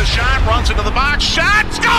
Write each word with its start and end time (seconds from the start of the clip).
a 0.00 0.06
shot, 0.06 0.46
runs 0.46 0.70
into 0.70 0.82
the 0.82 0.90
box, 0.90 1.22
shot, 1.22 1.66
score! 1.74 1.90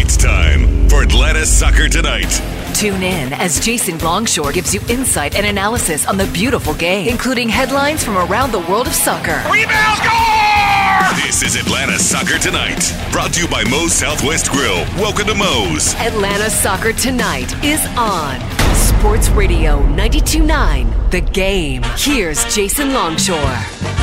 It's 0.00 0.16
time 0.16 0.88
for 0.88 1.02
Atlanta 1.02 1.44
Soccer 1.44 1.88
Tonight. 1.88 2.40
Tune 2.72 3.02
in 3.02 3.32
as 3.32 3.58
Jason 3.58 3.98
Longshore 3.98 4.52
gives 4.52 4.72
you 4.72 4.80
insight 4.88 5.34
and 5.34 5.44
analysis 5.44 6.06
on 6.06 6.16
the 6.16 6.26
beautiful 6.26 6.72
game, 6.74 7.08
including 7.08 7.48
headlines 7.48 8.04
from 8.04 8.16
around 8.16 8.52
the 8.52 8.60
world 8.60 8.86
of 8.86 8.92
soccer. 8.92 9.42
Rebound, 9.50 9.98
score! 9.98 11.26
This 11.26 11.42
is 11.42 11.56
Atlanta 11.56 11.98
Soccer 11.98 12.38
Tonight, 12.38 12.92
brought 13.10 13.32
to 13.32 13.42
you 13.42 13.48
by 13.48 13.64
Moe's 13.64 13.92
Southwest 13.92 14.52
Grill. 14.52 14.84
Welcome 14.96 15.26
to 15.26 15.34
Moe's. 15.34 15.94
Atlanta 15.96 16.48
Soccer 16.48 16.92
Tonight 16.92 17.52
is 17.64 17.84
on 17.96 18.40
Sports 18.76 19.30
Radio 19.30 19.80
92.9 19.96 21.10
The 21.10 21.22
Game. 21.22 21.82
Here's 21.96 22.54
Jason 22.54 22.92
Longshore. 22.92 23.93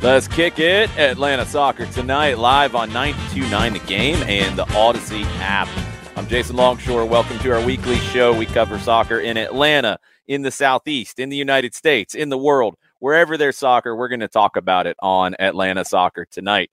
Let's 0.00 0.28
kick 0.28 0.60
it. 0.60 0.96
Atlanta 0.96 1.44
Soccer 1.44 1.84
tonight, 1.86 2.38
live 2.38 2.76
on 2.76 2.90
92.9 2.90 3.72
The 3.72 3.78
Game 3.80 4.16
and 4.28 4.56
the 4.56 4.72
Odyssey 4.76 5.24
app. 5.40 5.68
I'm 6.16 6.28
Jason 6.28 6.54
Longshore. 6.54 7.04
Welcome 7.04 7.36
to 7.40 7.52
our 7.52 7.60
weekly 7.60 7.96
show. 7.96 8.32
We 8.32 8.46
cover 8.46 8.78
soccer 8.78 9.18
in 9.18 9.36
Atlanta, 9.36 9.98
in 10.28 10.42
the 10.42 10.52
Southeast, 10.52 11.18
in 11.18 11.30
the 11.30 11.36
United 11.36 11.74
States, 11.74 12.14
in 12.14 12.28
the 12.28 12.38
world. 12.38 12.76
Wherever 13.00 13.36
there's 13.36 13.58
soccer, 13.58 13.96
we're 13.96 14.06
going 14.06 14.20
to 14.20 14.28
talk 14.28 14.56
about 14.56 14.86
it 14.86 14.96
on 15.00 15.34
Atlanta 15.40 15.84
Soccer 15.84 16.24
tonight. 16.30 16.70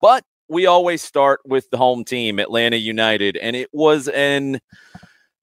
But 0.00 0.24
we 0.48 0.66
always 0.66 1.02
start 1.02 1.42
with 1.46 1.70
the 1.70 1.76
home 1.76 2.04
team, 2.04 2.40
Atlanta 2.40 2.76
United. 2.76 3.36
And 3.36 3.54
it 3.54 3.68
was 3.72 4.08
an 4.08 4.58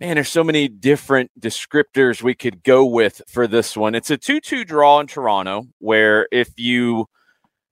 man, 0.01 0.15
there's 0.15 0.27
so 0.27 0.43
many 0.43 0.67
different 0.67 1.31
descriptors 1.39 2.21
we 2.21 2.35
could 2.35 2.63
go 2.63 2.83
with 2.83 3.21
for 3.29 3.47
this 3.47 3.77
one. 3.77 3.95
It's 3.95 4.11
a 4.11 4.17
2 4.17 4.41
2 4.41 4.65
draw 4.65 4.99
in 4.99 5.07
Toronto, 5.07 5.67
where 5.79 6.27
if 6.29 6.49
you 6.57 7.07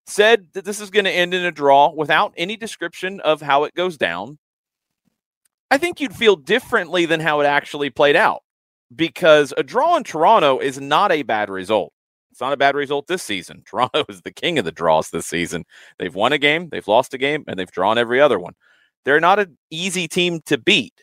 said 0.07 0.47
that 0.53 0.65
this 0.65 0.79
is 0.79 0.89
going 0.89 1.05
to 1.05 1.11
end 1.11 1.33
in 1.33 1.45
a 1.45 1.51
draw 1.51 1.91
without 1.93 2.33
any 2.37 2.57
description 2.57 3.19
of 3.21 3.41
how 3.41 3.63
it 3.63 3.73
goes 3.75 3.97
down, 3.97 4.37
I 5.69 5.77
think 5.77 6.01
you'd 6.01 6.15
feel 6.15 6.35
differently 6.35 7.05
than 7.05 7.19
how 7.19 7.39
it 7.39 7.45
actually 7.45 7.89
played 7.89 8.15
out 8.15 8.43
because 8.95 9.53
a 9.57 9.63
draw 9.63 9.95
in 9.95 10.03
Toronto 10.03 10.59
is 10.59 10.79
not 10.79 11.11
a 11.11 11.23
bad 11.23 11.49
result. 11.49 11.93
It's 12.31 12.41
not 12.41 12.53
a 12.53 12.57
bad 12.57 12.75
result 12.75 13.07
this 13.07 13.23
season. 13.23 13.63
Toronto 13.69 14.05
is 14.09 14.21
the 14.21 14.31
king 14.31 14.59
of 14.59 14.65
the 14.65 14.71
draws 14.71 15.09
this 15.09 15.27
season. 15.27 15.65
They've 15.97 16.13
won 16.13 16.33
a 16.33 16.37
game, 16.37 16.69
they've 16.69 16.87
lost 16.87 17.13
a 17.13 17.17
game, 17.17 17.43
and 17.47 17.57
they've 17.57 17.71
drawn 17.71 17.97
every 17.97 18.19
other 18.21 18.39
one. 18.39 18.53
They're 19.05 19.19
not 19.19 19.39
an 19.39 19.57
easy 19.69 20.07
team 20.07 20.41
to 20.45 20.57
beat. 20.57 20.93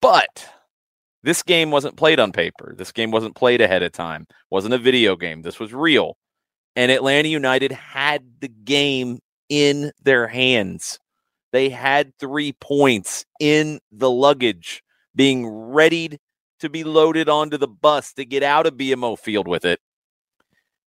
But 0.00 0.48
this 1.22 1.42
game 1.42 1.70
wasn't 1.70 1.96
played 1.96 2.20
on 2.20 2.30
paper. 2.32 2.74
This 2.76 2.92
game 2.92 3.10
wasn't 3.10 3.34
played 3.34 3.60
ahead 3.60 3.82
of 3.82 3.92
time. 3.92 4.26
wasn't 4.50 4.74
a 4.74 4.78
video 4.78 5.16
game. 5.16 5.42
This 5.42 5.58
was 5.58 5.74
real. 5.74 6.16
And 6.76 6.92
Atlanta 6.92 7.28
United 7.28 7.72
had 7.72 8.22
the 8.40 8.48
game 8.48 9.18
in 9.48 9.92
their 10.02 10.28
hands. 10.28 10.98
They 11.52 11.70
had 11.70 12.12
three 12.18 12.52
points 12.52 13.24
in 13.40 13.80
the 13.90 14.10
luggage, 14.10 14.82
being 15.14 15.46
readied 15.46 16.18
to 16.60 16.68
be 16.68 16.84
loaded 16.84 17.28
onto 17.28 17.56
the 17.56 17.68
bus 17.68 18.12
to 18.14 18.24
get 18.24 18.42
out 18.42 18.66
of 18.66 18.74
BMO 18.74 19.18
Field 19.18 19.48
with 19.48 19.64
it. 19.64 19.80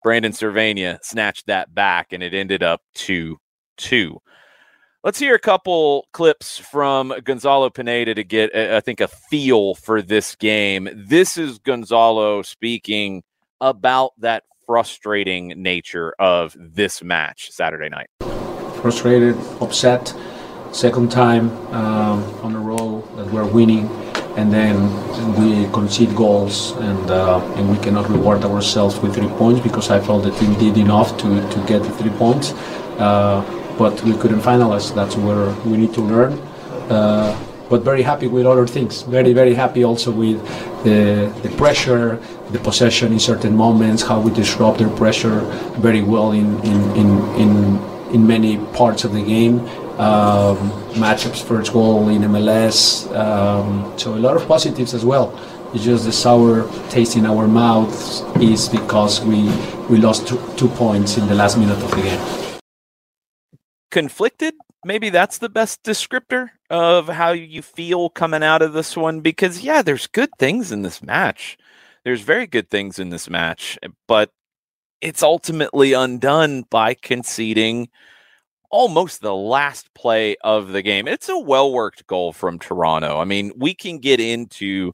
Brandon 0.03 0.31
Servania 0.31 0.99
snatched 1.03 1.47
that 1.47 1.73
back, 1.73 2.13
and 2.13 2.23
it 2.23 2.33
ended 2.33 2.63
up 2.63 2.81
2 2.95 3.37
2. 3.77 4.19
Let's 5.03 5.19
hear 5.19 5.33
a 5.33 5.39
couple 5.39 6.07
clips 6.11 6.57
from 6.57 7.13
Gonzalo 7.23 7.69
Pineda 7.69 8.15
to 8.15 8.23
get, 8.23 8.53
I 8.55 8.81
think, 8.81 8.99
a 8.99 9.07
feel 9.07 9.75
for 9.75 10.01
this 10.01 10.35
game. 10.35 10.89
This 10.93 11.37
is 11.37 11.57
Gonzalo 11.59 12.41
speaking 12.41 13.23
about 13.61 14.11
that 14.19 14.43
frustrating 14.69 15.47
nature 15.57 16.13
of 16.19 16.55
this 16.59 17.01
match 17.01 17.49
Saturday 17.49 17.89
night. 17.89 18.09
Frustrated, 18.83 19.35
upset, 19.61 20.13
second 20.71 21.09
time 21.11 21.49
um, 21.73 22.23
on 22.45 22.55
a 22.55 22.59
row 22.59 23.01
that 23.15 23.25
we're 23.33 23.51
winning, 23.51 23.87
and 24.37 24.53
then 24.53 24.75
we 25.39 25.65
concede 25.73 26.15
goals, 26.15 26.73
and 26.87 27.09
uh, 27.09 27.41
and 27.57 27.67
we 27.67 27.77
cannot 27.83 28.07
reward 28.11 28.45
ourselves 28.45 28.99
with 28.99 29.15
three 29.15 29.31
points 29.41 29.59
because 29.59 29.89
I 29.89 29.99
felt 29.99 30.21
the 30.23 30.33
team 30.39 30.53
did 30.59 30.77
enough 30.77 31.17
to 31.21 31.29
to 31.53 31.59
get 31.65 31.81
the 31.81 31.93
three 31.99 32.11
points. 32.11 32.53
Uh, 32.99 33.41
but 33.75 33.95
we 34.03 34.13
couldn't 34.21 34.41
finalize. 34.41 34.93
That's 34.93 35.15
where 35.15 35.49
we 35.65 35.77
need 35.77 35.93
to 35.95 36.01
learn. 36.01 36.33
Uh, 36.91 37.33
but 37.69 37.83
very 37.83 38.01
happy 38.01 38.27
with 38.27 38.45
other 38.45 38.67
things. 38.67 39.03
Very, 39.03 39.33
very 39.33 39.53
happy 39.53 39.83
also 39.83 40.11
with 40.11 40.41
the, 40.83 41.31
the 41.43 41.49
pressure, 41.55 42.19
the 42.51 42.59
possession 42.59 43.13
in 43.13 43.19
certain 43.19 43.55
moments, 43.55 44.01
how 44.01 44.19
we 44.19 44.31
disrupt 44.31 44.79
their 44.79 44.89
pressure 44.89 45.41
very 45.77 46.01
well 46.01 46.31
in, 46.31 46.59
in, 46.65 46.81
in, 46.97 47.09
in, 47.35 47.79
in 48.13 48.27
many 48.27 48.57
parts 48.73 49.03
of 49.03 49.13
the 49.13 49.23
game. 49.23 49.59
Um, 49.99 50.71
Machop's 50.95 51.41
first 51.41 51.73
goal 51.73 52.09
in 52.09 52.21
MLS. 52.23 53.13
Um, 53.15 53.93
so 53.97 54.15
a 54.15 54.15
lot 54.15 54.35
of 54.35 54.47
positives 54.47 54.93
as 54.93 55.05
well. 55.05 55.37
It's 55.73 55.83
just 55.83 56.05
the 56.05 56.11
sour 56.11 56.67
taste 56.89 57.15
in 57.15 57.25
our 57.25 57.47
mouths 57.47 58.21
is 58.41 58.67
because 58.69 59.21
we, 59.21 59.43
we 59.89 59.97
lost 59.97 60.27
two, 60.27 60.41
two 60.57 60.69
points 60.69 61.17
in 61.17 61.27
the 61.27 61.35
last 61.35 61.57
minute 61.57 61.77
of 61.83 61.91
the 61.91 62.01
game 62.01 62.49
conflicted. 63.91 64.53
Maybe 64.85 65.09
that's 65.09 65.37
the 65.37 65.49
best 65.49 65.83
descriptor 65.83 66.51
of 66.69 67.07
how 67.07 67.31
you 67.31 67.61
feel 67.61 68.09
coming 68.09 68.43
out 68.43 68.61
of 68.61 68.73
this 68.73 68.95
one 68.95 69.21
because, 69.21 69.61
yeah, 69.61 69.81
there's 69.81 70.07
good 70.07 70.29
things 70.37 70.71
in 70.71 70.83
this 70.83 71.01
match. 71.01 71.57
There's 72.03 72.21
very 72.21 72.47
good 72.47 72.69
things 72.69 72.99
in 72.99 73.09
this 73.09 73.29
match, 73.29 73.77
but 74.07 74.31
it's 75.01 75.23
ultimately 75.23 75.93
undone 75.93 76.63
by 76.69 76.93
conceding 76.93 77.89
almost 78.71 79.21
the 79.21 79.35
last 79.35 79.93
play 79.93 80.35
of 80.43 80.69
the 80.69 80.81
game. 80.81 81.07
It's 81.07 81.29
a 81.29 81.39
well 81.39 81.71
worked 81.71 82.05
goal 82.07 82.33
from 82.33 82.59
Toronto. 82.59 83.19
I 83.19 83.25
mean, 83.25 83.51
we 83.57 83.73
can 83.73 83.97
get 83.97 84.19
into 84.19 84.93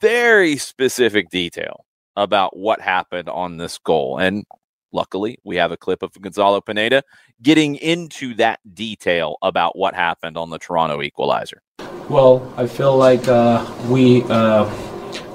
very 0.00 0.56
specific 0.56 1.30
detail 1.30 1.84
about 2.16 2.56
what 2.56 2.80
happened 2.80 3.28
on 3.28 3.56
this 3.56 3.78
goal. 3.78 4.18
And 4.18 4.44
Luckily, 4.92 5.38
we 5.42 5.56
have 5.56 5.72
a 5.72 5.76
clip 5.76 6.02
of 6.02 6.12
Gonzalo 6.20 6.60
Pineda 6.60 7.02
getting 7.40 7.76
into 7.76 8.34
that 8.34 8.60
detail 8.74 9.36
about 9.42 9.76
what 9.76 9.94
happened 9.94 10.36
on 10.36 10.50
the 10.50 10.58
Toronto 10.58 11.00
equalizer. 11.00 11.62
Well, 12.10 12.52
I 12.58 12.66
feel 12.66 12.96
like 12.96 13.26
uh, 13.26 13.64
we 13.88 14.22
uh, 14.24 14.68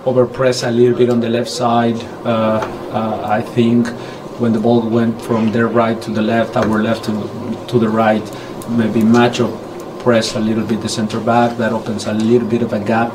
overpressed 0.05 0.67
a 0.67 0.71
little 0.71 0.95
bit 0.95 1.09
on 1.09 1.19
the 1.19 1.29
left 1.29 1.49
side. 1.49 1.95
Uh, 2.23 2.59
uh, 2.93 3.21
I 3.25 3.41
think 3.41 3.87
when 4.39 4.53
the 4.53 4.59
ball 4.59 4.87
went 4.87 5.19
from 5.23 5.51
their 5.51 5.67
right 5.67 5.99
to 6.03 6.11
the 6.11 6.21
left, 6.21 6.55
our 6.55 6.83
left 6.83 7.05
to, 7.05 7.65
to 7.67 7.79
the 7.79 7.89
right, 7.89 8.23
maybe 8.69 9.01
Machop 9.01 9.51
press 10.03 10.35
a 10.35 10.39
little 10.39 10.65
bit 10.65 10.81
the 10.81 10.89
center 10.89 11.19
back. 11.19 11.57
That 11.57 11.73
opens 11.73 12.05
a 12.05 12.13
little 12.13 12.47
bit 12.47 12.61
of 12.61 12.73
a 12.73 12.79
gap 12.79 13.11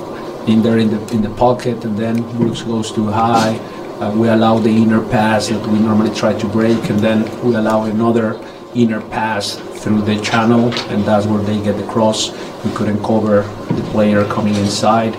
in 0.48 0.60
there 0.60 0.78
in 0.78 0.90
the 0.90 1.00
in 1.14 1.22
the 1.22 1.30
pocket, 1.30 1.84
and 1.84 1.96
then 1.96 2.20
Brooks 2.36 2.62
goes 2.62 2.90
too 2.90 3.06
high 3.06 3.60
uh, 4.02 4.10
we 4.16 4.28
allow 4.28 4.58
the 4.58 4.70
inner 4.70 5.00
pass 5.00 5.48
that 5.48 5.64
we 5.68 5.78
normally 5.78 6.12
try 6.12 6.32
to 6.36 6.48
break, 6.48 6.90
and 6.90 6.98
then 6.98 7.22
we 7.44 7.54
allow 7.54 7.84
another 7.84 8.40
inner 8.74 9.00
pass 9.00 9.54
through 9.80 10.02
the 10.02 10.20
channel, 10.20 10.72
and 10.90 11.04
that's 11.04 11.26
where 11.26 11.40
they 11.42 11.62
get 11.62 11.76
the 11.76 11.86
cross. 11.86 12.32
We 12.64 12.72
couldn't 12.72 13.00
cover 13.04 13.42
the 13.70 13.82
player 13.92 14.24
coming 14.24 14.56
inside. 14.56 15.14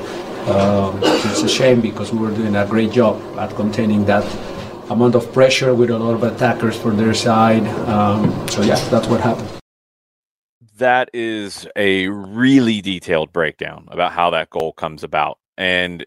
Um, 0.50 1.00
it's 1.02 1.44
a 1.44 1.48
shame 1.48 1.80
because 1.80 2.12
we 2.12 2.20
were 2.20 2.36
doing 2.36 2.56
a 2.58 2.66
great 2.66 2.92
job 2.92 3.22
at 3.38 3.56
containing 3.56 4.04
that 4.06 4.26
amount 4.90 5.16
of 5.16 5.32
pressure 5.32 5.74
with 5.74 5.90
a 5.90 5.98
lot 5.98 6.16
of 6.16 6.24
attackers 6.24 6.76
for 6.76 6.92
their 6.92 7.14
side. 7.14 7.66
Um, 7.88 8.48
so 8.50 8.64
yeah, 8.64 8.76
that's 8.90 9.08
what 9.08 9.22
happened. 9.22 9.48
That 10.78 11.10
is 11.14 11.66
a 11.78 12.10
really 12.10 12.82
detailed 12.82 13.32
breakdown 13.32 13.88
about 13.92 14.12
how 14.12 14.32
that 14.32 14.50
goal 14.50 14.74
comes 14.74 15.06
about, 15.06 15.40
and 15.58 16.06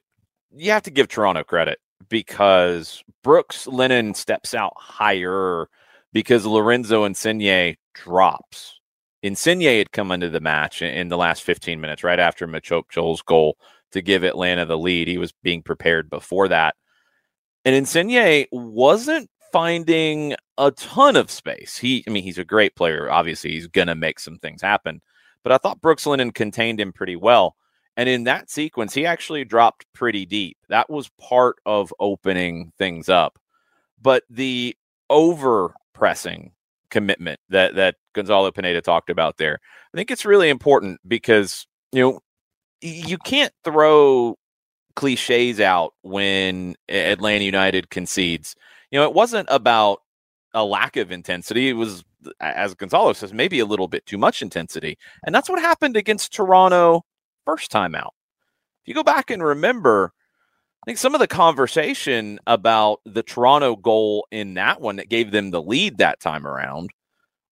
you 0.51 0.73
have 0.73 0.83
to 0.83 0.91
give 0.91 1.09
Toronto 1.09 1.43
credit 1.43 1.79
because 2.09 3.03
Brooks 3.23 3.67
Lennon 3.67 4.15
steps 4.15 4.55
out 4.55 4.75
higher 4.77 5.69
because 6.13 6.47
Lorenzo 6.47 7.05
Insigne 7.05 7.77
drops. 7.95 8.81
Insigne 9.23 9.79
had 9.79 9.93
come 9.93 10.13
into 10.13 10.31
the 10.31 10.41
match 10.41 10.83
in 10.83 11.09
the 11.09 11.17
last 11.17 11.43
15 11.43 11.81
minutes, 11.81 12.05
right 12.05 12.21
after 12.21 12.47
Machop 12.47 12.85
Chol's 12.91 13.23
goal 13.23 13.57
to 13.93 14.03
give 14.03 14.25
Atlanta 14.25 14.65
the 14.65 14.79
lead. 14.79 15.09
He 15.09 15.19
was 15.19 15.33
being 15.43 15.63
prepared 15.63 16.09
before 16.11 16.49
that. 16.49 16.77
And 17.65 17.75
Insigne 17.75 18.47
wasn't 18.53 19.29
finding 19.53 20.35
a 20.59 20.71
ton 20.73 21.17
of 21.17 21.31
space. 21.31 21.77
He, 21.77 22.05
I 22.07 22.11
mean, 22.11 22.23
he's 22.23 22.39
a 22.39 22.45
great 22.45 22.77
player. 22.77 23.11
Obviously, 23.11 23.53
he's 23.53 23.67
going 23.67 23.89
to 23.89 23.95
make 23.95 24.21
some 24.21 24.39
things 24.39 24.63
happen. 24.63 25.01
But 25.43 25.53
I 25.53 25.59
thought 25.59 25.81
Brooks 25.81 26.07
Lennon 26.07 26.31
contained 26.31 26.81
him 26.81 26.93
pretty 26.93 27.17
well. 27.17 27.57
And 27.97 28.09
in 28.09 28.25
that 28.25 28.51
sequence, 28.51 28.93
he 28.93 29.07
actually 29.07 29.45
dropped 29.45 29.87
pretty 29.95 30.27
deep. 30.27 30.59
That 30.69 30.91
was 30.91 31.11
part 31.21 31.57
of 31.65 31.95
opening 31.99 32.73
things 32.79 33.09
up. 33.09 33.39
But 34.01 34.25
the 34.29 34.77
over 35.09 35.75
pressing 35.95 36.53
commitment 36.91 37.41
that 37.49 37.75
that 37.77 37.97
Gonzalo 38.15 38.51
Pineda 38.51 38.83
talked 38.83 39.11
about 39.11 39.39
there, 39.39 39.61
I 39.95 39.97
think 39.97 40.11
it's 40.11 40.27
really 40.27 40.51
important 40.51 41.01
because 41.07 41.67
you 41.93 42.03
know 42.03 42.21
you 42.83 43.17
can't 43.19 43.53
throw 43.65 44.37
cliches 44.95 45.61
out 45.61 45.95
when 46.03 46.75
Atlanta 46.89 47.45
United 47.45 47.91
concedes. 47.91 48.55
You 48.91 48.99
know, 48.99 49.07
it 49.07 49.15
wasn't 49.15 49.49
about 49.51 50.01
a 50.55 50.65
lack 50.65 50.97
of 50.97 51.13
intensity. 51.13 51.69
It 51.69 51.75
was, 51.75 52.05
as 52.41 52.75
Gonzalo 52.75 53.13
says, 53.13 53.33
maybe 53.33 53.59
a 53.61 53.67
little 53.67 53.89
bit 53.89 54.07
too 54.07 54.19
much 54.19 54.43
intensity. 54.43 54.99
And 55.25 55.35
that's 55.35 55.49
what 55.49 55.61
happened 55.61 55.97
against 55.97 56.33
Toronto 56.33 57.05
first 57.47 57.71
time 57.71 57.95
out. 57.95 58.13
If 58.83 58.89
you 58.89 58.95
go 58.95 59.03
back 59.03 59.31
and 59.31 59.43
remember, 59.43 60.13
I 60.83 60.85
think 60.85 60.99
some 60.99 61.15
of 61.15 61.21
the 61.21 61.27
conversation 61.27 62.39
about 62.47 63.01
the 63.07 63.23
Toronto 63.23 63.77
goal 63.77 64.27
in 64.31 64.55
that 64.55 64.81
one 64.81 64.97
that 64.97 65.09
gave 65.09 65.31
them 65.31 65.51
the 65.51 65.63
lead 65.63 65.99
that 65.99 66.21
time 66.21 66.47
around 66.47 66.91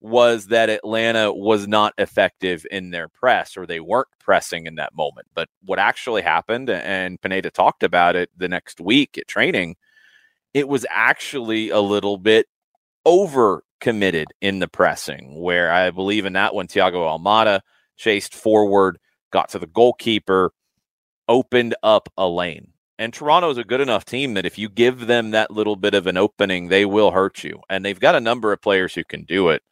was 0.01 0.49
that 0.49 0.69
Atlanta 0.69 1.33
was 1.33 1.67
not 1.67 1.95
effective 1.97 2.67
in 2.71 2.91
their 2.91 3.09
press 3.09 3.57
or 3.57 3.67
they 3.67 3.81
weren't 3.81 4.09
pressing 4.21 4.67
in 4.67 4.75
that 4.75 4.95
moment. 4.95 5.27
But 5.35 5.49
what 5.63 5.79
actually 5.79 6.21
happened, 6.21 6.69
and 6.69 7.19
Pineda 7.23 7.51
talked 7.51 7.83
about 7.83 8.15
it 8.15 8.29
the 8.37 8.49
next 8.49 8.83
week 8.83 9.17
at 9.17 9.27
training, 9.27 9.77
it 10.53 10.69
was 10.69 10.85
actually 10.91 11.71
a 11.71 11.81
little 11.81 12.19
bit 12.19 12.47
over 13.07 13.65
committed 13.81 14.29
in 14.41 14.59
the 14.59 14.69
pressing, 14.69 15.41
where 15.41 15.73
I 15.73 15.91
believe 15.91 16.27
in 16.27 16.35
that 16.35 16.55
one, 16.55 16.69
Thiago 16.69 17.19
Almada 17.19 17.61
chased 17.97 18.35
forward, 18.35 18.99
got 19.35 19.49
to 19.51 19.59
the 19.59 19.67
goalkeeper, 19.67 20.53
opened 21.29 21.75
up 21.83 22.09
a 22.17 22.27
lane. 22.27 22.69
And 23.01 23.13
Toronto 23.13 23.51
is 23.51 23.59
a 23.59 23.65
good 23.65 23.81
enough 23.81 24.05
team 24.05 24.35
that 24.35 24.47
if 24.47 24.57
you 24.57 24.69
give 24.69 25.09
them 25.09 25.33
that 25.33 25.51
little 25.51 25.75
bit 25.75 25.93
of 25.93 26.07
an 26.07 26.17
opening, 26.17 26.69
they 26.69 26.85
will 26.85 27.11
hurt 27.11 27.43
you. 27.43 27.61
And 27.69 27.85
they've 27.85 27.99
got 27.99 28.15
a 28.15 28.21
number 28.21 28.53
of 28.53 28.63
players 28.63 28.95
who 28.95 29.03
can 29.03 29.25
do 29.25 29.49
it. 29.49 29.63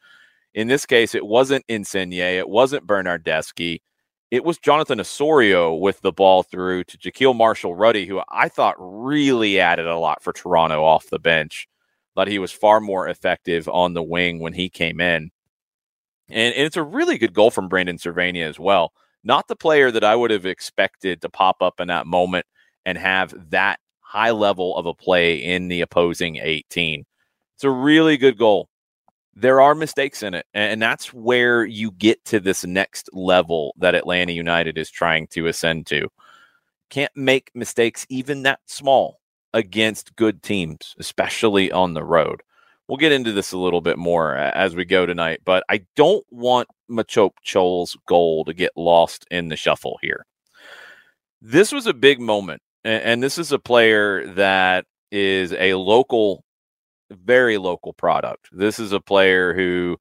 In 0.53 0.67
this 0.67 0.85
case, 0.85 1.15
it 1.15 1.25
wasn't 1.25 1.63
Insigne, 1.69 2.11
it 2.13 2.49
wasn't 2.49 2.85
Bernardeschi. 2.85 3.81
It 4.29 4.43
was 4.43 4.57
Jonathan 4.57 4.99
Osorio 4.99 5.73
with 5.73 6.01
the 6.01 6.11
ball 6.11 6.43
through 6.43 6.83
to 6.85 6.97
Jahkeele 6.97 7.35
Marshall 7.35 7.75
Rutty, 7.75 8.05
who 8.05 8.21
I 8.29 8.49
thought 8.49 8.75
really 8.77 9.59
added 9.59 9.87
a 9.87 9.97
lot 9.97 10.21
for 10.21 10.33
Toronto 10.33 10.83
off 10.83 11.09
the 11.09 11.19
bench. 11.19 11.69
Thought 12.15 12.27
he 12.27 12.39
was 12.39 12.51
far 12.51 12.81
more 12.81 13.07
effective 13.07 13.69
on 13.69 13.93
the 13.93 14.03
wing 14.03 14.39
when 14.39 14.53
he 14.53 14.69
came 14.69 14.99
in. 14.99 15.31
And, 16.29 16.53
and 16.53 16.65
it's 16.65 16.77
a 16.77 16.83
really 16.83 17.17
good 17.17 17.33
goal 17.33 17.51
from 17.51 17.69
Brandon 17.69 17.97
Servania 17.97 18.49
as 18.49 18.59
well. 18.59 18.91
Not 19.23 19.47
the 19.47 19.55
player 19.55 19.91
that 19.91 20.03
I 20.03 20.15
would 20.15 20.31
have 20.31 20.45
expected 20.45 21.21
to 21.21 21.29
pop 21.29 21.61
up 21.61 21.79
in 21.79 21.87
that 21.87 22.07
moment 22.07 22.45
and 22.85 22.97
have 22.97 23.33
that 23.51 23.79
high 24.01 24.31
level 24.31 24.75
of 24.77 24.85
a 24.85 24.93
play 24.93 25.35
in 25.35 25.69
the 25.69 25.81
opposing 25.81 26.37
18. 26.37 27.05
It's 27.55 27.63
a 27.63 27.69
really 27.69 28.17
good 28.17 28.37
goal 28.37 28.69
there 29.35 29.61
are 29.61 29.75
mistakes 29.75 30.23
in 30.23 30.33
it. 30.33 30.45
And 30.53 30.81
that's 30.81 31.13
where 31.13 31.65
you 31.65 31.91
get 31.91 32.23
to 32.25 32.39
this 32.39 32.65
next 32.65 33.09
level 33.13 33.73
that 33.77 33.95
Atlanta 33.95 34.33
United 34.33 34.77
is 34.77 34.89
trying 34.89 35.27
to 35.27 35.47
ascend 35.47 35.87
to. 35.87 36.07
Can't 36.89 37.15
make 37.15 37.51
mistakes 37.55 38.05
even 38.09 38.43
that 38.43 38.59
small 38.67 39.19
against 39.53 40.15
good 40.15 40.43
teams, 40.43 40.95
especially 40.99 41.71
on 41.71 41.93
the 41.93 42.03
road. 42.03 42.41
We'll 42.87 42.97
get 42.97 43.11
into 43.11 43.31
this 43.31 43.53
a 43.53 43.57
little 43.57 43.81
bit 43.81 43.97
more 43.97 44.35
as 44.35 44.75
we 44.75 44.85
go 44.85 45.05
tonight, 45.05 45.39
but 45.45 45.63
I 45.69 45.85
don't 45.95 46.25
want 46.29 46.67
Machop 46.93 47.31
Chol's 47.43 47.97
goal 48.07 48.45
to 48.45 48.53
get 48.53 48.71
lost 48.75 49.25
in 49.31 49.49
the 49.49 49.57
shuffle 49.57 49.99
here. 50.01 50.25
This 51.41 51.71
was 51.71 51.87
a 51.87 51.93
big 51.93 52.21
moment, 52.21 52.61
and 52.85 53.21
this 53.21 53.37
is 53.37 53.51
a 53.51 53.59
player 53.59 54.25
that 54.35 54.85
is 55.11 55.53
a 55.53 55.73
local 55.73 56.43
very 57.11 57.57
local 57.57 57.93
product. 57.93 58.49
This 58.51 58.79
is 58.79 58.91
a 58.91 58.99
player 58.99 59.53
who 59.53 59.97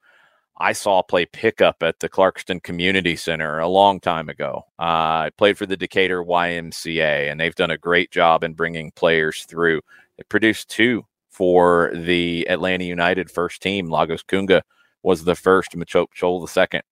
I 0.59 0.73
saw 0.73 1.03
play 1.03 1.27
pickup 1.27 1.83
at 1.83 2.01
the 2.01 2.09
Clarkston 2.09 2.63
Community 2.63 3.17
Center 3.17 3.59
a 3.59 3.69
long 3.69 4.01
time 4.01 4.29
ago. 4.29 4.65
Uh, 4.79 5.27
I 5.27 5.31
played 5.37 5.59
for 5.59 5.67
the 5.67 5.77
Decatur 5.77 6.23
YMCA, 6.23 7.31
and 7.31 7.41
they've 7.41 7.55
done 7.55 7.71
a 7.71 7.79
great 7.79 8.11
job 8.11 8.45
in 8.45 8.55
bringing 8.55 8.93
players 8.93 9.45
through. 9.45 9.81
They 10.17 10.25
produced 10.29 10.69
two 10.69 11.07
for 11.31 11.91
the 11.95 12.47
Atlanta 12.49 12.85
United 12.85 13.31
first 13.31 13.63
team. 13.63 13.91
Lagos 13.91 14.23
Kunga 14.23 14.63
was 15.03 15.25
the 15.25 15.35
first, 15.35 15.73
Machop 15.73 16.09
Chol 16.19 16.41
the 16.41 16.49
second. 16.49 16.83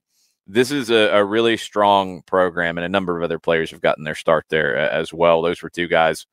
This 0.47 0.71
is 0.71 0.91
a, 0.91 1.11
a, 1.11 1.25
really 1.25 1.57
strong 1.57 2.23
program, 2.23 2.77
and 2.77 2.85
a 2.85 2.89
number 2.89 3.17
of 3.17 3.23
other 3.23 3.39
players 3.39 3.71
have 3.71 3.81
gotten 3.81 4.05
their 4.05 4.15
start 4.15 4.47
there 4.49 4.77
as 4.77 5.13
well. 5.13 5.43
Those 5.43 5.63
were 5.63 5.71
two 5.71 5.87
guys 5.87 6.27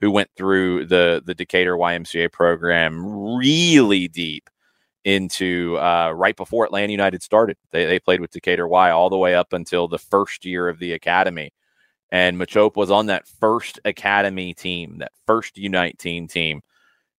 who 0.00 0.10
went 0.10 0.30
through 0.36 0.86
the 0.86 1.22
the 1.24 1.34
Decatur 1.34 1.76
YMCA 1.76 2.32
program 2.32 3.04
really 3.36 4.08
deep 4.08 4.50
into 5.04 5.78
uh, 5.78 6.12
right 6.14 6.36
before 6.36 6.64
Atlanta 6.64 6.90
United 6.90 7.22
started. 7.22 7.56
They, 7.70 7.86
they 7.86 7.98
played 7.98 8.20
with 8.20 8.32
Decatur 8.32 8.68
Y 8.68 8.90
all 8.90 9.10
the 9.10 9.16
way 9.16 9.34
up 9.34 9.52
until 9.52 9.88
the 9.88 9.98
first 9.98 10.44
year 10.44 10.68
of 10.68 10.78
the 10.78 10.92
academy. 10.92 11.52
And 12.10 12.36
Machop 12.38 12.76
was 12.76 12.90
on 12.90 13.06
that 13.06 13.28
first 13.28 13.78
academy 13.84 14.52
team, 14.52 14.98
that 14.98 15.12
first 15.26 15.56
Unite 15.56 15.98
team. 15.98 16.62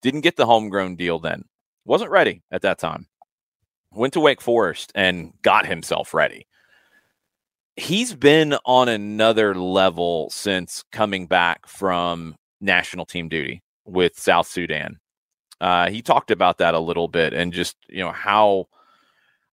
Didn't 0.02 0.22
get 0.22 0.36
the 0.36 0.46
homegrown 0.46 0.96
deal 0.96 1.18
then. 1.18 1.44
Wasn't 1.84 2.10
ready 2.10 2.42
at 2.50 2.62
that 2.62 2.78
time. 2.78 3.06
Went 3.92 4.12
to 4.14 4.20
Wake 4.20 4.40
Forest 4.40 4.92
and 4.94 5.32
got 5.42 5.66
himself 5.66 6.14
ready. 6.14 6.46
He's 7.76 8.14
been 8.14 8.56
on 8.64 8.88
another 8.88 9.54
level 9.54 10.30
since 10.30 10.84
coming 10.92 11.26
back 11.26 11.66
from 11.66 12.36
national 12.60 13.06
team 13.06 13.28
duty 13.28 13.62
with 13.84 14.18
South 14.18 14.46
Sudan. 14.46 14.98
Uh, 15.60 15.90
he 15.90 16.02
talked 16.02 16.30
about 16.30 16.58
that 16.58 16.74
a 16.74 16.80
little 16.80 17.08
bit 17.08 17.32
and 17.32 17.52
just 17.52 17.76
you 17.88 18.02
know 18.02 18.12
how 18.12 18.66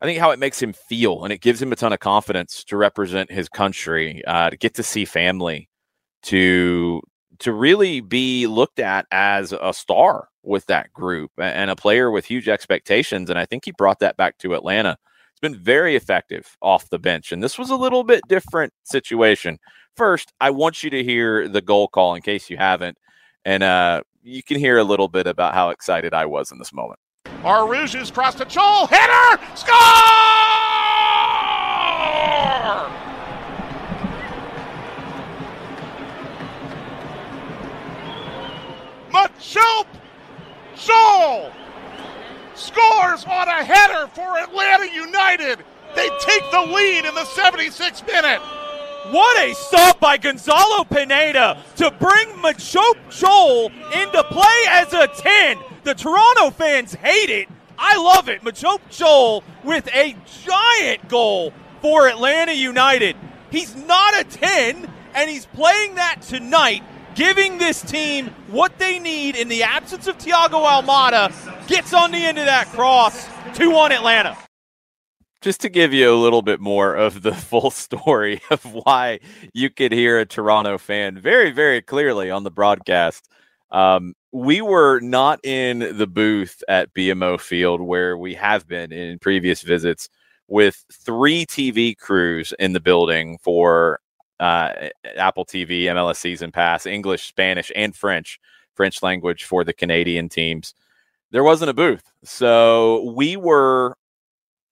I 0.01 0.05
think 0.05 0.19
how 0.19 0.31
it 0.31 0.39
makes 0.39 0.61
him 0.61 0.73
feel 0.73 1.23
and 1.23 1.33
it 1.33 1.41
gives 1.41 1.61
him 1.61 1.71
a 1.71 1.75
ton 1.75 1.93
of 1.93 1.99
confidence 1.99 2.63
to 2.65 2.77
represent 2.77 3.31
his 3.31 3.49
country, 3.49 4.23
uh, 4.25 4.51
to 4.51 4.57
get 4.57 4.75
to 4.75 4.83
see 4.83 5.05
family, 5.05 5.69
to 6.23 7.01
to 7.39 7.53
really 7.53 8.01
be 8.01 8.47
looked 8.47 8.79
at 8.79 9.05
as 9.11 9.53
a 9.53 9.73
star 9.73 10.29
with 10.43 10.65
that 10.67 10.91
group 10.93 11.31
and 11.37 11.69
a 11.69 11.75
player 11.75 12.09
with 12.09 12.25
huge 12.25 12.47
expectations. 12.47 13.29
And 13.29 13.37
I 13.37 13.45
think 13.45 13.65
he 13.65 13.71
brought 13.71 13.99
that 13.99 14.17
back 14.17 14.37
to 14.39 14.53
Atlanta. 14.53 14.97
It's 15.31 15.39
been 15.39 15.61
very 15.61 15.95
effective 15.95 16.57
off 16.61 16.89
the 16.89 16.97
bench, 16.97 17.31
and 17.31 17.43
this 17.43 17.59
was 17.59 17.69
a 17.69 17.75
little 17.75 18.03
bit 18.03 18.21
different 18.27 18.73
situation 18.83 19.59
first, 19.97 20.31
I 20.39 20.51
want 20.51 20.83
you 20.83 20.91
to 20.91 21.03
hear 21.03 21.49
the 21.49 21.61
goal 21.61 21.89
call 21.89 22.15
in 22.15 22.21
case 22.21 22.49
you 22.49 22.55
haven't. 22.55 22.97
And 23.43 23.63
uh, 23.63 24.03
you 24.23 24.43
can 24.43 24.57
hear 24.57 24.77
a 24.77 24.83
little 24.83 25.07
bit 25.07 25.27
about 25.27 25.53
how 25.53 25.69
excited 25.69 26.13
I 26.13 26.25
was 26.25 26.51
in 26.51 26.59
this 26.59 26.71
moment. 26.71 26.99
Araujo's 27.43 28.11
crossed 28.11 28.37
to 28.37 28.45
Chol, 28.45 28.87
header, 28.87 29.41
score! 29.55 29.73
Machop 39.17 39.87
Chol 40.75 41.51
scores 42.53 43.25
on 43.25 43.47
a 43.47 43.63
header 43.63 44.07
for 44.13 44.37
Atlanta 44.37 44.93
United. 44.93 45.65
They 45.95 46.07
take 46.19 46.43
the 46.51 46.61
lead 46.61 47.03
in 47.03 47.15
the 47.15 47.21
76th 47.21 48.05
minute. 48.05 48.39
What 49.09 49.37
a 49.43 49.55
stop 49.55 49.99
by 49.99 50.17
Gonzalo 50.17 50.83
Pineda 50.83 51.63
to 51.77 51.89
bring 51.91 52.27
Machop 52.43 52.95
Chol 53.09 53.71
into 54.03 54.23
play 54.25 54.63
as 54.69 54.93
a 54.93 55.07
10. 55.07 55.57
The 55.83 55.95
Toronto 55.95 56.51
fans 56.51 56.93
hate 56.93 57.31
it. 57.31 57.47
I 57.79 57.97
love 57.97 58.29
it. 58.29 58.43
Machop 58.43 58.81
Chol 58.91 59.41
with 59.63 59.87
a 59.95 60.15
giant 60.43 61.07
goal 61.07 61.53
for 61.81 62.07
Atlanta 62.07 62.53
United. 62.53 63.15
He's 63.49 63.75
not 63.75 64.19
a 64.19 64.23
10, 64.25 64.87
and 65.15 65.29
he's 65.29 65.47
playing 65.47 65.95
that 65.95 66.21
tonight, 66.21 66.83
giving 67.17 67.57
this 67.57 67.81
team 67.81 68.27
what 68.47 68.77
they 68.77 68.99
need 68.99 69.35
in 69.35 69.49
the 69.49 69.63
absence 69.63 70.07
of 70.07 70.17
Thiago 70.17 70.63
Almada. 70.63 71.33
Gets 71.67 71.93
on 71.93 72.11
the 72.11 72.17
end 72.17 72.37
of 72.37 72.45
that 72.45 72.67
cross. 72.67 73.27
2 73.55 73.71
1 73.71 73.91
Atlanta 73.91 74.37
just 75.41 75.61
to 75.61 75.69
give 75.69 75.93
you 75.93 76.11
a 76.11 76.15
little 76.15 76.41
bit 76.41 76.59
more 76.59 76.95
of 76.95 77.21
the 77.21 77.33
full 77.49 77.71
story 77.71 78.41
of 78.49 78.63
why 78.65 79.19
you 79.53 79.69
could 79.69 79.91
hear 79.91 80.19
a 80.19 80.25
Toronto 80.25 80.77
fan 80.77 81.17
very, 81.17 81.51
very 81.51 81.81
clearly 81.81 82.29
on 82.29 82.43
the 82.43 82.51
broadcast. 82.51 83.29
Um, 83.71 84.13
we 84.31 84.61
were 84.61 84.99
not 84.99 85.39
in 85.45 85.97
the 85.97 86.07
booth 86.07 86.63
at 86.67 86.93
BMO 86.93 87.39
Field 87.39 87.81
where 87.81 88.17
we 88.17 88.33
have 88.35 88.67
been 88.67 88.91
in 88.91 89.19
previous 89.19 89.61
visits 89.61 90.09
with 90.47 90.83
three 90.91 91.45
TV 91.45 91.97
crews 91.97 92.53
in 92.59 92.73
the 92.73 92.79
building 92.79 93.37
for 93.41 93.99
uh, 94.39 94.89
Apple 95.15 95.45
TV, 95.45 95.83
MLS 95.83 96.17
Season 96.17 96.51
Pass, 96.51 96.85
English, 96.85 97.27
Spanish, 97.27 97.71
and 97.75 97.95
French, 97.95 98.39
French 98.75 99.01
language 99.01 99.43
for 99.45 99.63
the 99.63 99.73
Canadian 99.73 100.29
teams. 100.29 100.73
There 101.31 101.43
wasn't 101.43 101.69
a 101.69 101.73
booth. 101.73 102.11
So 102.23 103.11
we 103.11 103.35
were 103.35 103.95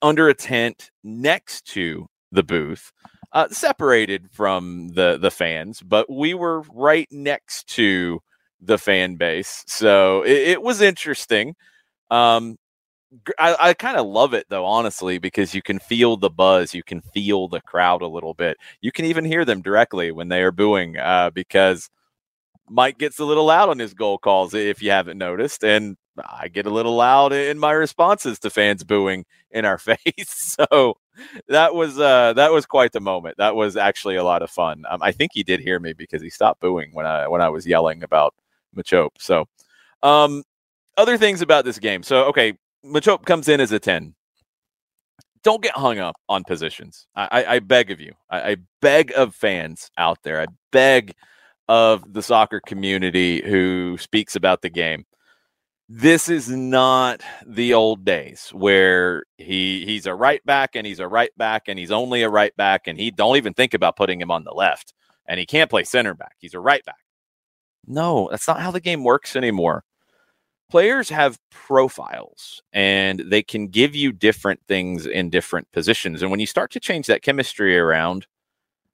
under 0.01 0.29
a 0.29 0.33
tent 0.33 0.91
next 1.03 1.65
to 1.67 2.07
the 2.31 2.43
booth, 2.43 2.91
uh, 3.31 3.47
separated 3.49 4.29
from 4.31 4.89
the 4.89 5.17
the 5.17 5.31
fans, 5.31 5.81
but 5.81 6.09
we 6.09 6.33
were 6.33 6.61
right 6.73 7.07
next 7.11 7.67
to 7.69 8.21
the 8.61 8.77
fan 8.77 9.15
base, 9.15 9.63
so 9.67 10.21
it, 10.23 10.49
it 10.49 10.61
was 10.61 10.81
interesting. 10.81 11.55
Um, 12.11 12.57
I, 13.39 13.55
I 13.59 13.73
kind 13.73 13.97
of 13.97 14.05
love 14.05 14.33
it 14.33 14.47
though, 14.49 14.65
honestly, 14.65 15.17
because 15.19 15.53
you 15.53 15.61
can 15.61 15.79
feel 15.79 16.17
the 16.17 16.29
buzz, 16.29 16.73
you 16.73 16.83
can 16.83 17.01
feel 17.01 17.47
the 17.47 17.61
crowd 17.61 18.01
a 18.01 18.07
little 18.07 18.33
bit, 18.33 18.57
you 18.81 18.91
can 18.91 19.05
even 19.05 19.25
hear 19.25 19.45
them 19.45 19.61
directly 19.61 20.11
when 20.11 20.27
they 20.29 20.41
are 20.41 20.51
booing, 20.51 20.97
uh, 20.97 21.29
because 21.31 21.89
Mike 22.69 22.97
gets 22.97 23.19
a 23.19 23.25
little 23.25 23.45
loud 23.45 23.69
on 23.69 23.79
his 23.79 23.93
goal 23.93 24.17
calls 24.17 24.53
if 24.53 24.81
you 24.81 24.91
haven't 24.91 25.17
noticed, 25.17 25.63
and 25.63 25.97
I 26.17 26.47
get 26.47 26.65
a 26.65 26.69
little 26.69 26.95
loud 26.95 27.33
in 27.33 27.59
my 27.59 27.71
responses 27.71 28.39
to 28.39 28.49
fans 28.49 28.83
booing 28.83 29.25
in 29.51 29.65
our 29.65 29.77
face. 29.79 29.97
so 30.27 30.95
that 31.47 31.75
was 31.75 31.99
uh, 31.99 32.33
that 32.33 32.51
was 32.51 32.65
quite 32.65 32.91
the 32.91 33.01
moment. 33.01 33.37
That 33.37 33.55
was 33.55 33.77
actually 33.77 34.15
a 34.15 34.23
lot 34.23 34.41
of 34.41 34.49
fun. 34.49 34.83
Um, 34.89 35.01
I 35.01 35.11
think 35.11 35.31
he 35.33 35.43
did 35.43 35.59
hear 35.59 35.79
me 35.79 35.93
because 35.93 36.21
he 36.21 36.29
stopped 36.29 36.61
booing 36.61 36.91
when 36.93 37.05
I 37.05 37.27
when 37.27 37.41
I 37.41 37.49
was 37.49 37.67
yelling 37.67 38.03
about 38.03 38.33
Machop. 38.75 39.09
So, 39.19 39.45
um, 40.03 40.43
other 40.97 41.17
things 41.17 41.41
about 41.41 41.65
this 41.65 41.79
game. 41.79 42.03
So, 42.03 42.25
okay, 42.25 42.57
Machop 42.85 43.25
comes 43.25 43.47
in 43.47 43.59
as 43.59 43.71
a 43.71 43.79
ten. 43.79 44.15
Don't 45.43 45.61
get 45.61 45.75
hung 45.75 45.99
up 45.99 46.15
on 46.27 46.43
positions. 46.43 47.07
I, 47.15 47.27
I, 47.31 47.55
I 47.55 47.59
beg 47.59 47.91
of 47.91 47.99
you. 47.99 48.13
I, 48.29 48.51
I 48.51 48.57
beg 48.81 49.11
of 49.15 49.35
fans 49.35 49.91
out 49.97 50.19
there. 50.23 50.41
I 50.41 50.47
beg 50.71 51.13
of 51.67 52.13
the 52.13 52.23
soccer 52.23 52.61
community 52.65 53.41
who 53.45 53.97
speaks 53.97 54.35
about 54.35 54.61
the 54.61 54.69
game 54.69 55.05
this 55.87 56.29
is 56.29 56.49
not 56.49 57.21
the 57.45 57.73
old 57.73 58.03
days 58.03 58.49
where 58.53 59.23
he 59.37 59.85
he's 59.85 60.07
a 60.07 60.15
right 60.15 60.43
back 60.45 60.75
and 60.75 60.85
he's 60.85 60.99
a 60.99 61.07
right 61.07 61.31
back 61.37 61.63
and 61.67 61.77
he's 61.77 61.91
only 61.91 62.23
a 62.23 62.29
right 62.29 62.55
back 62.57 62.87
and 62.87 62.99
he 62.99 63.11
don't 63.11 63.37
even 63.37 63.53
think 63.53 63.73
about 63.73 63.95
putting 63.95 64.19
him 64.19 64.31
on 64.31 64.43
the 64.43 64.51
left 64.51 64.93
and 65.27 65.39
he 65.39 65.45
can't 65.45 65.69
play 65.69 65.83
center 65.83 66.15
back. 66.15 66.35
He's 66.39 66.55
a 66.55 66.59
right 66.59 66.83
back. 66.85 66.95
No, 67.85 68.29
that's 68.31 68.47
not 68.47 68.59
how 68.59 68.71
the 68.71 68.79
game 68.79 69.03
works 69.03 69.35
anymore. 69.35 69.83
Players 70.69 71.09
have 71.09 71.37
profiles 71.51 72.61
and 72.73 73.19
they 73.19 73.43
can 73.43 73.67
give 73.67 73.95
you 73.95 74.11
different 74.11 74.59
things 74.67 75.05
in 75.05 75.29
different 75.29 75.71
positions. 75.71 76.21
And 76.21 76.31
when 76.31 76.39
you 76.39 76.47
start 76.47 76.71
to 76.71 76.79
change 76.79 77.07
that 77.07 77.21
chemistry 77.21 77.77
around, 77.77 78.25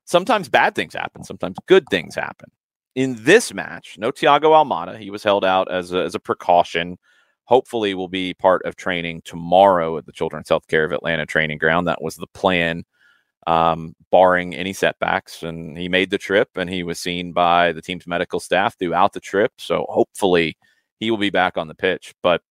sometimes 0.06 0.50
bad 0.50 0.76
things 0.76 0.94
happen, 0.94 1.24
sometimes 1.24 1.56
good 1.68 1.86
things 1.90 2.16
happen 2.16 2.52
in 2.96 3.16
this 3.24 3.54
match, 3.54 3.98
no 3.98 4.12
Thiago 4.12 4.52
Almada. 4.52 4.98
He 4.98 5.10
was 5.10 5.24
held 5.24 5.46
out 5.46 5.72
as 5.72 5.94
a, 5.94 6.04
as 6.04 6.16
a 6.16 6.20
precaution. 6.20 6.98
Hopefully, 7.46 7.94
will 7.94 8.08
be 8.08 8.34
part 8.34 8.62
of 8.66 8.76
training 8.76 9.22
tomorrow 9.26 9.98
at 9.98 10.06
the 10.06 10.12
Children's 10.12 10.50
Healthcare 10.50 10.86
of 10.86 10.92
Atlanta 10.92 11.26
training 11.26 11.58
ground. 11.58 11.88
That 11.88 12.02
was 12.02 12.16
the 12.16 12.28
plan, 12.28 12.84
um, 13.48 13.96
barring 14.10 14.56
any 14.56 14.74
setbacks. 14.74 15.44
And 15.44 15.78
he 15.78 15.90
made 15.90 16.12
the 16.12 16.18
trip, 16.18 16.50
and 16.56 16.70
he 16.70 16.84
was 16.84 17.00
seen 17.00 17.34
by 17.34 17.72
the 17.72 17.82
team's 17.82 18.08
medical 18.08 18.40
staff 18.40 18.78
throughout 18.78 19.14
the 19.14 19.20
trip. 19.20 19.54
So 19.58 19.86
hopefully, 19.90 20.58
he 21.02 21.12
will 21.12 21.18
be 21.18 21.30
back 21.30 21.58
on 21.58 21.68
the 21.68 21.76
pitch. 21.76 22.16
But 22.24 22.42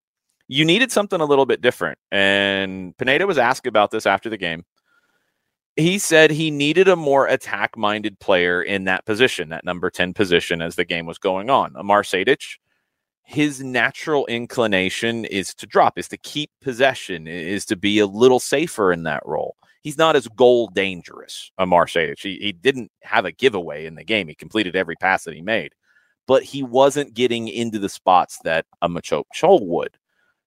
you 0.47 0.67
needed 0.67 0.93
something 0.93 1.23
a 1.23 1.25
little 1.25 1.47
bit 1.47 1.63
different. 1.63 1.99
And 2.13 2.95
Pineda 2.99 3.27
was 3.27 3.39
asked 3.39 3.67
about 3.67 3.91
this 3.91 4.05
after 4.05 4.29
the 4.29 4.37
game 4.37 4.65
he 5.77 5.99
said 5.99 6.31
he 6.31 6.51
needed 6.51 6.89
a 6.89 6.97
more 6.97 7.27
attack 7.27 7.77
minded 7.77 8.19
player 8.19 8.63
in 8.63 8.85
that 8.85 9.05
position, 9.05 9.49
that 9.51 9.65
number 9.65 9.91
10 9.91 10.15
position 10.15 10.63
as 10.63 10.77
the 10.77 10.85
game 10.85 11.07
was 11.07 11.19
going 11.19 11.51
on. 11.51 11.73
Amar 11.77 12.03
Sejdic, 12.03 12.59
his 13.25 13.63
natural 13.63 14.27
inclination 14.27 15.25
is 15.27 15.55
to 15.55 15.67
drop, 15.67 15.99
is 15.99 16.09
to 16.09 16.19
keep 16.19 16.51
possession, 16.61 17.27
is 17.27 17.65
to 17.67 17.77
be 17.77 17.99
a 17.99 18.07
little 18.07 18.41
safer 18.41 18.93
in 18.93 19.05
that 19.05 19.23
role. 19.25 19.57
He's 19.83 19.99
not 19.99 20.17
as 20.17 20.29
goal 20.29 20.69
dangerous, 20.69 21.51
Amar 21.57 21.87
Sejdic. 21.87 22.21
He, 22.21 22.37
he 22.37 22.53
didn't 22.53 22.91
have 23.03 23.25
a 23.25 23.33
giveaway 23.33 23.87
in 23.87 23.95
the 23.95 24.05
game. 24.05 24.29
He 24.29 24.35
completed 24.35 24.77
every 24.77 24.97
pass 24.97 25.25
that 25.25 25.35
he 25.35 25.41
made, 25.41 25.73
but 26.31 26.45
he 26.45 26.63
wasn't 26.63 27.13
getting 27.13 27.49
into 27.49 27.81
the 27.81 27.89
spots 27.89 28.39
that 28.45 28.65
a 28.83 28.89
Machop 28.89 29.25
Chol 29.35 29.67
would. 29.67 29.99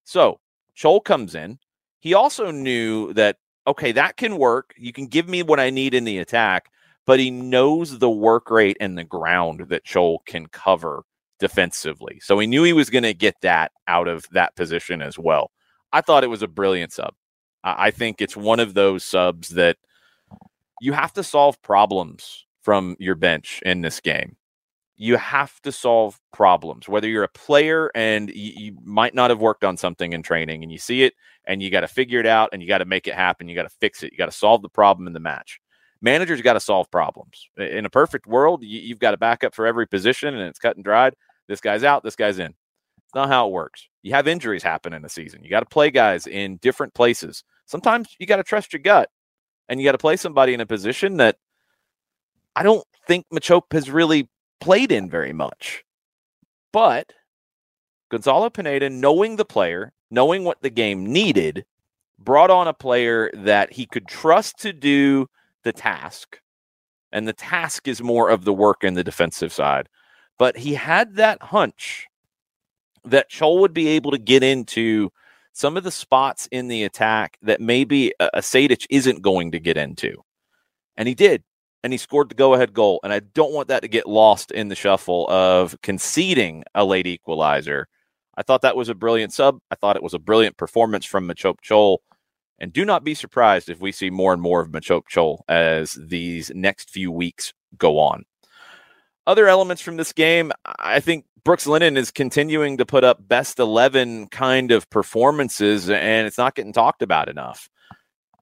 So 0.05 0.39
Chol 0.77 1.03
comes 1.03 1.35
in. 1.35 1.59
He 1.99 2.13
also 2.13 2.51
knew 2.51 3.11
that 3.15 3.35
okay, 3.67 3.91
that 3.91 4.15
can 4.15 4.37
work. 4.37 4.73
You 4.77 4.93
can 4.93 5.07
give 5.07 5.27
me 5.27 5.43
what 5.43 5.59
I 5.59 5.69
need 5.69 5.93
in 5.93 6.05
the 6.05 6.19
attack, 6.19 6.69
but 7.05 7.19
he 7.19 7.29
knows 7.29 7.99
the 7.99 8.09
work 8.09 8.49
rate 8.49 8.77
and 8.79 8.97
the 8.97 9.03
ground 9.03 9.65
that 9.67 9.83
Chol 9.83 10.19
can 10.25 10.45
cover 10.47 11.03
defensively. 11.37 12.17
So 12.21 12.39
he 12.39 12.47
knew 12.47 12.63
he 12.63 12.71
was 12.71 12.89
going 12.89 13.03
to 13.03 13.13
get 13.13 13.35
that 13.41 13.73
out 13.89 14.07
of 14.07 14.25
that 14.31 14.55
position 14.55 15.01
as 15.01 15.19
well. 15.19 15.51
I 15.91 15.99
thought 15.99 16.23
it 16.23 16.27
was 16.27 16.43
a 16.43 16.47
brilliant 16.47 16.93
sub. 16.93 17.13
I 17.65 17.91
think 17.91 18.21
it's 18.21 18.37
one 18.37 18.61
of 18.61 18.73
those 18.73 19.03
subs 19.03 19.49
that 19.49 19.75
you 20.79 20.93
have 20.93 21.11
to 21.11 21.23
solve 21.23 21.61
problems 21.61 22.45
from 22.61 22.95
your 22.99 23.15
bench 23.15 23.61
in 23.65 23.81
this 23.81 23.99
game. 23.99 24.37
You 25.03 25.17
have 25.17 25.59
to 25.63 25.71
solve 25.73 26.17
problems, 26.31 26.87
whether 26.87 27.09
you're 27.09 27.25
a 27.25 27.27
player 27.27 27.91
and 27.93 28.29
you, 28.29 28.53
you 28.55 28.77
might 28.85 29.13
not 29.13 29.31
have 29.31 29.41
worked 29.41 29.65
on 29.65 29.75
something 29.75 30.13
in 30.13 30.23
training 30.23 30.63
and 30.63 30.71
you 30.71 30.77
see 30.77 31.03
it 31.03 31.13
and 31.45 31.61
you 31.61 31.69
got 31.69 31.81
to 31.81 31.89
figure 31.89 32.21
it 32.21 32.25
out 32.25 32.51
and 32.53 32.61
you 32.61 32.69
got 32.69 32.77
to 32.77 32.85
make 32.85 33.05
it 33.05 33.13
happen. 33.13 33.49
You 33.49 33.55
got 33.55 33.63
to 33.63 33.77
fix 33.81 34.01
it. 34.03 34.13
You 34.13 34.17
got 34.17 34.27
to 34.27 34.37
solve 34.37 34.61
the 34.61 34.69
problem 34.69 35.05
in 35.07 35.11
the 35.11 35.19
match. 35.19 35.59
Managers 36.01 36.41
got 36.41 36.53
to 36.53 36.61
solve 36.61 36.89
problems. 36.89 37.49
In 37.57 37.85
a 37.85 37.89
perfect 37.89 38.27
world, 38.27 38.63
you, 38.63 38.79
you've 38.79 38.99
got 38.99 39.13
a 39.13 39.17
backup 39.17 39.53
for 39.53 39.67
every 39.67 39.87
position 39.87 40.33
and 40.33 40.47
it's 40.47 40.59
cut 40.59 40.77
and 40.77 40.85
dried. 40.85 41.15
This 41.49 41.59
guy's 41.59 41.83
out, 41.83 42.03
this 42.05 42.15
guy's 42.15 42.39
in. 42.39 42.53
It's 43.05 43.15
not 43.15 43.27
how 43.27 43.47
it 43.47 43.51
works. 43.51 43.89
You 44.03 44.13
have 44.13 44.25
injuries 44.25 44.63
happen 44.63 44.93
in 44.93 45.03
a 45.03 45.09
season. 45.09 45.43
You 45.43 45.49
got 45.49 45.59
to 45.59 45.65
play 45.65 45.91
guys 45.91 46.27
in 46.27 46.57
different 46.61 46.93
places. 46.93 47.43
Sometimes 47.65 48.15
you 48.19 48.25
got 48.25 48.37
to 48.37 48.43
trust 48.43 48.71
your 48.71 48.81
gut 48.81 49.09
and 49.67 49.81
you 49.81 49.85
got 49.85 49.93
to 49.93 49.97
play 49.97 50.15
somebody 50.15 50.53
in 50.53 50.61
a 50.61 50.65
position 50.65 51.17
that 51.17 51.35
I 52.55 52.63
don't 52.63 52.85
think 53.05 53.25
Machop 53.33 53.63
has 53.73 53.89
really 53.89 54.29
played 54.63 54.93
in 54.93 55.09
very 55.09 55.33
much. 55.33 55.83
But 56.71 57.11
Gonzalo 58.09 58.49
Pineda, 58.49 58.89
knowing 58.89 59.35
the 59.35 59.43
player, 59.43 59.91
knowing 60.09 60.45
what 60.45 60.61
the 60.61 60.69
game 60.69 61.11
needed, 61.11 61.65
brought 62.17 62.49
on 62.49 62.69
a 62.69 62.73
player 62.73 63.29
that 63.33 63.73
he 63.73 63.85
could 63.85 64.07
trust 64.07 64.59
to 64.59 64.71
do 64.71 65.27
the 65.63 65.73
task. 65.73 66.39
And 67.11 67.27
the 67.27 67.33
task 67.33 67.89
is 67.89 68.01
more 68.01 68.29
of 68.29 68.45
the 68.45 68.53
work 68.53 68.85
in 68.85 68.93
the 68.93 69.03
defensive 69.03 69.51
side. 69.51 69.89
But 70.39 70.55
he 70.55 70.75
had 70.75 71.15
that 71.15 71.41
hunch 71.41 72.07
that 73.03 73.29
Chol 73.29 73.59
would 73.59 73.73
be 73.73 73.89
able 73.89 74.11
to 74.11 74.17
get 74.17 74.43
into 74.43 75.11
some 75.51 75.75
of 75.75 75.83
the 75.83 75.91
spots 75.91 76.47
in 76.51 76.69
the 76.69 76.85
attack 76.85 77.37
that 77.41 77.59
maybe 77.59 78.13
a, 78.21 78.29
a 78.35 78.39
Sejdic 78.39 78.87
isn't 78.89 79.21
going 79.21 79.51
to 79.51 79.59
get 79.59 79.75
into. 79.75 80.23
And 80.95 81.09
he 81.09 81.15
did. 81.15 81.43
And 81.83 81.91
he 81.93 81.97
scored 81.97 82.29
the 82.29 82.35
go 82.35 82.53
ahead 82.53 82.73
goal. 82.73 82.99
And 83.03 83.11
I 83.11 83.19
don't 83.19 83.53
want 83.53 83.67
that 83.67 83.81
to 83.81 83.87
get 83.87 84.07
lost 84.07 84.51
in 84.51 84.69
the 84.69 84.75
shuffle 84.75 85.29
of 85.29 85.75
conceding 85.81 86.63
a 86.73 86.85
late 86.85 87.07
equalizer 87.07 87.87
I 88.35 88.43
thought 88.43 88.61
that 88.63 88.75
was 88.75 88.89
a 88.89 88.95
brilliant 88.95 89.33
sub. 89.33 89.59
I 89.69 89.75
thought 89.75 89.95
it 89.95 90.03
was 90.03 90.13
a 90.13 90.19
brilliant 90.19 90.57
performance 90.57 91.05
from 91.05 91.27
Machop 91.27 91.57
Chol. 91.63 91.99
And 92.59 92.71
do 92.71 92.85
not 92.85 93.03
be 93.03 93.13
surprised 93.13 93.69
if 93.69 93.79
we 93.79 93.91
see 93.91 94.09
more 94.09 94.33
and 94.33 94.41
more 94.41 94.61
of 94.61 94.69
Machop 94.69 95.03
Chol 95.11 95.39
as 95.47 95.97
these 95.99 96.51
next 96.55 96.89
few 96.89 97.11
weeks 97.11 97.53
go 97.77 97.99
on. 97.99 98.23
Other 99.27 99.47
elements 99.47 99.81
from 99.81 99.97
this 99.97 100.13
game, 100.13 100.51
I 100.65 100.99
think 100.99 101.25
Brooks 101.43 101.67
Lennon 101.67 101.97
is 101.97 102.11
continuing 102.11 102.77
to 102.77 102.85
put 102.85 103.03
up 103.03 103.27
best 103.27 103.59
11 103.59 104.27
kind 104.27 104.71
of 104.71 104.89
performances, 104.89 105.89
and 105.89 106.27
it's 106.27 106.37
not 106.37 106.55
getting 106.55 106.73
talked 106.73 107.01
about 107.01 107.29
enough. 107.29 107.69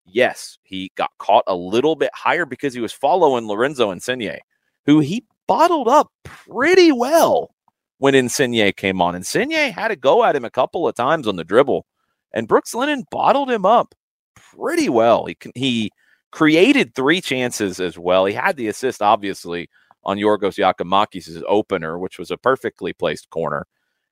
Yes, 0.05 0.57
he 0.63 0.91
got 0.95 1.11
caught 1.19 1.43
a 1.47 1.55
little 1.55 1.95
bit 1.95 2.11
higher 2.13 2.45
because 2.45 2.73
he 2.73 2.81
was 2.81 2.93
following 2.93 3.47
Lorenzo 3.47 3.91
Insigne, 3.91 4.39
who 4.85 4.99
he 4.99 5.25
bottled 5.47 5.87
up 5.87 6.11
pretty 6.23 6.91
well 6.91 7.53
when 7.99 8.15
Insigne 8.15 8.71
came 8.73 9.01
on. 9.01 9.15
Insigne 9.15 9.71
had 9.71 9.89
to 9.89 9.95
go 9.95 10.23
at 10.23 10.35
him 10.35 10.45
a 10.45 10.49
couple 10.49 10.87
of 10.87 10.95
times 10.95 11.27
on 11.27 11.35
the 11.35 11.43
dribble, 11.43 11.85
and 12.33 12.47
Brooks 12.47 12.73
Lennon 12.73 13.03
bottled 13.11 13.51
him 13.51 13.65
up 13.65 13.93
pretty 14.35 14.89
well. 14.89 15.25
He 15.25 15.37
he 15.55 15.91
created 16.31 16.95
three 16.95 17.21
chances 17.21 17.79
as 17.79 17.97
well. 17.97 18.25
He 18.25 18.33
had 18.33 18.57
the 18.57 18.67
assist, 18.69 19.01
obviously, 19.01 19.69
on 20.03 20.17
Yorgos 20.17 20.57
Giakoumakis' 20.57 21.43
opener, 21.47 21.99
which 21.99 22.17
was 22.17 22.31
a 22.31 22.37
perfectly 22.37 22.93
placed 22.93 23.29
corner. 23.29 23.67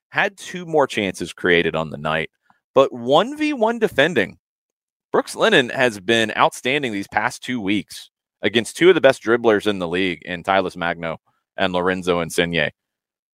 Had 0.10 0.38
two 0.38 0.66
more 0.66 0.88
chances 0.88 1.34
created 1.34 1.76
on 1.76 1.90
the 1.90 1.98
night, 1.98 2.30
but 2.74 2.92
1v1 2.92 3.80
defending. 3.80 4.38
Brooks 5.12 5.36
Lennon 5.36 5.70
has 5.70 6.00
been 6.00 6.32
outstanding 6.38 6.92
these 6.92 7.08
past 7.08 7.42
two 7.42 7.60
weeks 7.60 8.12
against 8.42 8.78
two 8.78 8.90
of 8.90 8.96
the 8.96 9.02
best 9.02 9.24
dribblers 9.24 9.66
in 9.66 9.80
the 9.80 9.88
league 9.88 10.22
in 10.24 10.44
Talles 10.44 10.78
Magno 10.78 11.18
and 11.58 11.74
Lorenzo 11.74 12.22
Insigne. 12.22 12.70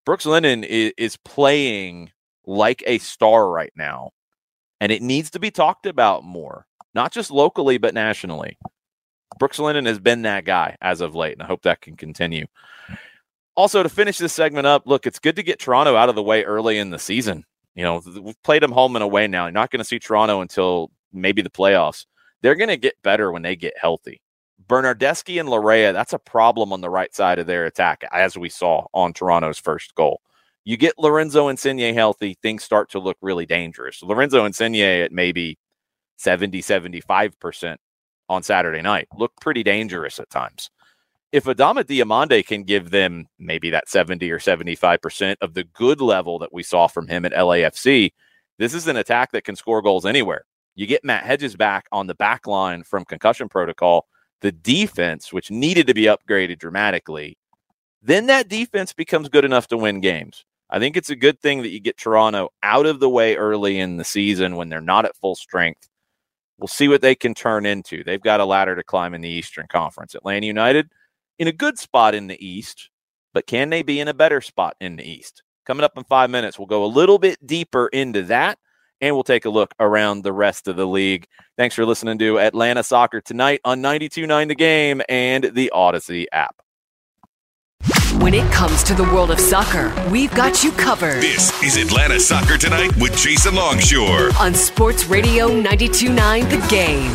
Brooks 0.04 0.26
Lennon 0.26 0.64
is, 0.64 0.92
is 0.98 1.16
playing 1.18 2.10
like 2.44 2.82
a 2.86 2.98
star 2.98 3.48
right 3.48 3.72
now, 3.74 4.10
and 4.80 4.92
it 4.92 5.00
needs 5.00 5.30
to 5.30 5.38
be 5.38 5.50
talked 5.50 5.86
about 5.86 6.24
more, 6.24 6.66
not 6.94 7.12
just 7.12 7.30
locally, 7.30 7.78
but 7.78 7.94
nationally. 7.94 8.58
Brooks 9.38 9.58
Lennon 9.58 9.86
has 9.86 9.98
been 9.98 10.22
that 10.22 10.44
guy 10.44 10.76
as 10.82 11.00
of 11.00 11.14
late, 11.14 11.32
and 11.32 11.42
I 11.42 11.46
hope 11.46 11.62
that 11.62 11.80
can 11.80 11.96
continue. 11.96 12.46
Also, 13.54 13.82
to 13.82 13.88
finish 13.88 14.18
this 14.18 14.32
segment 14.34 14.66
up, 14.66 14.82
look, 14.86 15.06
it's 15.06 15.18
good 15.18 15.36
to 15.36 15.42
get 15.42 15.58
Toronto 15.58 15.96
out 15.96 16.10
of 16.10 16.14
the 16.14 16.22
way 16.22 16.42
early 16.42 16.78
in 16.78 16.90
the 16.90 16.98
season. 16.98 17.44
You 17.74 17.84
know, 17.84 18.02
we've 18.20 18.42
played 18.42 18.62
them 18.62 18.72
home 18.72 18.94
and 18.96 19.02
away 19.02 19.26
now. 19.26 19.46
You're 19.46 19.52
not 19.52 19.70
going 19.70 19.78
to 19.78 19.84
see 19.84 19.98
Toronto 19.98 20.42
until 20.42 20.90
maybe 21.12 21.42
the 21.42 21.50
playoffs. 21.50 22.06
They're 22.42 22.54
going 22.54 22.68
to 22.68 22.76
get 22.76 23.02
better 23.02 23.30
when 23.32 23.42
they 23.42 23.56
get 23.56 23.74
healthy. 23.80 24.20
Bernardeschi 24.68 25.38
and 25.40 25.48
Laryea, 25.48 25.92
that's 25.92 26.12
a 26.12 26.18
problem 26.18 26.72
on 26.72 26.80
the 26.80 26.90
right 26.90 27.14
side 27.14 27.38
of 27.38 27.46
their 27.46 27.66
attack, 27.66 28.04
as 28.12 28.36
we 28.38 28.48
saw 28.48 28.86
on 28.94 29.12
Toronto's 29.12 29.58
first 29.58 29.94
goal. 29.94 30.20
You 30.64 30.76
get 30.76 30.98
Lorenzo 30.98 31.48
Insigne 31.48 31.92
healthy, 31.94 32.36
things 32.40 32.62
start 32.62 32.88
to 32.90 33.00
look 33.00 33.16
really 33.20 33.46
dangerous. 33.46 34.02
Lorenzo 34.02 34.44
Insigne 34.44 35.02
at 35.02 35.12
maybe 35.12 35.58
70, 36.18 36.62
75% 36.62 37.76
on 38.28 38.42
Saturday 38.44 38.80
night 38.82 39.08
looked 39.18 39.40
pretty 39.40 39.64
dangerous 39.64 40.20
at 40.20 40.30
times. 40.30 40.70
if 41.32 41.44
Adama 41.44 41.82
Diomande 41.82 42.46
can 42.46 42.62
give 42.62 42.90
them 42.90 43.26
maybe 43.38 43.70
that 43.70 43.88
70 43.88 44.30
or 44.30 44.38
75% 44.38 45.36
of 45.40 45.54
the 45.54 45.64
good 45.64 46.00
level 46.00 46.38
that 46.38 46.52
we 46.52 46.62
saw 46.62 46.86
from 46.86 47.08
him 47.08 47.24
at 47.24 47.32
LAFC, 47.32 48.12
this 48.58 48.74
is 48.74 48.86
an 48.86 48.96
attack 48.96 49.32
that 49.32 49.44
can 49.44 49.56
score 49.56 49.80
goals 49.82 50.04
anywhere. 50.04 50.44
You 50.74 50.86
get 50.86 51.04
Matt 51.04 51.24
Hedges 51.24 51.56
back 51.56 51.86
on 51.92 52.06
the 52.06 52.14
back 52.14 52.46
line 52.46 52.82
from 52.82 53.04
concussion 53.04 53.48
protocol, 53.48 54.06
the 54.40 54.52
defense, 54.52 55.32
which 55.32 55.50
needed 55.50 55.86
to 55.86 55.94
be 55.94 56.04
upgraded 56.04 56.58
dramatically, 56.58 57.36
then 58.02 58.26
that 58.26 58.48
defense 58.48 58.92
becomes 58.92 59.28
good 59.28 59.44
enough 59.44 59.68
to 59.68 59.76
win 59.76 60.00
games. 60.00 60.44
I 60.70 60.78
think 60.78 60.96
it's 60.96 61.10
a 61.10 61.16
good 61.16 61.38
thing 61.40 61.62
that 61.62 61.68
you 61.68 61.80
get 61.80 61.98
Toronto 61.98 62.48
out 62.62 62.86
of 62.86 62.98
the 62.98 63.10
way 63.10 63.36
early 63.36 63.78
in 63.78 63.98
the 63.98 64.04
season 64.04 64.56
when 64.56 64.68
they're 64.68 64.80
not 64.80 65.04
at 65.04 65.16
full 65.16 65.34
strength. 65.34 65.88
We'll 66.58 66.68
see 66.68 66.88
what 66.88 67.02
they 67.02 67.14
can 67.14 67.34
turn 67.34 67.66
into. 67.66 68.02
They've 68.02 68.20
got 68.20 68.40
a 68.40 68.44
ladder 68.44 68.74
to 68.74 68.82
climb 68.82 69.14
in 69.14 69.20
the 69.20 69.28
Eastern 69.28 69.66
Conference. 69.68 70.14
Atlanta 70.14 70.46
United 70.46 70.88
in 71.38 71.48
a 71.48 71.52
good 71.52 71.78
spot 71.78 72.14
in 72.14 72.26
the 72.26 72.44
East, 72.44 72.88
but 73.34 73.46
can 73.46 73.68
they 73.70 73.82
be 73.82 74.00
in 74.00 74.08
a 74.08 74.14
better 74.14 74.40
spot 74.40 74.76
in 74.80 74.96
the 74.96 75.08
East? 75.08 75.42
Coming 75.66 75.84
up 75.84 75.96
in 75.96 76.04
five 76.04 76.30
minutes, 76.30 76.58
we'll 76.58 76.66
go 76.66 76.84
a 76.84 76.86
little 76.86 77.18
bit 77.18 77.44
deeper 77.46 77.88
into 77.88 78.22
that 78.24 78.58
and 79.02 79.14
we'll 79.16 79.24
take 79.24 79.44
a 79.44 79.50
look 79.50 79.74
around 79.80 80.22
the 80.22 80.32
rest 80.32 80.68
of 80.68 80.76
the 80.76 80.86
league. 80.86 81.26
Thanks 81.58 81.74
for 81.74 81.84
listening 81.84 82.18
to 82.18 82.38
Atlanta 82.38 82.82
Soccer 82.84 83.20
tonight 83.20 83.60
on 83.64 83.82
92.9 83.82 84.48
The 84.48 84.54
Game 84.54 85.02
and 85.08 85.50
the 85.52 85.70
Odyssey 85.70 86.30
app. 86.32 86.62
When 88.20 88.32
it 88.32 88.50
comes 88.52 88.84
to 88.84 88.94
the 88.94 89.02
world 89.02 89.32
of 89.32 89.40
soccer, 89.40 89.92
we've 90.10 90.32
got 90.34 90.62
you 90.62 90.70
covered. 90.72 91.20
This 91.20 91.60
is 91.64 91.76
Atlanta 91.76 92.20
Soccer 92.20 92.56
Tonight 92.56 92.96
with 92.96 93.16
Jason 93.16 93.56
Longshore 93.56 94.30
on 94.38 94.54
Sports 94.54 95.06
Radio 95.06 95.48
92.9 95.48 96.48
The 96.48 96.68
Game. 96.68 97.12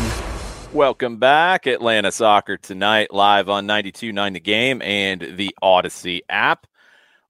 Welcome 0.74 1.16
back, 1.16 1.66
Atlanta 1.66 2.12
Soccer 2.12 2.58
Tonight, 2.58 3.14
live 3.14 3.48
on 3.48 3.66
92.9 3.66 4.34
The 4.34 4.40
Game 4.40 4.82
and 4.82 5.22
the 5.36 5.56
Odyssey 5.62 6.20
app. 6.28 6.66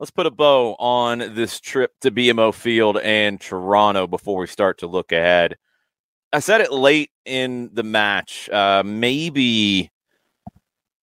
Let's 0.00 0.12
put 0.12 0.26
a 0.26 0.30
bow 0.30 0.76
on 0.78 1.18
this 1.34 1.58
trip 1.58 1.92
to 2.02 2.12
BMO 2.12 2.54
Field 2.54 2.98
and 2.98 3.40
Toronto 3.40 4.06
before 4.06 4.38
we 4.38 4.46
start 4.46 4.78
to 4.78 4.86
look 4.86 5.10
ahead. 5.10 5.56
I 6.32 6.38
said 6.38 6.60
it 6.60 6.72
late 6.72 7.10
in 7.24 7.70
the 7.72 7.82
match, 7.82 8.48
uh, 8.50 8.84
maybe 8.84 9.90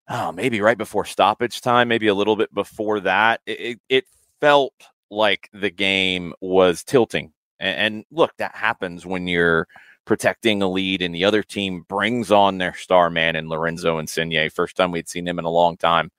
oh, 0.08 0.30
maybe 0.30 0.60
right 0.60 0.78
before 0.78 1.04
stoppage 1.04 1.60
time, 1.60 1.88
maybe 1.88 2.06
a 2.06 2.14
little 2.14 2.36
bit 2.36 2.54
before 2.54 3.00
that. 3.00 3.40
It, 3.46 3.80
it 3.88 4.04
felt 4.40 4.74
like 5.10 5.48
the 5.52 5.70
game 5.70 6.32
was 6.40 6.84
tilting. 6.84 7.32
And, 7.58 7.96
and, 7.96 8.04
look, 8.12 8.32
that 8.38 8.54
happens 8.54 9.04
when 9.04 9.26
you're 9.26 9.66
protecting 10.04 10.62
a 10.62 10.68
lead 10.68 11.02
and 11.02 11.14
the 11.14 11.24
other 11.24 11.42
team 11.42 11.84
brings 11.88 12.30
on 12.30 12.58
their 12.58 12.74
star 12.74 13.10
man 13.10 13.34
in 13.34 13.48
Lorenzo 13.48 13.98
Insigne. 13.98 14.50
First 14.50 14.76
time 14.76 14.92
we'd 14.92 15.08
seen 15.08 15.26
him 15.26 15.38
in 15.38 15.44
a 15.44 15.50
long 15.50 15.76
time. 15.76 16.10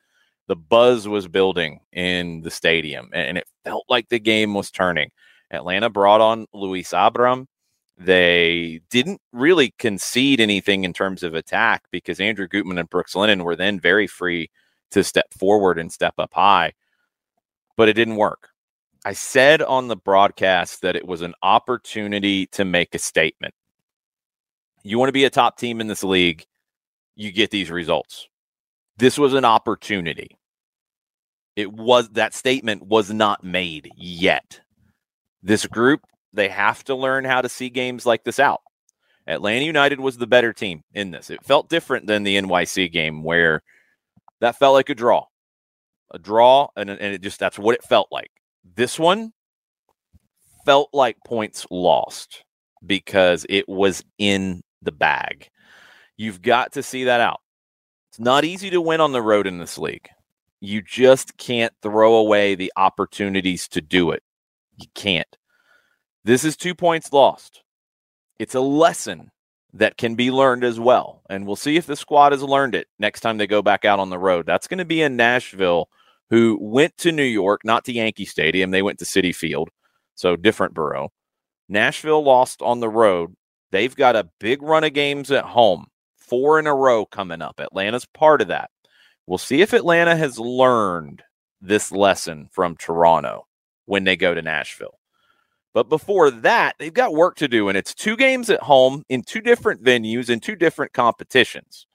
The 0.47 0.55
buzz 0.55 1.07
was 1.07 1.27
building 1.27 1.79
in 1.91 2.41
the 2.41 2.51
stadium 2.51 3.09
and 3.13 3.37
it 3.37 3.47
felt 3.63 3.85
like 3.89 4.09
the 4.09 4.19
game 4.19 4.53
was 4.53 4.71
turning. 4.71 5.09
Atlanta 5.51 5.89
brought 5.89 6.21
on 6.21 6.45
Luis 6.53 6.93
Abram. 6.93 7.47
They 7.97 8.81
didn't 8.89 9.21
really 9.31 9.73
concede 9.79 10.41
anything 10.41 10.83
in 10.83 10.93
terms 10.93 11.23
of 11.23 11.33
attack 11.33 11.83
because 11.91 12.19
Andrew 12.19 12.47
Gutman 12.47 12.77
and 12.77 12.89
Brooks 12.89 13.15
Lennon 13.15 13.43
were 13.43 13.55
then 13.55 13.79
very 13.79 14.05
free 14.05 14.49
to 14.91 15.03
step 15.03 15.33
forward 15.33 15.79
and 15.79 15.91
step 15.91 16.13
up 16.17 16.33
high, 16.33 16.73
but 17.77 17.89
it 17.89 17.93
didn't 17.93 18.17
work. 18.17 18.49
I 19.05 19.13
said 19.13 19.61
on 19.61 19.87
the 19.87 19.95
broadcast 19.95 20.81
that 20.81 20.95
it 20.95 21.07
was 21.07 21.21
an 21.21 21.35
opportunity 21.43 22.47
to 22.47 22.65
make 22.65 22.95
a 22.95 22.99
statement. 22.99 23.53
You 24.83 24.99
want 24.99 25.09
to 25.09 25.13
be 25.13 25.25
a 25.25 25.29
top 25.29 25.57
team 25.57 25.79
in 25.79 25.87
this 25.87 26.03
league, 26.03 26.45
you 27.15 27.31
get 27.31 27.51
these 27.51 27.71
results. 27.71 28.27
This 28.97 29.17
was 29.17 29.33
an 29.33 29.45
opportunity. 29.45 30.37
It 31.55 31.71
was 31.71 32.09
that 32.09 32.33
statement 32.33 32.83
was 32.85 33.11
not 33.11 33.43
made 33.43 33.89
yet. 33.95 34.61
This 35.41 35.65
group 35.65 36.01
they 36.33 36.49
have 36.49 36.83
to 36.83 36.95
learn 36.95 37.23
how 37.23 37.41
to 37.41 37.49
see 37.49 37.69
games 37.69 38.05
like 38.05 38.23
this 38.25 38.39
out. 38.39 38.61
Atlanta 39.27 39.65
United 39.65 39.99
was 39.99 40.17
the 40.17 40.27
better 40.27 40.53
team 40.53 40.83
in 40.93 41.11
this. 41.11 41.29
It 41.29 41.43
felt 41.43 41.69
different 41.69 42.07
than 42.07 42.23
the 42.23 42.35
NYC 42.35 42.91
game 42.91 43.23
where 43.23 43.63
that 44.41 44.59
felt 44.59 44.73
like 44.73 44.89
a 44.89 44.95
draw. 44.95 45.25
A 46.11 46.19
draw, 46.19 46.67
and, 46.75 46.89
and 46.89 47.13
it 47.13 47.21
just 47.21 47.39
that's 47.39 47.57
what 47.57 47.75
it 47.75 47.83
felt 47.83 48.09
like. 48.11 48.29
This 48.75 48.99
one 48.99 49.31
felt 50.65 50.89
like 50.93 51.17
points 51.25 51.65
lost 51.71 52.43
because 52.85 53.45
it 53.49 53.67
was 53.67 54.03
in 54.19 54.61
the 54.81 54.91
bag. 54.91 55.49
You've 56.17 56.41
got 56.41 56.73
to 56.73 56.83
see 56.83 57.05
that 57.05 57.21
out. 57.21 57.39
It's 58.15 58.19
not 58.21 58.45
easy 58.45 58.69
to 58.69 58.79
win 58.79 59.01
on 59.01 59.11
the 59.11 59.21
road 59.21 59.45
in 59.45 59.57
this 59.57 59.77
league. 59.77 60.07
You 60.61 60.81
just 60.81 61.35
can't 61.35 61.73
throw 61.81 62.15
away 62.15 62.55
the 62.55 62.71
opportunities 62.77 63.67
to 63.67 63.81
do 63.81 64.11
it. 64.11 64.23
You 64.77 64.87
can't. 64.95 65.27
This 66.23 66.45
is 66.45 66.55
two 66.55 66.73
points 66.73 67.11
lost. 67.11 67.61
It's 68.39 68.55
a 68.55 68.61
lesson 68.61 69.31
that 69.73 69.97
can 69.97 70.15
be 70.15 70.31
learned 70.31 70.63
as 70.63 70.79
well. 70.79 71.23
And 71.29 71.45
we'll 71.45 71.57
see 71.57 71.75
if 71.75 71.87
the 71.87 71.97
squad 71.97 72.31
has 72.31 72.41
learned 72.41 72.73
it 72.73 72.87
next 72.99 73.19
time 73.19 73.37
they 73.37 73.47
go 73.47 73.61
back 73.61 73.83
out 73.83 73.99
on 73.99 74.09
the 74.09 74.17
road. 74.17 74.45
That's 74.45 74.69
going 74.69 74.77
to 74.77 74.85
be 74.85 75.01
in 75.01 75.17
Nashville, 75.17 75.89
who 76.29 76.57
went 76.61 76.95
to 76.99 77.11
New 77.11 77.21
York, 77.21 77.65
not 77.65 77.83
to 77.83 77.91
Yankee 77.91 78.23
Stadium. 78.23 78.71
They 78.71 78.81
went 78.81 78.99
to 78.99 79.05
Citi 79.05 79.35
Field, 79.35 79.71
so 80.13 80.37
different 80.37 80.73
borough. 80.73 81.09
Nashville 81.67 82.23
lost 82.23 82.61
on 82.61 82.79
the 82.79 82.87
road. 82.87 83.35
They've 83.71 83.93
got 83.93 84.15
a 84.15 84.29
big 84.39 84.61
run 84.61 84.85
of 84.85 84.93
games 84.93 85.31
at 85.31 85.43
home, 85.43 85.87
four 86.27 86.59
in 86.59 86.67
a 86.67 86.75
row 86.75 87.05
coming 87.05 87.41
up. 87.41 87.59
Atlanta's 87.59 88.05
part 88.05 88.41
of 88.41 88.47
that. 88.49 88.69
We'll 89.27 89.37
see 89.37 89.61
if 89.61 89.73
Atlanta 89.73 90.15
has 90.15 90.39
learned 90.39 91.23
this 91.61 91.91
lesson 91.91 92.49
from 92.51 92.75
Toronto 92.77 93.47
when 93.85 94.03
they 94.03 94.15
go 94.15 94.33
to 94.33 94.41
Nashville. 94.41 94.99
But 95.73 95.89
before 95.89 96.31
that, 96.31 96.75
they've 96.79 96.93
got 96.93 97.13
work 97.13 97.35
to 97.37 97.47
do, 97.47 97.67
and 97.67 97.77
it's 97.77 97.93
two 97.93 98.15
games 98.15 98.49
at 98.49 98.61
home 98.61 99.03
in 99.09 99.23
two 99.23 99.41
different 99.41 99.83
venues 99.83 100.29
in 100.29 100.39
two 100.39 100.55
different 100.55 100.93
competitions. 100.93 101.85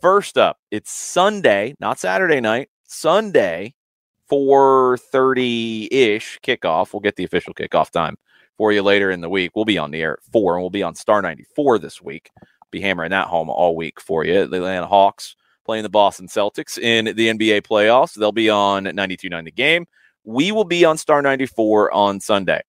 First 0.00 0.38
up, 0.38 0.58
it's 0.70 0.90
Sunday, 0.90 1.74
not 1.78 1.98
Saturday 1.98 2.40
night, 2.40 2.70
Sunday, 2.84 3.74
4:30 4.30 5.88
ish 5.90 6.38
kickoff. 6.42 6.92
We'll 6.92 7.00
get 7.00 7.16
the 7.16 7.24
official 7.24 7.52
kickoff 7.52 7.90
time 7.90 8.16
for 8.56 8.72
you 8.72 8.82
later 8.82 9.10
in 9.10 9.20
the 9.20 9.28
week. 9.28 9.52
We'll 9.54 9.64
be 9.64 9.78
on 9.78 9.90
the 9.90 10.02
air 10.02 10.14
at 10.14 10.32
four, 10.32 10.54
and 10.54 10.62
we'll 10.62 10.70
be 10.70 10.82
on 10.82 10.94
Star 10.94 11.20
94 11.20 11.78
this 11.78 12.00
week. 12.00 12.30
Be 12.70 12.80
hammering 12.80 13.10
that 13.10 13.28
home 13.28 13.48
all 13.50 13.76
week 13.76 14.00
for 14.00 14.24
you. 14.24 14.46
The 14.46 14.58
Atlanta 14.58 14.86
Hawks 14.86 15.36
playing 15.64 15.82
the 15.82 15.88
Boston 15.88 16.28
Celtics 16.28 16.78
in 16.78 17.04
the 17.04 17.28
NBA 17.28 17.62
playoffs. 17.62 18.14
They'll 18.14 18.32
be 18.32 18.50
on 18.50 18.84
92.9 18.84 19.44
the 19.44 19.50
game. 19.50 19.86
We 20.24 20.52
will 20.52 20.64
be 20.64 20.84
on 20.84 20.98
Star 20.98 21.22
94 21.22 21.92
on 21.92 22.20
Sunday. 22.20 22.62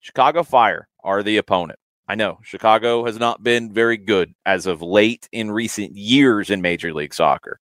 Chicago 0.00 0.42
Fire 0.42 0.88
are 1.02 1.22
the 1.22 1.36
opponent. 1.36 1.78
I 2.08 2.14
know 2.14 2.38
Chicago 2.42 3.04
has 3.04 3.18
not 3.18 3.42
been 3.42 3.72
very 3.72 3.96
good 3.96 4.34
as 4.44 4.66
of 4.66 4.80
late 4.80 5.28
in 5.32 5.50
recent 5.50 5.96
years 5.96 6.50
in 6.50 6.62
Major 6.62 6.94
League 6.94 7.14
Soccer. 7.14 7.58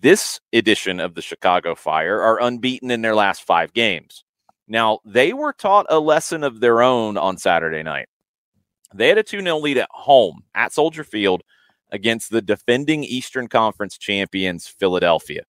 This 0.00 0.40
edition 0.52 1.00
of 1.00 1.14
the 1.14 1.22
Chicago 1.22 1.74
Fire 1.74 2.20
are 2.20 2.42
unbeaten 2.42 2.90
in 2.90 3.00
their 3.00 3.14
last 3.14 3.42
five 3.44 3.72
games. 3.72 4.24
Now, 4.68 5.00
they 5.04 5.32
were 5.32 5.52
taught 5.52 5.86
a 5.88 5.98
lesson 5.98 6.44
of 6.44 6.60
their 6.60 6.82
own 6.82 7.16
on 7.16 7.36
Saturday 7.36 7.82
night. 7.82 8.08
They 8.94 9.08
had 9.08 9.18
a 9.18 9.22
2 9.22 9.42
0 9.42 9.58
lead 9.58 9.78
at 9.78 9.88
home 9.90 10.44
at 10.54 10.72
Soldier 10.72 11.04
Field 11.04 11.42
against 11.90 12.30
the 12.30 12.40
defending 12.40 13.04
Eastern 13.04 13.48
Conference 13.48 13.98
champions, 13.98 14.66
Philadelphia. 14.68 15.42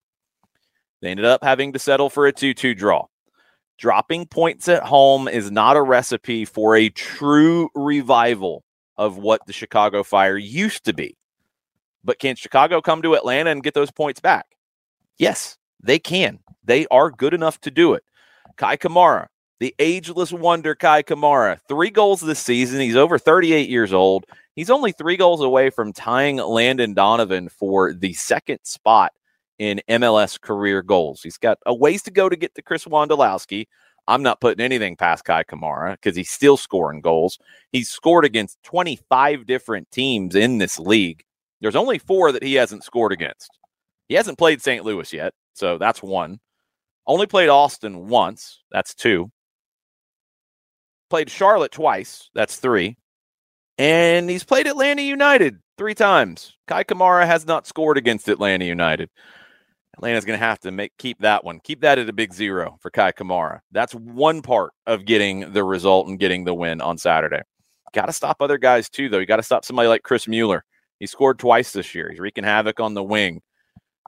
They 1.02 1.12
ended 1.12 1.26
up 1.26 1.44
having 1.44 1.72
to 1.74 1.80
settle 1.80 2.10
for 2.10 2.26
a 2.26 2.34
2 2.34 2.54
2 2.56 2.74
draw. 2.74 3.06
Dropping 3.78 4.26
points 4.26 4.68
at 4.68 4.84
home 4.84 5.28
is 5.28 5.52
not 5.52 5.78
a 5.78 5.82
recipe 5.82 6.46
for 6.46 6.76
a 6.76 6.90
true 6.90 7.70
revival 7.76 8.64
of 8.98 9.18
what 9.18 9.46
the 9.46 9.54
Chicago 9.54 10.02
Fire 10.02 10.38
used 10.38 10.86
to 10.86 10.94
be. 10.94 11.18
But 12.04 12.20
can 12.20 12.36
Chicago 12.36 12.82
come 12.82 13.02
to 13.02 13.16
Atlanta 13.16 13.52
and 13.52 13.64
get 13.64 13.74
those 13.74 13.92
points 13.92 14.20
back? 14.20 14.46
Yes, 15.18 15.58
they 15.84 16.00
can. 16.00 16.40
They 16.64 16.88
are 16.88 17.12
good 17.12 17.34
enough 17.34 17.60
to 17.62 17.72
do 17.72 17.94
it. 17.94 18.04
Kei 18.58 18.78
Kamara, 18.78 19.28
the 19.60 19.74
ageless 19.80 20.34
wonder 20.34 20.76
Kei 20.76 21.04
Kamara, 21.04 21.60
three 21.68 21.90
goals 21.90 22.22
this 22.22 22.40
season. 22.40 22.80
He's 22.82 22.96
over 22.96 23.18
38 23.18 23.70
years 23.70 23.94
old. 23.94 24.26
He's 24.56 24.70
only 24.70 24.92
three 24.92 25.18
goals 25.18 25.42
away 25.42 25.70
from 25.70 25.94
tying 25.94 26.38
Landon 26.38 26.94
Donovan 26.94 27.50
for 27.50 27.94
the 27.94 28.14
second 28.14 28.60
spot 28.64 29.12
in 29.58 29.82
MLS 29.90 30.40
career 30.40 30.82
goals. 30.82 31.22
He's 31.22 31.38
got 31.38 31.58
a 31.66 31.74
ways 31.74 32.04
to 32.04 32.12
go 32.12 32.30
to 32.30 32.36
get 32.36 32.56
to 32.56 32.62
Chris 32.62 32.86
Wondolowski. 32.86 33.68
I'm 34.08 34.22
not 34.22 34.40
putting 34.40 34.64
anything 34.64 34.96
past 34.96 35.26
Kei 35.26 35.44
Kamara 35.44 35.94
because 35.94 36.16
he's 36.16 36.30
still 36.30 36.58
scoring 36.58 37.02
goals. 37.02 37.40
He's 37.72 37.90
scored 37.90 38.26
against 38.26 38.62
25 38.64 39.46
different 39.46 39.90
teams 39.92 40.36
in 40.36 40.58
this 40.58 40.78
league. 40.78 41.24
There's 41.62 41.76
only 41.76 41.98
four 41.98 42.32
that 42.32 42.44
he 42.44 42.54
hasn't 42.56 42.84
scored 42.84 43.12
against. 43.14 43.50
He 44.08 44.16
hasn't 44.16 44.38
played 44.38 44.62
St. 44.62 44.86
Louis 44.86 45.12
yet, 45.12 45.34
so 45.54 45.78
that's 45.78 46.04
one. 46.04 46.40
Only 47.08 47.26
played 47.26 47.50
Austin 47.50 48.08
once. 48.08 48.62
That's 48.72 48.94
two. 48.94 49.32
Played 51.10 51.30
Charlotte 51.30 51.72
twice. 51.72 52.30
That's 52.34 52.58
three. 52.58 52.98
And 53.78 54.30
he's 54.30 54.44
played 54.44 54.68
Atlanta 54.68 55.02
United 55.02 55.60
three 55.78 55.94
times. 55.94 56.56
Kei 56.68 56.84
Kamara 56.84 57.26
has 57.26 57.46
not 57.46 57.68
scored 57.68 57.98
against 57.98 58.30
Atlanta 58.30 58.66
United. 58.66 59.10
Atlanta's 59.96 60.26
going 60.26 60.40
to 60.40 60.46
have 60.46 60.60
to 60.60 60.72
make 60.72 60.92
keep 60.98 61.20
that 61.20 61.44
one. 61.44 61.60
Keep 61.64 61.82
that 61.82 62.00
at 62.00 62.10
a 62.10 62.14
big 62.14 62.34
zero 62.34 62.78
for 62.82 62.90
Kei 62.90 63.12
Kamara. 63.12 63.60
That's 63.72 63.94
one 63.94 64.42
part 64.42 64.74
of 64.86 65.06
getting 65.06 65.54
the 65.54 65.64
result 65.64 66.08
and 66.08 66.20
getting 66.20 66.44
the 66.44 66.54
win 66.54 66.82
on 66.82 66.98
Saturday. 66.98 67.42
Got 67.94 68.08
to 68.08 68.14
stop 68.14 68.38
other 68.42 68.58
guys 68.58 68.90
too, 68.90 69.08
though. 69.08 69.20
You 69.20 69.26
got 69.26 69.38
to 69.38 69.44
stop 69.44 69.64
somebody 69.64 69.88
like 69.88 70.04
Chris 70.04 70.28
Mueller. 70.28 70.66
He 71.00 71.08
scored 71.08 71.40
twice 71.40 71.72
this 71.72 71.96
year. 71.96 72.10
He's 72.10 72.20
wreaking 72.20 72.44
havoc 72.44 72.80
on 72.80 72.94
the 72.94 73.04
wing. 73.04 73.42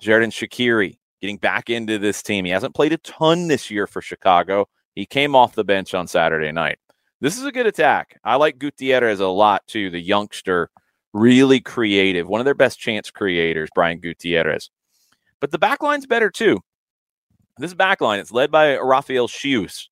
Xherdan 0.03 0.31
Shaqiri 0.31 0.97
getting 1.21 1.37
back 1.37 1.69
into 1.69 1.97
this 1.97 2.21
team. 2.21 2.45
He 2.45 2.51
hasn't 2.51 2.75
played 2.75 2.93
a 2.93 2.97
ton 2.97 3.47
this 3.47 3.71
year 3.71 3.87
for 3.87 4.01
Chicago. 4.01 4.67
He 4.95 5.05
came 5.05 5.35
off 5.35 5.55
the 5.55 5.63
bench 5.63 5.93
on 5.93 6.07
Saturday 6.07 6.51
night. 6.51 6.79
This 7.19 7.37
is 7.37 7.45
a 7.45 7.51
good 7.51 7.65
attack. 7.65 8.19
I 8.23 8.35
like 8.35 8.59
Gutierrez 8.59 9.19
a 9.19 9.27
lot 9.27 9.65
too. 9.67 9.89
The 9.89 9.99
youngster, 9.99 10.69
really 11.13 11.59
creative, 11.59 12.27
one 12.27 12.39
of 12.41 12.45
their 12.45 12.53
best 12.53 12.79
chance 12.79 13.09
creators, 13.09 13.69
Brian 13.73 13.99
Gutierrez. 13.99 14.69
But 15.39 15.51
the 15.51 15.59
backline's 15.59 16.05
better 16.05 16.29
too. 16.29 16.59
This 17.57 17.73
backline, 17.73 18.19
it's 18.19 18.31
led 18.31 18.51
by 18.51 18.77
Rafael 18.77 19.27
Czichos. 19.27 19.87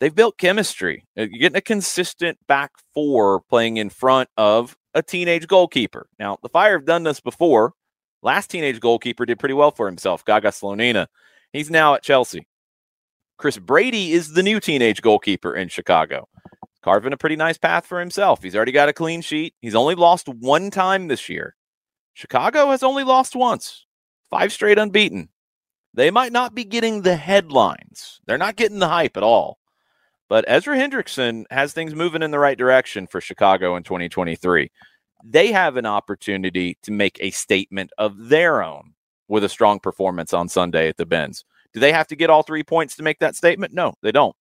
They've 0.00 0.14
built 0.14 0.38
chemistry. 0.38 1.06
Uh, 1.16 1.22
you're 1.22 1.40
getting 1.40 1.56
a 1.56 1.62
consistent 1.62 2.38
back 2.46 2.72
four 2.94 3.40
playing 3.48 3.78
in 3.78 3.90
front 3.90 4.28
of 4.36 4.76
a 4.94 5.02
teenage 5.02 5.46
goalkeeper. 5.46 6.08
Now, 6.18 6.38
the 6.42 6.48
Fire 6.48 6.76
have 6.78 6.86
done 6.86 7.04
this 7.04 7.20
before. 7.20 7.72
Last 8.22 8.50
teenage 8.50 8.80
goalkeeper 8.80 9.24
did 9.24 9.38
pretty 9.38 9.54
well 9.54 9.70
for 9.70 9.86
himself, 9.86 10.24
Gaga 10.24 10.48
Slonina. 10.48 11.06
He's 11.52 11.70
now 11.70 11.94
at 11.94 12.02
Chelsea. 12.02 12.46
Chris 13.40 13.56
Brady 13.56 14.12
is 14.12 14.34
the 14.34 14.42
new 14.42 14.60
teenage 14.60 15.00
goalkeeper 15.00 15.56
in 15.56 15.68
Chicago, 15.68 16.28
carving 16.82 17.14
a 17.14 17.16
pretty 17.16 17.36
nice 17.36 17.56
path 17.56 17.86
for 17.86 17.98
himself. 17.98 18.42
He's 18.42 18.54
already 18.54 18.70
got 18.70 18.90
a 18.90 18.92
clean 18.92 19.22
sheet. 19.22 19.54
He's 19.62 19.74
only 19.74 19.94
lost 19.94 20.28
one 20.28 20.70
time 20.70 21.08
this 21.08 21.26
year. 21.30 21.56
Chicago 22.12 22.70
has 22.70 22.82
only 22.82 23.02
lost 23.02 23.34
once, 23.34 23.86
five 24.28 24.52
straight 24.52 24.78
unbeaten. 24.78 25.30
They 25.94 26.10
might 26.10 26.32
not 26.32 26.54
be 26.54 26.64
getting 26.64 27.00
the 27.00 27.16
headlines, 27.16 28.20
they're 28.26 28.36
not 28.36 28.56
getting 28.56 28.78
the 28.78 28.88
hype 28.88 29.16
at 29.16 29.22
all. 29.22 29.58
But 30.28 30.44
Ezra 30.46 30.76
Hendrickson 30.76 31.44
has 31.50 31.72
things 31.72 31.94
moving 31.94 32.22
in 32.22 32.32
the 32.32 32.38
right 32.38 32.58
direction 32.58 33.06
for 33.06 33.22
Chicago 33.22 33.74
in 33.74 33.84
2023 33.84 34.70
they 35.24 35.52
have 35.52 35.76
an 35.76 35.86
opportunity 35.86 36.78
to 36.82 36.92
make 36.92 37.18
a 37.20 37.30
statement 37.30 37.90
of 37.98 38.28
their 38.28 38.62
own 38.62 38.94
with 39.28 39.44
a 39.44 39.48
strong 39.48 39.78
performance 39.78 40.32
on 40.32 40.48
Sunday 40.48 40.88
at 40.88 40.96
the 40.96 41.06
Benz. 41.06 41.44
Do 41.72 41.80
they 41.80 41.92
have 41.92 42.08
to 42.08 42.16
get 42.16 42.30
all 42.30 42.42
three 42.42 42.62
points 42.64 42.96
to 42.96 43.02
make 43.02 43.18
that 43.20 43.36
statement? 43.36 43.72
No, 43.72 43.94
they 44.02 44.12
don't. 44.12 44.34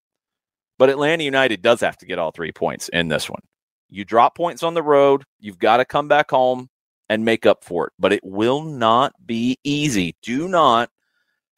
But 0.77 0.89
Atlanta 0.89 1.23
United 1.23 1.61
does 1.61 1.81
have 1.81 1.97
to 1.97 2.05
get 2.05 2.19
all 2.19 2.31
three 2.31 2.51
points 2.51 2.89
in 2.89 3.07
this 3.07 3.29
one. 3.29 3.41
You 3.89 4.05
drop 4.05 4.35
points 4.35 4.63
on 4.63 4.73
the 4.73 4.83
road, 4.83 5.23
you've 5.39 5.59
got 5.59 5.77
to 5.77 5.85
come 5.85 6.07
back 6.07 6.31
home 6.31 6.69
and 7.09 7.25
make 7.25 7.45
up 7.45 7.63
for 7.63 7.87
it. 7.87 7.93
But 7.99 8.13
it 8.13 8.23
will 8.23 8.63
not 8.63 9.13
be 9.25 9.57
easy. 9.63 10.15
Do 10.21 10.47
not 10.47 10.89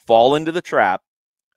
fall 0.07 0.35
into 0.35 0.51
the 0.51 0.61
trap 0.61 1.01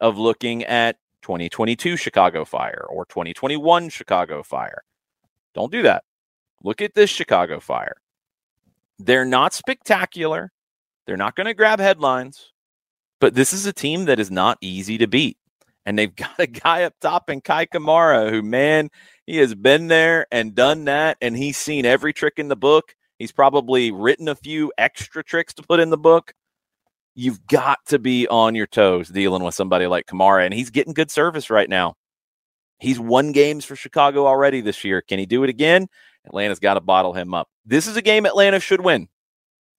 of 0.00 0.18
looking 0.18 0.64
at 0.64 0.96
2022 1.22 1.96
Chicago 1.96 2.44
Fire 2.44 2.87
or 2.90 3.07
2021 3.07 3.88
Chicago 3.88 4.42
Fire. 4.42 4.83
Don't 5.55 5.72
do 5.72 5.83
that. 5.83 6.05
Look 6.62 6.83
at 6.83 6.94
this 6.94 7.11
Chicago 7.11 7.61
Fire. 7.61 7.96
They're 8.98 9.24
not 9.24 9.55
spectacular. 9.55 10.53
They're 11.07 11.16
not 11.16 11.37
going 11.37 11.46
to 11.46 11.55
grab 11.55 11.79
headlines, 11.79 12.53
but 13.20 13.35
this 13.35 13.53
is 13.53 13.66
a 13.66 13.72
team 13.72 14.07
that 14.07 14.20
is 14.20 14.31
not 14.31 14.59
easy 14.61 14.98
to 14.98 15.07
beat. 15.07 15.37
And 15.87 15.98
they've 15.98 16.14
got 16.16 16.38
a 16.38 16.46
guy 16.46 16.85
up 16.85 16.94
top 17.00 17.31
in 17.31 17.40
Kei 17.40 17.66
Kamara 17.66 18.31
who, 18.31 18.42
man, 18.42 18.90
he 19.27 19.38
has 19.38 19.55
been 19.55 19.88
there 19.88 20.27
and 20.31 20.55
done 20.55 20.85
that. 20.85 21.16
And 21.20 21.37
he's 21.37 21.57
seen 21.57 21.85
every 21.87 22.12
trick 22.12 22.35
in 22.37 22.48
the 22.48 22.57
book. 22.57 22.94
He's 23.18 23.33
probably 23.33 23.92
written 23.92 24.29
a 24.29 24.35
few 24.35 24.72
extra 24.77 25.22
tricks 25.22 25.55
to 25.55 25.62
put 25.62 25.81
in 25.81 25.90
the 25.90 25.98
book. 25.98 26.35
You've 27.14 27.46
got 27.46 27.79
to 27.87 27.98
be 27.98 28.27
on 28.27 28.57
your 28.57 28.66
toes 28.66 29.09
dealing 29.09 29.44
with 29.44 29.55
somebody 29.55 29.87
like 29.87 30.07
Kamara. 30.07 30.44
And 30.44 30.53
he's 30.53 30.70
getting 30.70 30.94
good 30.94 31.11
service 31.11 31.48
right 31.48 31.68
now. 31.68 31.94
He's 32.81 32.98
won 32.98 33.33
games 33.33 33.64
for 33.64 33.77
Chicago 33.77 34.27
already 34.27 34.61
this 34.61 34.85
year. 34.85 35.00
Can 35.00 35.20
he 35.20 35.27
do 35.27 35.44
it 35.44 35.50
again? 35.50 35.87
Atlanta's 36.27 36.59
got 36.59 36.74
to 36.74 36.81
bottle 36.81 37.12
him 37.12 37.33
up. 37.35 37.48
This 37.64 37.87
is 37.87 37.96
a 37.96 38.03
game 38.03 38.27
Atlanta 38.27 38.59
should 38.59 38.81
win. 38.81 39.09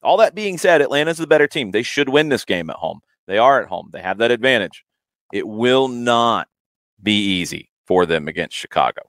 All 0.01 0.17
that 0.17 0.35
being 0.35 0.57
said, 0.57 0.81
Atlanta's 0.81 1.17
the 1.17 1.27
better 1.27 1.47
team. 1.47 1.71
They 1.71 1.83
should 1.83 2.09
win 2.09 2.29
this 2.29 2.45
game 2.45 2.69
at 2.69 2.75
home. 2.77 3.01
They 3.27 3.37
are 3.37 3.61
at 3.61 3.67
home. 3.67 3.89
They 3.91 4.01
have 4.01 4.17
that 4.19 4.31
advantage. 4.31 4.83
It 5.33 5.47
will 5.47 5.87
not 5.87 6.47
be 7.01 7.39
easy 7.39 7.71
for 7.87 8.05
them 8.05 8.27
against 8.27 8.55
Chicago. 8.55 9.01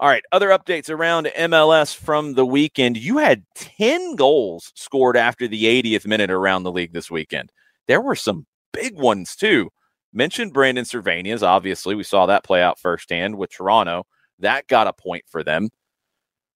All 0.00 0.08
right, 0.08 0.22
other 0.30 0.50
updates 0.50 0.90
around 0.90 1.26
MLS 1.36 1.94
from 1.96 2.34
the 2.34 2.46
weekend. 2.46 2.96
You 2.96 3.18
had 3.18 3.44
10 3.56 4.14
goals 4.14 4.72
scored 4.76 5.16
after 5.16 5.48
the 5.48 5.64
80th 5.64 6.06
minute 6.06 6.30
around 6.30 6.62
the 6.62 6.70
league 6.70 6.92
this 6.92 7.10
weekend. 7.10 7.50
There 7.88 8.00
were 8.00 8.14
some 8.14 8.46
big 8.72 8.96
ones 8.96 9.34
too. 9.34 9.70
Mentioned 10.12 10.52
Brandon 10.52 10.84
Servania's, 10.84 11.42
obviously. 11.42 11.96
We 11.96 12.04
saw 12.04 12.26
that 12.26 12.44
play 12.44 12.62
out 12.62 12.78
firsthand 12.78 13.36
with 13.36 13.50
Toronto. 13.50 14.04
That 14.38 14.68
got 14.68 14.86
a 14.86 14.92
point 14.92 15.24
for 15.28 15.42
them. 15.42 15.68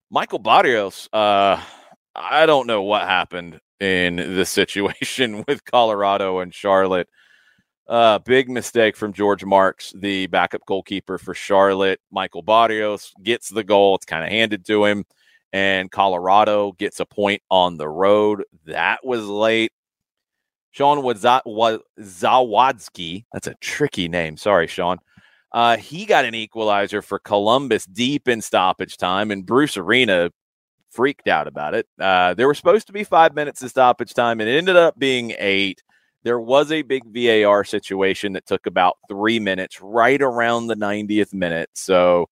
Michael 0.09 0.39
Barrios, 0.39 1.09
uh, 1.13 1.61
I 2.15 2.47
don't 2.47 2.69
know 2.69 2.83
what 2.83 3.03
happened 3.03 3.59
in 3.83 4.17
the 4.17 4.47
situation 4.47 5.45
with 5.49 5.65
Colorado 5.65 6.39
and 6.39 6.55
Charlotte. 6.55 7.09
Uh, 7.89 8.21
big 8.21 8.49
mistake 8.49 8.97
from 8.97 9.13
George 9.13 9.45
Marks, 9.45 9.93
the 9.97 10.29
backup 10.29 10.65
goalkeeper 10.67 11.19
for 11.19 11.35
Charlotte. 11.35 12.01
Michael 12.13 12.43
Barrios 12.43 13.13
gets 13.23 13.49
the 13.49 13.65
goal. 13.65 13.97
It's 13.97 14.07
kind 14.07 14.23
of 14.25 14.31
handed 14.31 14.65
to 14.67 14.85
him. 14.85 15.05
And 15.53 15.91
Colorado 15.91 16.73
gets 16.73 17.01
a 17.01 17.07
point 17.07 17.43
on 17.51 17.77
the 17.77 17.89
road. 17.89 18.45
That 18.67 19.05
was 19.05 19.27
late. 19.27 19.73
Sean 20.71 21.03
Zawadzki, 21.03 21.75
that's 23.33 23.49
a 23.49 23.55
tricky 23.61 24.09
name. 24.09 24.37
Sorry, 24.39 24.69
Sean. 24.69 24.99
Uh, 25.51 25.77
he 25.77 26.07
got 26.07 26.25
an 26.25 26.35
equalizer 26.35 27.03
for 27.03 27.19
Columbus 27.19 27.85
deep 27.85 28.27
in 28.27 28.41
stoppage 28.41 28.97
time, 28.97 29.31
and 29.31 29.45
Bruce 29.45 29.77
Arena 29.77 30.31
freaked 30.93 31.29
out 31.29 31.47
about 31.49 31.75
it. 31.75 31.87
Uh, 31.99 32.35
there 32.35 32.47
were 32.47 32.55
supposed 32.55 32.87
to 32.87 32.93
be 32.93 33.05
five 33.05 33.35
minutes 33.35 33.63
of 33.63 33.71
stoppage 33.71 34.15
time, 34.15 34.41
and 34.41 34.49
it 34.49 34.57
ended 34.57 34.77
up 34.77 34.99
being 34.99 35.35
eight. 35.39 35.83
There 36.23 36.41
was 36.41 36.71
a 36.71 36.83
big 36.83 37.03
VAR 37.07 37.65
situation 37.65 38.35
that 38.35 38.47
took 38.47 38.67
about 38.67 38.97
three 39.09 39.41
minutes, 39.41 39.81
right 39.81 40.21
around 40.23 40.69
the 40.69 40.77
90th 40.77 41.35
minute. 41.35 41.71
So 41.73 42.29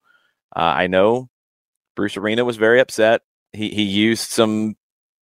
uh, 0.55 0.59
I 0.59 0.87
know 0.87 1.29
Bruce 1.95 2.15
Arena 2.15 2.45
was 2.45 2.55
very 2.55 2.79
upset. 2.79 3.21
He 3.51 3.69
he 3.69 3.83
used 3.83 4.29
some 4.29 4.75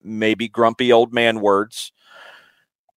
maybe 0.03 0.48
grumpy 0.48 0.92
old 0.92 1.14
man 1.14 1.40
words 1.40 1.92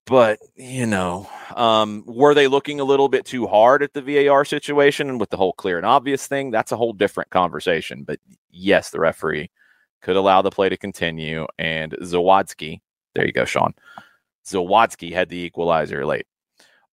but 0.05 0.39
you 0.55 0.85
know, 0.85 1.29
um, 1.55 2.03
were 2.05 2.33
they 2.33 2.47
looking 2.47 2.79
a 2.79 2.83
little 2.83 3.07
bit 3.07 3.25
too 3.25 3.47
hard 3.47 3.83
at 3.83 3.93
the 3.93 4.01
VAR 4.01 4.43
situation 4.43 5.09
and 5.09 5.19
with 5.19 5.29
the 5.29 5.37
whole 5.37 5.53
clear 5.53 5.77
and 5.77 5.85
obvious 5.85 6.27
thing? 6.27 6.51
That's 6.51 6.71
a 6.71 6.77
whole 6.77 6.93
different 6.93 7.29
conversation. 7.29 8.03
But 8.03 8.19
yes, 8.49 8.89
the 8.89 8.99
referee 8.99 9.51
could 10.01 10.15
allow 10.15 10.41
the 10.41 10.51
play 10.51 10.69
to 10.69 10.77
continue, 10.77 11.45
and 11.59 11.93
Zawadzki, 12.01 12.79
there 13.15 13.25
you 13.25 13.33
go, 13.33 13.45
Sean. 13.45 13.73
Zawadzki 14.45 15.13
had 15.13 15.29
the 15.29 15.37
equalizer 15.37 16.05
late. 16.05 16.25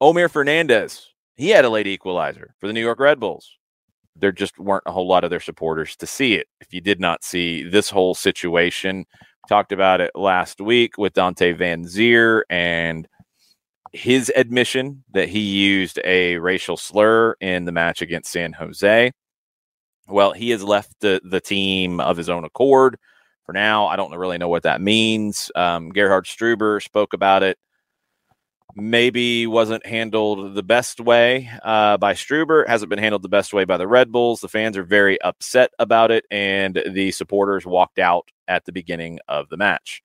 Omir 0.01 0.31
Fernandez, 0.31 1.09
he 1.37 1.51
had 1.51 1.65
a 1.65 1.71
late 1.71 1.87
equalizer 1.87 2.55
for 2.59 2.67
the 2.67 2.73
New 2.73 2.83
York 2.83 3.01
Red 3.01 3.19
Bulls. 3.19 3.57
There 4.17 4.33
just 4.33 4.59
weren't 4.59 4.83
a 4.87 4.93
whole 4.93 5.07
lot 5.07 5.25
of 5.25 5.31
their 5.31 5.41
supporters 5.41 5.97
to 5.97 6.07
see 6.07 6.35
it. 6.35 6.49
If 6.61 6.73
you 6.73 6.81
did 6.81 7.01
not 7.01 7.23
see 7.23 7.63
this 7.63 7.89
whole 7.89 8.15
situation, 8.15 9.07
Talked 9.49 9.73
about 9.73 10.03
it 10.03 10.11
last 10.15 10.61
week 10.61 10.99
with 10.99 11.15
Dante 11.15 11.55
Vanzeir 11.55 12.43
and 12.51 13.09
his 13.93 14.31
admission 14.37 15.03
that 15.13 15.31
he 15.31 15.39
used 15.39 15.99
a 16.05 16.37
racial 16.37 16.77
slur 16.77 17.35
in 17.41 17.65
the 17.65 17.73
match 17.73 18.03
against 18.03 18.31
San 18.31 18.53
Jose. 18.53 19.11
Well, 20.09 20.33
he 20.33 20.51
has 20.51 20.63
left 20.63 21.01
the, 21.01 21.21
the 21.25 21.41
team 21.41 22.01
of 22.01 22.17
his 22.17 22.29
own 22.29 22.45
accord 22.45 22.99
for 23.45 23.53
now. 23.53 23.87
I 23.87 23.97
don't 23.97 24.15
really 24.15 24.39
know 24.39 24.49
what 24.49 24.63
that 24.63 24.81
means. 24.81 25.51
Um, 25.55 25.91
Gerhard 25.91 26.25
Struber 26.25 26.83
spoke 26.83 27.13
about 27.13 27.43
it 27.43 27.59
maybe 28.75 29.47
wasn't 29.47 29.85
handled 29.85 30.55
the 30.55 30.63
best 30.63 31.01
way 31.01 31.51
uh, 31.63 31.97
by 31.97 32.15
Struber. 32.15 32.67
Hasn't 32.67 32.91
been 32.91 32.99
handled 32.99 33.23
the 33.23 33.29
best 33.29 33.53
way 33.53 33.65
by 33.65 33.77
the 33.77 33.89
Red 33.89 34.13
Bulls. 34.13 34.41
The 34.41 34.49
fans 34.49 34.77
are 34.77 34.85
very 34.85 35.21
upset 35.23 35.73
about 35.79 36.11
it, 36.11 36.25
and 36.31 36.83
the 36.91 37.11
supporters 37.11 37.67
walked 37.67 37.99
out 37.99 38.29
at 38.47 38.65
the 38.65 38.73
beginning 38.73 39.19
of 39.29 39.49
the 39.49 39.57
match. 39.57 40.03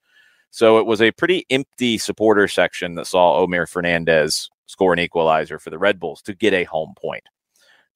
So 0.49 0.77
it 0.77 0.85
was 0.85 1.01
a 1.01 1.11
pretty 1.11 1.45
empty 1.49 1.97
supporter 1.97 2.47
section 2.47 2.95
that 2.95 3.07
saw 3.07 3.45
Omir 3.45 3.67
Fernandez 3.67 4.49
score 4.65 4.93
an 4.93 4.99
equalizer 4.99 5.59
for 5.59 5.69
the 5.69 5.79
Red 5.79 5.99
Bulls 5.99 6.21
to 6.23 6.33
get 6.33 6.53
a 6.53 6.63
home 6.63 6.93
point. 6.99 7.23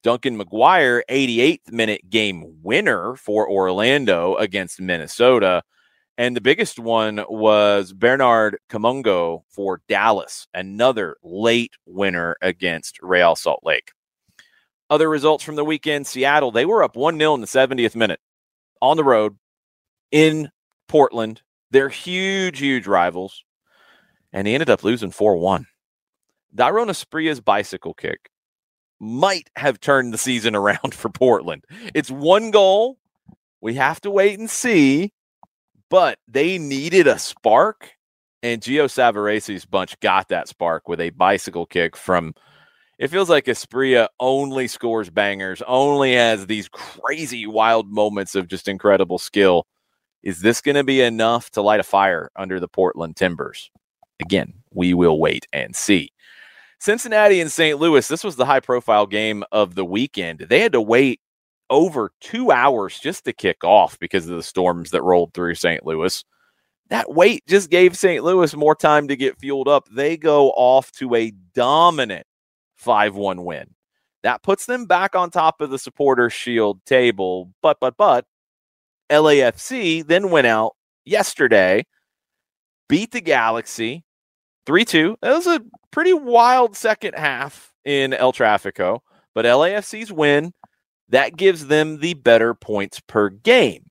Duncan 0.02 0.38
McGuire, 0.38 1.02
88th 1.10 1.72
minute 1.72 2.08
game 2.08 2.60
winner 2.62 3.16
for 3.16 3.48
Orlando 3.50 4.36
against 4.36 4.80
Minnesota. 4.80 5.62
And 6.16 6.36
the 6.36 6.40
biggest 6.40 6.78
one 6.78 7.24
was 7.28 7.92
Bernard 7.92 8.58
Kamungo 8.68 9.42
for 9.48 9.80
Dallas, 9.88 10.48
another 10.52 11.16
late 11.22 11.72
winner 11.86 12.36
against 12.42 12.98
Real 13.02 13.36
Salt 13.36 13.60
Lake. 13.62 13.92
Other 14.90 15.08
results 15.08 15.44
from 15.44 15.56
the 15.56 15.64
weekend 15.64 16.06
Seattle, 16.06 16.50
they 16.50 16.64
were 16.64 16.82
up 16.82 16.96
1 16.96 17.18
0 17.18 17.34
in 17.34 17.40
the 17.40 17.46
70th 17.46 17.94
minute 17.94 18.20
on 18.80 18.96
the 18.96 19.04
road 19.04 19.36
in 20.10 20.50
Portland 20.88 21.42
They're 21.70 21.90
huge, 21.90 22.58
huge 22.58 22.86
rivals. 22.86 23.44
And 24.32 24.46
he 24.46 24.54
ended 24.54 24.70
up 24.70 24.84
losing 24.84 25.10
4 25.10 25.36
1. 25.36 25.66
Dairon 26.56 26.88
Asprilla's 26.88 27.40
bicycle 27.40 27.94
kick 27.94 28.30
might 29.00 29.50
have 29.56 29.80
turned 29.80 30.12
the 30.12 30.18
season 30.18 30.54
around 30.54 30.94
for 30.94 31.08
Portland. 31.08 31.64
It's 31.94 32.10
one 32.10 32.50
goal. 32.50 32.98
We 33.60 33.74
have 33.74 34.00
to 34.02 34.10
wait 34.10 34.38
and 34.38 34.48
see, 34.48 35.12
but 35.90 36.18
they 36.28 36.58
needed 36.58 37.06
a 37.06 37.18
spark, 37.18 37.90
and 38.42 38.62
Gio 38.62 38.84
Savarese's 38.84 39.64
bunch 39.64 39.98
got 40.00 40.28
that 40.28 40.48
spark 40.48 40.88
with 40.88 41.00
a 41.00 41.10
bicycle 41.10 41.66
kick 41.66 41.96
from. 41.96 42.34
It 42.98 43.08
feels 43.08 43.30
like 43.30 43.46
Asprilla 43.46 44.08
only 44.18 44.66
scores 44.66 45.08
bangers, 45.10 45.62
only 45.66 46.14
has 46.14 46.46
these 46.46 46.68
crazy 46.68 47.46
wild 47.46 47.88
moments 47.90 48.34
of 48.34 48.48
just 48.48 48.66
incredible 48.66 49.18
skill. 49.18 49.66
Is 50.22 50.40
this 50.40 50.60
going 50.60 50.74
to 50.74 50.84
be 50.84 51.00
enough 51.00 51.50
to 51.50 51.62
light 51.62 51.78
a 51.78 51.84
fire 51.84 52.30
under 52.34 52.58
the 52.58 52.66
Portland 52.66 53.16
Timbers? 53.16 53.70
Again, 54.20 54.52
we 54.72 54.94
will 54.94 55.20
wait 55.20 55.46
and 55.52 55.76
see. 55.76 56.10
Cincinnati 56.80 57.40
and 57.40 57.50
St. 57.50 57.78
Louis, 57.78 58.06
this 58.06 58.22
was 58.22 58.36
the 58.36 58.46
high 58.46 58.60
profile 58.60 59.06
game 59.06 59.42
of 59.50 59.74
the 59.74 59.84
weekend. 59.84 60.40
They 60.40 60.60
had 60.60 60.72
to 60.72 60.80
wait 60.80 61.20
over 61.70 62.12
two 62.20 62.50
hours 62.50 62.98
just 62.98 63.24
to 63.24 63.32
kick 63.32 63.64
off 63.64 63.98
because 63.98 64.28
of 64.28 64.36
the 64.36 64.42
storms 64.42 64.90
that 64.92 65.02
rolled 65.02 65.34
through 65.34 65.56
St. 65.56 65.84
Louis. 65.84 66.24
That 66.88 67.12
wait 67.12 67.46
just 67.46 67.68
gave 67.68 67.96
St. 67.96 68.24
Louis 68.24 68.54
more 68.56 68.74
time 68.74 69.08
to 69.08 69.16
get 69.16 69.38
fueled 69.38 69.68
up. 69.68 69.88
They 69.90 70.16
go 70.16 70.50
off 70.50 70.90
to 70.92 71.14
a 71.14 71.32
dominant 71.54 72.26
5 72.76 73.14
1 73.16 73.44
win. 73.44 73.74
That 74.22 74.42
puts 74.42 74.66
them 74.66 74.86
back 74.86 75.14
on 75.14 75.30
top 75.30 75.60
of 75.60 75.70
the 75.70 75.78
supporter 75.78 76.30
shield 76.30 76.84
table. 76.86 77.52
But, 77.60 77.78
but, 77.80 77.96
but, 77.96 78.24
LAFC 79.10 80.06
then 80.06 80.30
went 80.30 80.46
out 80.46 80.72
yesterday, 81.04 81.84
beat 82.88 83.12
the 83.12 83.20
Galaxy 83.20 84.04
3 84.68 84.84
2. 84.84 85.16
That 85.22 85.34
was 85.34 85.46
a 85.46 85.62
pretty 85.90 86.12
wild 86.12 86.76
second 86.76 87.14
half 87.14 87.72
in 87.86 88.12
El 88.12 88.34
Trafico, 88.34 89.00
but 89.34 89.46
LAFC's 89.46 90.12
win, 90.12 90.52
that 91.08 91.38
gives 91.38 91.68
them 91.68 92.00
the 92.00 92.12
better 92.12 92.52
points 92.52 93.00
per 93.00 93.30
game. 93.30 93.86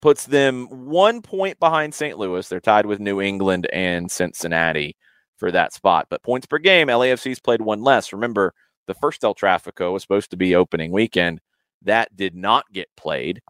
Puts 0.00 0.26
them 0.26 0.66
one 0.68 1.20
point 1.20 1.58
behind 1.58 1.94
St. 1.94 2.16
Louis. 2.16 2.48
They're 2.48 2.60
tied 2.60 2.86
with 2.86 3.00
New 3.00 3.20
England 3.20 3.66
and 3.72 4.08
Cincinnati 4.08 4.96
for 5.36 5.50
that 5.50 5.72
spot. 5.72 6.06
But 6.08 6.22
points 6.22 6.46
per 6.46 6.58
game, 6.58 6.86
LAFC's 6.86 7.40
played 7.40 7.60
one 7.60 7.82
less. 7.82 8.12
Remember, 8.12 8.54
the 8.86 8.94
first 8.94 9.24
El 9.24 9.34
Trafico 9.34 9.92
was 9.92 10.02
supposed 10.02 10.30
to 10.30 10.36
be 10.36 10.54
opening 10.54 10.92
weekend. 10.92 11.40
That 11.82 12.14
did 12.14 12.36
not 12.36 12.66
get 12.72 12.86
played. 12.96 13.42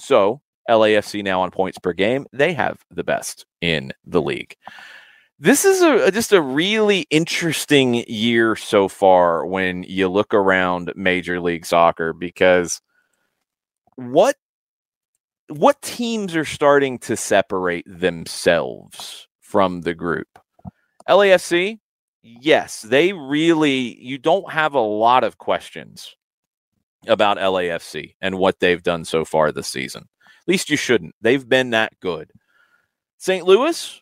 So 0.00 0.40
LAFC 0.68 1.22
now 1.22 1.42
on 1.42 1.52
points 1.52 1.78
per 1.78 1.92
game, 1.92 2.26
they 2.32 2.52
have 2.52 2.80
the 2.90 3.04
best 3.04 3.46
in 3.60 3.92
the 4.04 4.20
league. 4.20 4.56
This 5.38 5.66
is 5.66 5.82
a 5.82 6.10
just 6.10 6.32
a 6.32 6.40
really 6.40 7.00
interesting 7.10 8.04
year 8.08 8.56
so 8.56 8.88
far 8.88 9.44
when 9.44 9.82
you 9.82 10.08
look 10.08 10.32
around 10.32 10.92
Major 10.96 11.40
League 11.40 11.66
Soccer 11.66 12.14
because 12.14 12.80
what 13.96 14.36
what 15.48 15.80
teams 15.82 16.34
are 16.34 16.46
starting 16.46 16.98
to 17.00 17.18
separate 17.18 17.84
themselves 17.86 19.28
from 19.40 19.82
the 19.82 19.92
group? 19.92 20.38
LAFC, 21.06 21.80
yes, 22.22 22.80
they 22.80 23.12
really 23.12 24.02
you 24.02 24.16
don't 24.16 24.50
have 24.50 24.72
a 24.72 24.80
lot 24.80 25.22
of 25.22 25.36
questions 25.36 26.16
about 27.06 27.36
LAFC 27.36 28.14
and 28.22 28.38
what 28.38 28.58
they've 28.58 28.82
done 28.82 29.04
so 29.04 29.22
far 29.22 29.52
this 29.52 29.68
season. 29.68 30.02
At 30.02 30.48
least 30.48 30.70
you 30.70 30.78
shouldn't. 30.78 31.14
They've 31.20 31.46
been 31.46 31.70
that 31.70 31.92
good. 32.00 32.30
St. 33.18 33.44
Louis, 33.44 34.00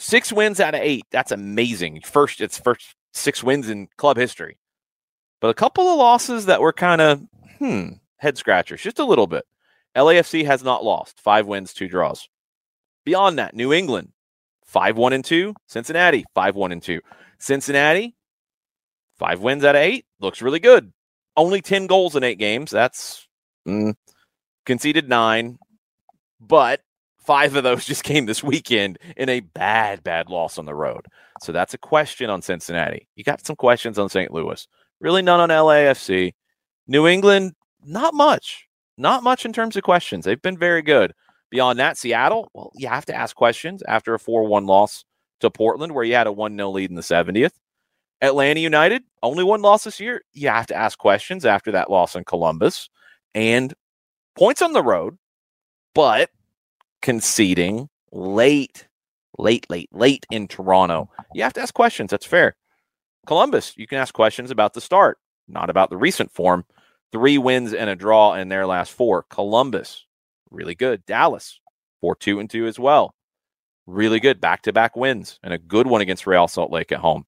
Six 0.00 0.32
wins 0.32 0.60
out 0.60 0.74
of 0.74 0.80
eight. 0.80 1.04
That's 1.10 1.30
amazing. 1.30 2.00
First, 2.00 2.40
it's 2.40 2.58
first 2.58 2.94
six 3.12 3.44
wins 3.44 3.68
in 3.68 3.86
club 3.98 4.16
history. 4.16 4.58
But 5.42 5.50
a 5.50 5.54
couple 5.54 5.86
of 5.86 5.98
losses 5.98 6.46
that 6.46 6.62
were 6.62 6.72
kind 6.72 7.02
of, 7.02 7.22
hmm, 7.58 7.90
head 8.16 8.38
scratchers, 8.38 8.80
just 8.80 8.98
a 8.98 9.04
little 9.04 9.26
bit. 9.26 9.44
LAFC 9.94 10.46
has 10.46 10.64
not 10.64 10.82
lost. 10.82 11.20
Five 11.20 11.46
wins, 11.46 11.74
two 11.74 11.86
draws. 11.86 12.26
Beyond 13.04 13.38
that, 13.38 13.54
New 13.54 13.74
England, 13.74 14.12
5 14.64 14.96
1 14.96 15.12
and 15.12 15.24
2. 15.24 15.54
Cincinnati, 15.66 16.24
5 16.34 16.56
1 16.56 16.72
and 16.72 16.82
2. 16.82 17.00
Cincinnati, 17.38 18.14
five 19.18 19.40
wins 19.40 19.64
out 19.64 19.76
of 19.76 19.82
eight. 19.82 20.06
Looks 20.18 20.42
really 20.42 20.60
good. 20.60 20.92
Only 21.36 21.60
10 21.60 21.86
goals 21.86 22.16
in 22.16 22.24
eight 22.24 22.38
games. 22.38 22.70
That's 22.70 23.28
mm, 23.68 23.94
conceded 24.64 25.08
nine. 25.08 25.58
But 26.40 26.80
Five 27.30 27.54
of 27.54 27.62
those 27.62 27.84
just 27.84 28.02
came 28.02 28.26
this 28.26 28.42
weekend 28.42 28.98
in 29.16 29.28
a 29.28 29.38
bad, 29.38 30.02
bad 30.02 30.28
loss 30.28 30.58
on 30.58 30.66
the 30.66 30.74
road. 30.74 31.06
So 31.40 31.52
that's 31.52 31.74
a 31.74 31.78
question 31.78 32.28
on 32.28 32.42
Cincinnati. 32.42 33.06
You 33.14 33.22
got 33.22 33.46
some 33.46 33.54
questions 33.54 34.00
on 34.00 34.08
St. 34.08 34.32
Louis. 34.32 34.66
Really 35.00 35.22
none 35.22 35.38
on 35.38 35.48
LAFC. 35.48 36.32
New 36.88 37.06
England, 37.06 37.52
not 37.84 38.14
much. 38.14 38.66
Not 38.98 39.22
much 39.22 39.44
in 39.44 39.52
terms 39.52 39.76
of 39.76 39.84
questions. 39.84 40.24
They've 40.24 40.42
been 40.42 40.58
very 40.58 40.82
good. 40.82 41.14
Beyond 41.50 41.78
that, 41.78 41.96
Seattle, 41.96 42.50
well, 42.52 42.72
you 42.74 42.88
have 42.88 43.06
to 43.06 43.14
ask 43.14 43.36
questions 43.36 43.80
after 43.86 44.12
a 44.12 44.18
4 44.18 44.48
1 44.48 44.66
loss 44.66 45.04
to 45.38 45.52
Portland, 45.52 45.94
where 45.94 46.02
you 46.02 46.14
had 46.14 46.26
a 46.26 46.32
1 46.32 46.56
0 46.56 46.70
lead 46.70 46.90
in 46.90 46.96
the 46.96 47.00
70th. 47.00 47.52
Atlanta 48.20 48.58
United, 48.58 49.04
only 49.22 49.44
one 49.44 49.62
loss 49.62 49.84
this 49.84 50.00
year. 50.00 50.22
You 50.32 50.48
have 50.48 50.66
to 50.66 50.74
ask 50.74 50.98
questions 50.98 51.44
after 51.44 51.70
that 51.70 51.92
loss 51.92 52.16
in 52.16 52.24
Columbus. 52.24 52.90
And 53.36 53.72
points 54.34 54.62
on 54.62 54.72
the 54.72 54.82
road, 54.82 55.16
but 55.94 56.30
conceding 57.02 57.88
late, 58.12 58.88
late, 59.38 59.66
late, 59.70 59.88
late 59.92 60.26
in 60.30 60.48
Toronto. 60.48 61.10
You 61.34 61.42
have 61.42 61.52
to 61.54 61.60
ask 61.60 61.74
questions. 61.74 62.10
That's 62.10 62.26
fair. 62.26 62.56
Columbus, 63.26 63.74
you 63.76 63.86
can 63.86 63.98
ask 63.98 64.14
questions 64.14 64.50
about 64.50 64.74
the 64.74 64.80
start, 64.80 65.18
not 65.48 65.70
about 65.70 65.90
the 65.90 65.96
recent 65.96 66.32
form. 66.32 66.64
Three 67.12 67.38
wins 67.38 67.74
and 67.74 67.90
a 67.90 67.96
draw 67.96 68.34
in 68.34 68.48
their 68.48 68.66
last 68.66 68.92
four. 68.92 69.24
Columbus, 69.30 70.06
really 70.50 70.74
good. 70.74 71.04
Dallas, 71.06 71.60
4 72.00 72.16
2 72.16 72.40
and 72.40 72.48
2 72.48 72.66
as 72.66 72.78
well. 72.78 73.14
Really 73.86 74.20
good 74.20 74.40
back 74.40 74.62
to 74.62 74.72
back 74.72 74.96
wins 74.96 75.38
and 75.42 75.52
a 75.52 75.58
good 75.58 75.86
one 75.86 76.00
against 76.00 76.26
Real 76.26 76.48
Salt 76.48 76.70
Lake 76.70 76.92
at 76.92 77.00
home. 77.00 77.26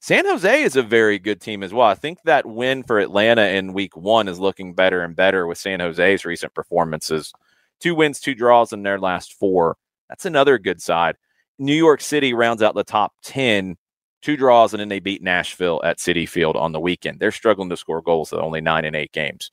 San 0.00 0.24
Jose 0.26 0.62
is 0.62 0.76
a 0.76 0.82
very 0.82 1.18
good 1.18 1.40
team 1.40 1.62
as 1.62 1.72
well. 1.72 1.88
I 1.88 1.94
think 1.94 2.22
that 2.24 2.46
win 2.46 2.82
for 2.82 2.98
Atlanta 2.98 3.42
in 3.42 3.72
week 3.72 3.96
one 3.96 4.28
is 4.28 4.38
looking 4.38 4.74
better 4.74 5.02
and 5.02 5.16
better 5.16 5.46
with 5.46 5.58
San 5.58 5.80
Jose's 5.80 6.24
recent 6.24 6.54
performances 6.54 7.32
two 7.80 7.94
wins, 7.94 8.20
two 8.20 8.34
draws 8.34 8.72
in 8.72 8.82
their 8.82 8.98
last 8.98 9.34
four. 9.34 9.76
That's 10.08 10.24
another 10.26 10.58
good 10.58 10.80
side. 10.80 11.16
New 11.58 11.74
York 11.74 12.00
City 12.00 12.34
rounds 12.34 12.62
out 12.62 12.74
the 12.74 12.84
top 12.84 13.12
10, 13.22 13.76
two 14.22 14.36
draws, 14.36 14.74
and 14.74 14.80
then 14.80 14.88
they 14.88 15.00
beat 15.00 15.22
Nashville 15.22 15.80
at 15.84 15.98
Citi 15.98 16.28
Field 16.28 16.56
on 16.56 16.72
the 16.72 16.80
weekend. 16.80 17.18
They're 17.18 17.32
struggling 17.32 17.70
to 17.70 17.76
score 17.76 18.02
goals 18.02 18.32
at 18.32 18.40
only 18.40 18.60
nine 18.60 18.84
and 18.84 18.96
eight 18.96 19.12
games. 19.12 19.50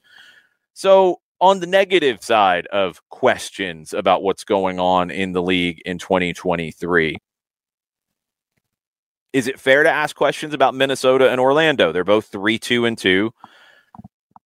So, 0.73 1.19
on 1.39 1.59
the 1.59 1.67
negative 1.67 2.23
side 2.23 2.67
of 2.67 3.01
questions 3.09 3.93
about 3.93 4.23
what's 4.23 4.43
going 4.43 4.79
on 4.79 5.11
in 5.11 5.33
the 5.33 5.41
league 5.41 5.81
in 5.85 5.97
2023, 5.97 7.17
is 9.33 9.47
it 9.47 9.59
fair 9.59 9.83
to 9.83 9.89
ask 9.89 10.15
questions 10.15 10.53
about 10.53 10.75
Minnesota 10.75 11.29
and 11.29 11.41
Orlando? 11.41 11.91
They're 11.91 12.03
both 12.03 12.27
3 12.27 12.59
2 12.59 12.85
and 12.85 12.97
2. 12.97 13.33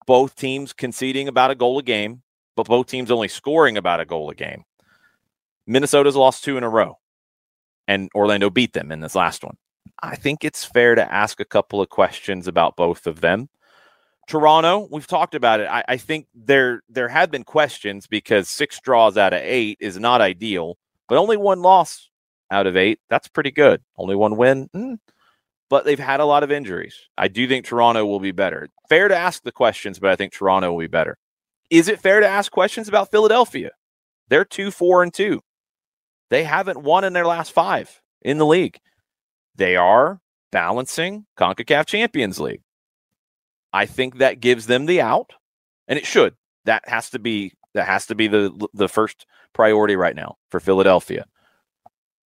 Both 0.07 0.35
teams 0.35 0.71
conceding 0.71 1.27
about 1.27 1.51
a 1.51 1.55
goal 1.55 1.77
a 1.79 1.83
game 1.83 2.23
but 2.57 2.67
both 2.67 2.87
teams 2.87 3.11
only 3.11 3.27
scoring 3.27 3.77
about 3.77 4.01
a 4.01 4.05
goal 4.05 4.29
a 4.31 4.35
game. 4.35 4.65
Minnesota's 5.67 6.15
lost 6.15 6.43
two 6.43 6.57
in 6.57 6.63
a 6.63 6.69
row, 6.69 6.97
and 7.87 8.09
Orlando 8.15 8.49
beat 8.49 8.73
them 8.73 8.91
in 8.91 8.99
this 8.99 9.15
last 9.15 9.43
one. 9.43 9.57
I 10.01 10.15
think 10.15 10.43
it's 10.43 10.65
fair 10.65 10.95
to 10.95 11.13
ask 11.13 11.39
a 11.39 11.45
couple 11.45 11.81
of 11.81 11.89
questions 11.89 12.47
about 12.47 12.75
both 12.75 13.05
of 13.05 13.21
them. 13.21 13.47
Toronto, 14.27 14.89
we've 14.91 15.07
talked 15.07 15.35
about 15.35 15.59
it. 15.59 15.67
I, 15.69 15.83
I, 15.87 15.97
think 15.97 16.27
there 16.35 16.81
there 16.89 17.07
have 17.07 17.31
been 17.31 17.45
questions 17.45 18.07
because 18.07 18.49
six 18.49 18.81
draws 18.81 19.17
out 19.17 19.33
of 19.33 19.39
eight 19.41 19.77
is 19.79 19.97
not 19.97 20.19
ideal, 20.19 20.77
but 21.07 21.17
only 21.17 21.37
one 21.37 21.61
loss 21.61 22.09
out 22.51 22.67
of 22.67 22.75
eight. 22.75 22.99
That's 23.09 23.29
pretty 23.29 23.51
good. 23.51 23.81
Only 23.97 24.15
one 24.15 24.35
win. 24.35 24.69
Mm. 24.75 24.99
But 25.69 25.85
they've 25.85 25.99
had 25.99 26.19
a 26.19 26.25
lot 26.25 26.43
of 26.43 26.51
injuries. 26.51 26.95
I 27.17 27.27
do 27.27 27.47
think 27.47 27.65
Toronto 27.65 28.05
will 28.05 28.19
be 28.19 28.31
better. 28.31 28.67
Fair 28.89 29.07
to 29.07 29.15
ask 29.15 29.43
the 29.43 29.51
questions, 29.51 29.99
but 29.99 30.09
I 30.09 30.15
think 30.15 30.33
Toronto 30.33 30.71
will 30.71 30.79
be 30.79 30.87
better. 30.87 31.17
Is 31.69 31.87
it 31.87 31.99
fair 31.99 32.19
to 32.19 32.27
ask 32.27 32.51
questions 32.51 32.87
about 32.87 33.11
Philadelphia? 33.11 33.71
They're 34.29 34.45
two, 34.45 34.71
four, 34.71 35.03
and 35.03 35.13
two. 35.13 35.41
They 36.29 36.43
haven't 36.43 36.83
won 36.83 37.03
in 37.03 37.13
their 37.13 37.25
last 37.25 37.51
five 37.51 38.01
in 38.21 38.37
the 38.37 38.45
league. 38.45 38.79
They 39.55 39.75
are 39.75 40.19
balancing 40.51 41.25
CONCACAF 41.37 41.85
Champions 41.85 42.39
League. 42.39 42.61
I 43.73 43.85
think 43.85 44.17
that 44.17 44.39
gives 44.39 44.67
them 44.67 44.85
the 44.85 45.01
out, 45.01 45.33
and 45.87 45.97
it 45.97 46.05
should. 46.05 46.35
That 46.65 46.87
has 46.87 47.09
to 47.11 47.19
be 47.19 47.53
that 47.73 47.87
has 47.87 48.05
to 48.07 48.15
be 48.15 48.27
the 48.27 48.67
the 48.73 48.89
first 48.89 49.25
priority 49.53 49.95
right 49.95 50.15
now 50.15 50.35
for 50.49 50.59
Philadelphia. 50.59 51.25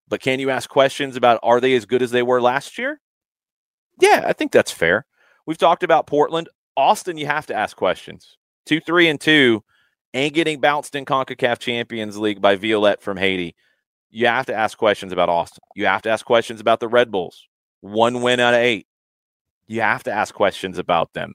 But 0.08 0.22
can 0.22 0.40
you 0.40 0.50
ask 0.50 0.70
questions 0.70 1.16
about 1.16 1.40
are 1.44 1.62
they 1.62 1.74
as 1.76 1.86
good 1.86 2.02
as 2.02 2.12
they 2.12 2.24
were 2.24 2.42
last 2.42 2.78
year? 2.78 3.00
Yeah, 4.00 4.24
I 4.26 4.34
think 4.34 4.52
that's 4.52 4.72
fair. 4.72 5.06
We've 5.46 5.58
talked 5.58 5.84
about 5.84 6.08
Portland. 6.08 6.50
Austin, 6.78 7.18
you 7.18 7.28
have 7.28 7.46
to 7.48 7.56
ask 7.56 7.76
questions 7.76 8.38
two, 8.66 8.80
three, 8.80 9.08
and 9.08 9.20
two, 9.20 9.64
and 10.14 10.34
getting 10.34 10.60
bounced 10.60 10.96
in 10.96 11.06
CONCACAF 11.06 11.60
Champions 11.60 12.18
League 12.18 12.42
by 12.42 12.56
Violette 12.56 13.02
from 13.02 13.18
Haiti. 13.18 13.56
You 14.10 14.28
have 14.28 14.46
to 14.48 14.54
ask 14.54 14.78
questions 14.78 15.14
about 15.14 15.30
Austin. 15.30 15.64
You 15.76 15.86
have 15.86 16.02
to 16.04 16.10
ask 16.10 16.26
questions 16.26 16.60
about 16.60 16.80
the 16.80 16.88
Red 16.88 17.12
Bulls. 17.12 17.48
One 17.80 18.22
win 18.22 18.40
out 18.40 18.54
of 18.54 18.60
eight. 18.60 18.88
You 19.68 19.82
have 19.82 20.04
to 20.04 20.12
ask 20.12 20.36
questions 20.36 20.78
about 20.78 21.14
them. 21.14 21.34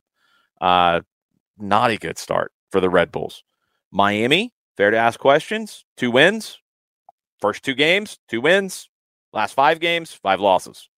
Uh, 0.60 1.00
not 1.58 1.90
a 1.90 1.96
good 1.96 2.18
start 2.18 2.52
for 2.70 2.80
the 2.80 2.90
Red 2.90 3.10
Bulls. 3.10 3.42
Miami, 3.90 4.52
fair 4.76 4.90
to 4.90 4.96
ask 4.96 5.18
questions. 5.18 5.84
Two 5.96 6.10
wins. 6.10 6.58
First 7.40 7.64
two 7.64 7.74
games, 7.74 8.18
two 8.28 8.40
wins. 8.40 8.88
Last 9.32 9.54
five 9.54 9.80
games, 9.80 10.12
five 10.12 10.40
losses. 10.40 10.88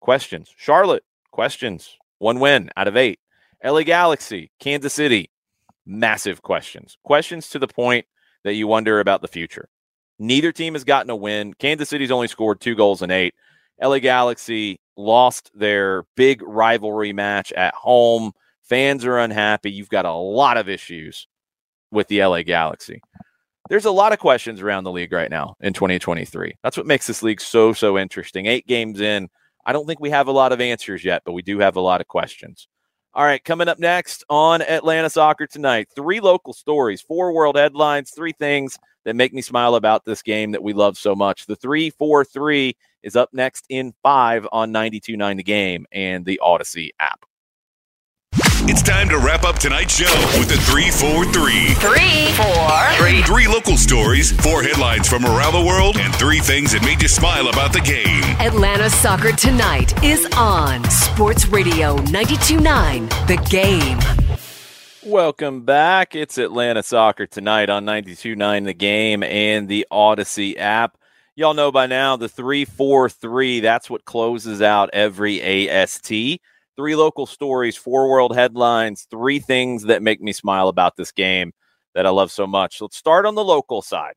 Questions. 0.00 0.52
Charlotte, 0.56 1.04
questions. 1.30 1.96
One 2.18 2.40
win 2.40 2.70
out 2.76 2.88
of 2.88 2.96
eight. 2.96 3.18
LA 3.64 3.82
Galaxy, 3.82 4.50
Kansas 4.60 4.92
City, 4.92 5.30
massive 5.86 6.42
questions. 6.42 6.96
Questions 7.04 7.48
to 7.50 7.58
the 7.58 7.68
point 7.68 8.06
that 8.44 8.54
you 8.54 8.66
wonder 8.66 9.00
about 9.00 9.22
the 9.22 9.28
future. 9.28 9.68
Neither 10.18 10.52
team 10.52 10.74
has 10.74 10.84
gotten 10.84 11.10
a 11.10 11.16
win. 11.16 11.54
Kansas 11.54 11.88
City's 11.88 12.10
only 12.10 12.28
scored 12.28 12.60
two 12.60 12.74
goals 12.74 13.02
in 13.02 13.10
eight. 13.10 13.34
LA 13.82 13.98
Galaxy 13.98 14.80
lost 14.96 15.50
their 15.54 16.04
big 16.16 16.40
rivalry 16.42 17.12
match 17.12 17.52
at 17.52 17.74
home. 17.74 18.32
Fans 18.62 19.04
are 19.04 19.18
unhappy. 19.18 19.70
You've 19.70 19.88
got 19.88 20.06
a 20.06 20.12
lot 20.12 20.56
of 20.56 20.68
issues 20.68 21.26
with 21.90 22.08
the 22.08 22.24
LA 22.24 22.42
Galaxy. 22.42 23.00
There's 23.68 23.84
a 23.86 23.90
lot 23.90 24.12
of 24.12 24.18
questions 24.18 24.60
around 24.60 24.84
the 24.84 24.92
league 24.92 25.12
right 25.12 25.30
now 25.30 25.56
in 25.60 25.72
2023. 25.72 26.54
That's 26.62 26.76
what 26.76 26.86
makes 26.86 27.06
this 27.06 27.22
league 27.22 27.40
so, 27.40 27.72
so 27.72 27.98
interesting. 27.98 28.46
Eight 28.46 28.66
games 28.66 29.00
in, 29.00 29.28
I 29.64 29.72
don't 29.72 29.86
think 29.86 30.00
we 30.00 30.10
have 30.10 30.28
a 30.28 30.32
lot 30.32 30.52
of 30.52 30.60
answers 30.60 31.04
yet, 31.04 31.22
but 31.24 31.32
we 31.32 31.42
do 31.42 31.58
have 31.60 31.76
a 31.76 31.80
lot 31.80 32.00
of 32.00 32.06
questions. 32.06 32.68
All 33.16 33.24
right, 33.24 33.44
coming 33.44 33.68
up 33.68 33.78
next 33.78 34.24
on 34.28 34.60
Atlanta 34.60 35.08
Soccer 35.08 35.46
tonight, 35.46 35.88
three 35.94 36.18
local 36.18 36.52
stories, 36.52 37.00
four 37.00 37.32
world 37.32 37.56
headlines, 37.56 38.10
three 38.10 38.32
things 38.32 38.76
that 39.04 39.14
make 39.14 39.32
me 39.32 39.40
smile 39.40 39.76
about 39.76 40.04
this 40.04 40.20
game 40.20 40.50
that 40.50 40.64
we 40.64 40.72
love 40.72 40.98
so 40.98 41.14
much. 41.14 41.46
The 41.46 41.54
343 41.54 42.76
is 43.04 43.14
up 43.14 43.28
next 43.32 43.66
in 43.68 43.94
five 44.02 44.48
on 44.50 44.72
92.9 44.72 45.36
The 45.36 45.42
Game 45.44 45.86
and 45.92 46.24
the 46.24 46.40
Audacy 46.42 46.90
app. 46.98 47.24
It's 48.66 48.80
time 48.80 49.10
to 49.10 49.18
wrap 49.18 49.44
up 49.44 49.58
tonight's 49.58 49.94
show 49.94 50.38
with 50.38 50.48
the 50.48 50.56
343. 50.56 51.74
Three, 51.74 52.32
four, 52.32 52.92
three. 52.96 53.22
Three 53.22 53.46
local 53.46 53.76
stories, 53.76 54.32
four 54.40 54.62
headlines 54.62 55.06
from 55.06 55.26
around 55.26 55.52
the 55.52 55.62
world, 55.62 55.98
and 55.98 56.14
three 56.14 56.38
things 56.38 56.72
that 56.72 56.82
made 56.82 57.02
you 57.02 57.08
smile 57.08 57.48
about 57.48 57.74
the 57.74 57.82
game. 57.82 58.22
Atlanta 58.40 58.88
Soccer 58.88 59.32
Tonight 59.32 60.02
is 60.02 60.26
on 60.38 60.82
Sports 60.88 61.46
Radio 61.48 61.98
92.9 61.98 63.26
The 63.26 63.36
Game. 63.50 63.98
Welcome 65.04 65.66
back. 65.66 66.14
It's 66.14 66.38
Atlanta 66.38 66.82
Soccer 66.82 67.26
tonight 67.26 67.68
on 67.68 67.84
92.9 67.84 68.64
The 68.64 68.72
Game 68.72 69.22
and 69.22 69.68
the 69.68 69.86
Audacy 69.92 70.56
app. 70.56 70.96
Y'all 71.36 71.52
know 71.52 71.70
by 71.70 71.86
now 71.86 72.16
the 72.16 72.30
343, 72.30 73.60
that's 73.60 73.90
what 73.90 74.06
closes 74.06 74.62
out 74.62 74.88
every 74.94 75.68
AST. 75.68 76.40
Three 76.76 76.96
local 76.96 77.26
stories, 77.26 77.76
four 77.76 78.08
world 78.08 78.34
headlines, 78.34 79.06
three 79.10 79.38
things 79.38 79.84
that 79.84 80.02
make 80.02 80.20
me 80.20 80.32
smile 80.32 80.68
about 80.68 80.96
this 80.96 81.12
game 81.12 81.52
that 81.94 82.06
I 82.06 82.10
love 82.10 82.32
so 82.32 82.46
much. 82.46 82.80
Let's 82.80 82.96
start 82.96 83.26
on 83.26 83.36
the 83.36 83.44
local 83.44 83.80
side. 83.80 84.14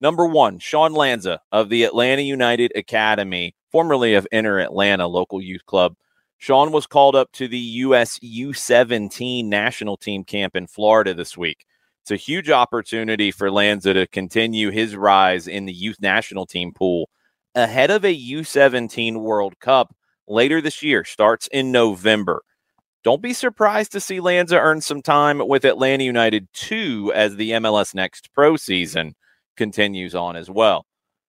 Number 0.00 0.26
one, 0.26 0.58
Sean 0.58 0.94
Lanza 0.94 1.40
of 1.52 1.68
the 1.68 1.84
Atlanta 1.84 2.22
United 2.22 2.72
Academy, 2.74 3.54
formerly 3.70 4.14
of 4.14 4.26
Inner 4.32 4.58
Atlanta 4.58 5.06
Local 5.06 5.40
Youth 5.40 5.64
Club. 5.64 5.94
Sean 6.38 6.72
was 6.72 6.88
called 6.88 7.14
up 7.14 7.30
to 7.34 7.46
the 7.46 7.58
US 7.58 8.18
U17 8.18 9.44
national 9.44 9.96
team 9.96 10.24
camp 10.24 10.56
in 10.56 10.66
Florida 10.66 11.14
this 11.14 11.38
week. 11.38 11.64
It's 12.02 12.10
a 12.10 12.16
huge 12.16 12.50
opportunity 12.50 13.30
for 13.30 13.48
Lanza 13.48 13.94
to 13.94 14.08
continue 14.08 14.70
his 14.70 14.96
rise 14.96 15.46
in 15.46 15.66
the 15.66 15.72
youth 15.72 16.00
national 16.00 16.46
team 16.46 16.72
pool 16.72 17.08
ahead 17.54 17.92
of 17.92 18.04
a 18.04 18.12
U17 18.12 19.18
World 19.18 19.60
Cup 19.60 19.94
later 20.28 20.60
this 20.60 20.82
year, 20.82 21.04
starts 21.04 21.48
in 21.48 21.72
November. 21.72 22.42
Don't 23.04 23.22
be 23.22 23.32
surprised 23.32 23.92
to 23.92 24.00
see 24.00 24.20
Lanza 24.20 24.58
earn 24.58 24.80
some 24.80 25.02
time 25.02 25.46
with 25.48 25.64
Atlanta 25.64 26.04
United 26.04 26.48
2 26.52 27.12
as 27.14 27.36
the 27.36 27.50
MLS 27.52 27.94
Next 27.94 28.32
Pro 28.32 28.56
season 28.56 29.14
continues 29.56 30.14
on 30.14 30.36
as 30.36 30.48
well. 30.48 30.86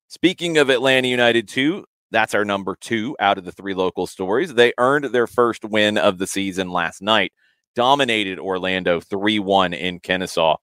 Speaking 0.07 0.59
of 0.59 0.69
Atlanta 0.69 1.07
United 1.07 1.47
2, 1.47 1.83
that's 2.11 2.35
our 2.35 2.45
number 2.45 2.77
two 2.79 3.17
out 3.19 3.39
of 3.39 3.45
the 3.45 3.51
three 3.51 3.73
local 3.73 4.05
stories. 4.05 4.53
They 4.53 4.71
earned 4.77 5.05
their 5.05 5.25
first 5.25 5.65
win 5.65 5.97
of 5.97 6.19
the 6.19 6.27
season 6.27 6.69
last 6.69 7.01
night, 7.01 7.33
dominated 7.75 8.37
Orlando 8.37 8.99
3 8.99 9.39
1 9.39 9.73
in 9.73 9.99
Kennesaw. 9.99 10.57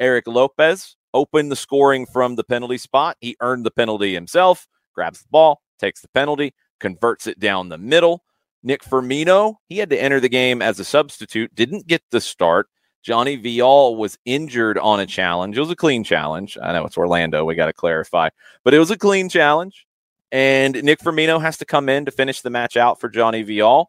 Eric 0.00 0.26
Lopez 0.26 0.96
opened 1.12 1.52
the 1.52 1.56
scoring 1.56 2.06
from 2.06 2.36
the 2.36 2.44
penalty 2.44 2.78
spot. 2.78 3.18
He 3.20 3.36
earned 3.40 3.66
the 3.66 3.70
penalty 3.70 4.14
himself, 4.14 4.66
grabs 4.94 5.20
the 5.20 5.28
ball, 5.30 5.60
takes 5.78 6.00
the 6.00 6.08
penalty, 6.08 6.54
converts 6.84 7.26
it 7.26 7.40
down 7.40 7.70
the 7.70 7.78
middle. 7.78 8.22
Nick 8.62 8.82
Firmino, 8.82 9.56
he 9.70 9.78
had 9.78 9.88
to 9.88 10.00
enter 10.00 10.20
the 10.20 10.28
game 10.28 10.60
as 10.60 10.78
a 10.78 10.84
substitute, 10.84 11.54
didn't 11.54 11.86
get 11.86 12.02
the 12.10 12.20
start. 12.20 12.68
Johnny 13.02 13.38
Viall 13.38 13.96
was 13.96 14.18
injured 14.26 14.76
on 14.76 15.00
a 15.00 15.06
challenge. 15.06 15.56
It 15.56 15.60
was 15.60 15.70
a 15.70 15.76
clean 15.76 16.04
challenge. 16.04 16.58
I 16.62 16.72
know 16.72 16.84
it's 16.84 16.98
Orlando. 16.98 17.44
We 17.44 17.54
got 17.54 17.66
to 17.66 17.72
clarify, 17.72 18.28
but 18.64 18.74
it 18.74 18.78
was 18.78 18.90
a 18.90 18.98
clean 18.98 19.30
challenge. 19.30 19.86
And 20.30 20.82
Nick 20.82 21.00
Firmino 21.00 21.40
has 21.40 21.56
to 21.58 21.64
come 21.64 21.88
in 21.88 22.04
to 22.04 22.10
finish 22.10 22.42
the 22.42 22.50
match 22.50 22.76
out 22.76 23.00
for 23.00 23.08
Johnny 23.08 23.44
Viall. 23.44 23.86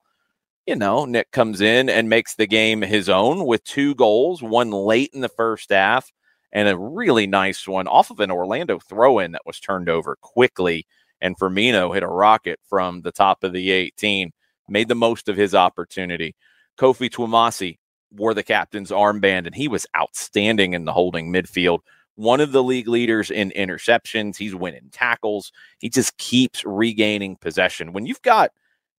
You 0.66 0.78
know, 0.78 1.04
Nick 1.04 1.32
comes 1.32 1.60
in 1.60 1.90
and 1.90 2.08
makes 2.08 2.36
the 2.36 2.48
game 2.48 2.82
his 2.82 3.10
own 3.10 3.46
with 3.46 3.64
two 3.66 3.94
goals, 3.96 4.42
one 4.42 4.72
late 4.72 5.12
in 5.14 5.20
the 5.20 5.30
first 5.30 5.70
half, 5.70 6.12
and 6.54 6.70
a 6.70 6.78
really 6.78 7.28
nice 7.28 7.68
one 7.68 7.88
off 7.88 8.10
of 8.10 8.22
an 8.22 8.32
Orlando 8.32 8.80
throw 8.80 9.20
in 9.20 9.34
that 9.34 9.46
was 9.46 9.60
turned 9.60 9.90
over 9.90 10.18
quickly. 10.22 10.88
And 11.22 11.38
Firmino 11.38 11.94
hit 11.94 12.04
a 12.04 12.08
rocket 12.08 12.60
from 12.70 13.02
the 13.02 13.12
top 13.12 13.44
of 13.44 13.54
the 13.54 13.72
18, 13.72 14.32
made 14.70 14.88
the 14.88 14.96
most 14.96 15.28
of 15.28 15.38
his 15.38 15.56
opportunity. 15.56 16.36
Kofi 16.78 17.10
Twumasi 17.10 17.78
wore 18.12 18.34
the 18.34 18.44
captain's 18.44 18.92
armband, 18.92 19.46
and 19.46 19.56
he 19.56 19.68
was 19.68 19.88
outstanding 19.98 20.74
in 20.74 20.86
the 20.86 20.94
holding 20.94 21.32
midfield 21.32 21.80
one 22.16 22.40
of 22.40 22.52
the 22.52 22.64
league 22.64 22.88
leaders 22.88 23.30
in 23.30 23.52
interceptions. 23.52 24.38
He's 24.38 24.56
winning 24.56 24.90
tackles. 24.92 25.52
He 25.80 25.90
just 25.90 26.18
keeps 26.18 26.64
regaining 26.66 27.36
possession. 27.38 27.94
When 27.94 28.06
you've 28.06 28.22
got 28.22 28.52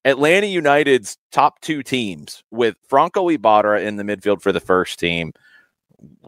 Atlanta 0.05 0.47
United's 0.47 1.17
top 1.33 1.61
two 1.61 1.83
teams 1.83 2.43
with 2.51 2.77
Franco 2.89 3.29
Ibarra 3.29 3.83
in 3.83 3.97
the 3.97 4.05
midfield 4.05 4.43
for 4.43 4.53
the 4.53 4.61
first 4.61 4.99
team, 4.99 5.33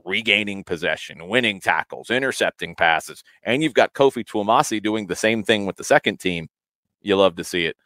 regaining 0.04 0.64
possession, 0.64 1.28
winning 1.28 1.60
tackles, 1.60 2.10
intercepting 2.10 2.74
passes, 2.74 3.22
and 3.42 3.62
you've 3.62 3.74
got 3.74 3.94
Kofi 3.94 4.24
Twumasi 4.24 4.82
doing 4.82 5.06
the 5.06 5.16
same 5.16 5.42
thing 5.42 5.66
with 5.66 5.76
the 5.76 5.84
second 5.84 6.18
team, 6.18 6.48
you 7.02 7.16
love 7.16 7.36
to 7.36 7.44
see 7.44 7.66
it. 7.66 7.76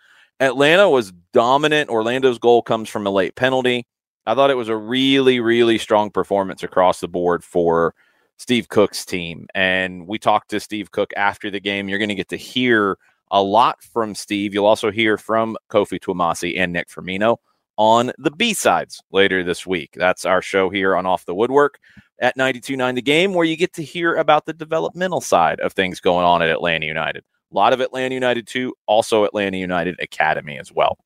Atlanta 0.41 0.89
was 0.89 1.13
dominant. 1.33 1.91
Orlando's 1.91 2.39
goal 2.39 2.63
comes 2.63 2.89
from 2.89 3.07
a 3.07 3.11
late 3.11 3.37
penalty. 3.37 3.87
I 4.27 4.35
thought 4.35 4.51
it 4.51 4.57
was 4.57 4.69
a 4.69 4.77
really, 4.77 5.41
really 5.41 5.79
strong 5.79 6.11
performance 6.11 6.63
across 6.63 7.01
the 7.01 7.09
board 7.09 7.45
for 7.45 7.95
Steve 8.39 8.69
Cooke's 8.69 9.05
team. 9.05 9.47
And 9.55 10.07
we 10.07 10.19
talked 10.19 10.51
to 10.51 10.61
Steve 10.61 10.91
Cooke 10.91 11.13
after 11.17 11.51
the 11.51 11.61
game. 11.61 11.89
You're 11.89 11.99
going 11.99 12.09
to 12.09 12.15
get 12.15 12.29
to 12.31 12.37
hear 12.37 12.99
a 13.31 13.43
lot 13.43 13.83
from 13.83 14.15
Steve. 14.15 14.55
You'll 14.55 14.67
also 14.67 14.91
hear 14.91 15.17
from 15.17 15.57
Kofi 15.71 16.01
Twumasi 16.01 16.59
and 16.59 16.73
Nick 16.73 16.89
Firmino 16.89 17.39
on 17.77 18.13
the 18.19 18.31
B 18.31 18.55
sides 18.55 19.03
later 19.11 19.43
this 19.43 19.67
week. 19.67 19.91
That's 19.97 20.25
our 20.25 20.43
show 20.43 20.71
here 20.71 20.97
on 20.97 21.07
Off 21.07 21.25
the 21.25 21.35
Woodwork 21.35 21.79
at 22.21 22.37
92.9 22.37 22.95
The 22.95 23.03
Game, 23.03 23.35
where 23.35 23.45
you 23.45 23.57
get 23.57 23.73
to 23.75 23.83
hear 23.83 24.17
about 24.17 24.47
the 24.47 24.53
developmental 24.53 25.21
side 25.21 25.61
of 25.61 25.73
things 25.73 26.01
going 26.01 26.25
on 26.25 26.43
at 26.43 26.51
Atlanta 26.51 26.87
United. 26.87 27.25
A 27.51 27.55
lot 27.55 27.73
of 27.73 27.81
Atlanta 27.81 28.15
United, 28.15 28.47
too, 28.47 28.75
also 28.87 29.25
Atlanta 29.25 29.59
United 29.59 29.97
Academy 30.01 30.59
as 30.59 30.73
well. 30.73 30.99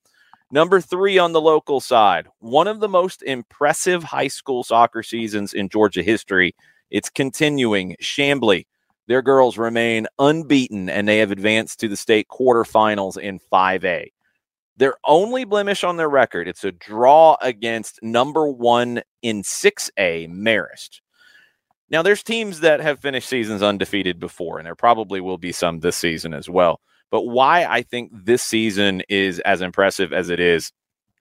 Number 0.53 0.81
three 0.81 1.19
on 1.19 1.33
the 1.33 1.41
local 1.41 1.81
side, 1.81 2.29
one 2.39 2.69
of 2.69 2.79
the 2.79 2.89
most 2.89 3.23
impressive 3.23 4.05
high 4.05 4.29
school 4.29 4.63
soccer 4.63 5.03
seasons 5.03 5.55
in 5.55 5.69
Georgia 5.69 6.03
history 6.03 6.55
it's 6.91 7.11
continuing. 7.11 7.97
Chamblee, 8.01 8.67
their 9.09 9.23
girls 9.23 9.59
remain 9.59 10.07
unbeaten 10.19 10.89
and 10.89 11.09
they 11.09 11.19
have 11.19 11.31
advanced 11.31 11.81
to 11.81 11.89
the 11.89 11.97
state 11.97 12.29
quarterfinals 12.29 13.19
in 13.19 13.41
5A. 13.53 14.13
Their 14.77 14.95
only 15.07 15.45
blemish 15.45 15.85
on 15.85 15.97
their 15.97 16.09
record, 16.09 16.49
it's 16.49 16.65
a 16.65 16.73
draw 16.73 17.37
against 17.41 17.99
number 18.03 18.49
one 18.49 19.03
in 19.23 19.43
6A, 19.43 20.29
Marist. 20.29 21.01
Now, 21.89 22.03
there's 22.03 22.23
teams 22.23 22.61
that 22.61 22.81
have 22.81 23.01
finished 23.01 23.29
seasons 23.29 23.63
undefeated 23.63 24.19
before, 24.19 24.59
and 24.59 24.67
there 24.67 24.75
probably 24.75 25.21
will 25.21 25.39
be 25.39 25.53
some 25.53 25.81
this 25.81 25.97
season 25.97 26.35
as 26.35 26.51
well. 26.51 26.81
But 27.11 27.23
why 27.23 27.65
I 27.65 27.83
think 27.83 28.11
this 28.13 28.43
season 28.43 29.03
is 29.09 29.39
as 29.41 29.63
impressive 29.63 30.13
as 30.13 30.29
it 30.29 30.41
is, 30.41 30.73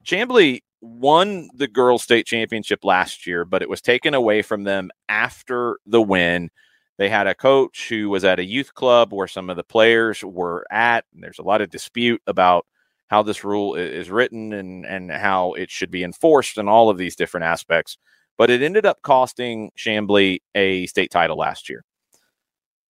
Chamblee 0.04 0.62
won 0.82 1.50
the 1.54 1.68
girls 1.68 2.04
state 2.04 2.26
championship 2.26 2.84
last 2.84 3.26
year, 3.28 3.46
but 3.46 3.62
it 3.62 3.70
was 3.70 3.82
taken 3.82 4.14
away 4.14 4.42
from 4.42 4.64
them 4.64 4.90
after 5.08 5.80
the 5.86 6.02
win. 6.02 6.50
They 6.98 7.10
had 7.10 7.28
a 7.28 7.36
coach 7.36 7.88
who 7.90 8.10
was 8.10 8.26
at 8.26 8.40
a 8.40 8.46
youth 8.46 8.74
club 8.74 9.14
where 9.14 9.28
some 9.28 9.50
of 9.50 9.58
the 9.58 9.64
players 9.64 10.24
were 10.24 10.66
at. 10.72 11.06
and 11.14 11.24
there's 11.24 11.40
a 11.40 11.44
lot 11.44 11.62
of 11.62 11.70
dispute 11.70 12.22
about 12.28 12.66
how 13.08 13.22
this 13.24 13.44
rule 13.44 13.76
is 13.76 14.10
written 14.10 14.54
and, 14.54 14.86
and 14.86 15.12
how 15.12 15.54
it 15.54 15.70
should 15.70 15.92
be 15.92 16.04
enforced 16.04 16.58
and 16.58 16.70
all 16.70 16.90
of 16.90 16.98
these 16.98 17.16
different 17.16 17.46
aspects. 17.46 17.98
But 18.38 18.50
it 18.50 18.62
ended 18.62 18.86
up 18.86 19.02
costing 19.02 19.72
Chamblee 19.78 20.40
a 20.56 20.88
state 20.88 21.12
title 21.12 21.38
last 21.38 21.70
year. 21.70 21.84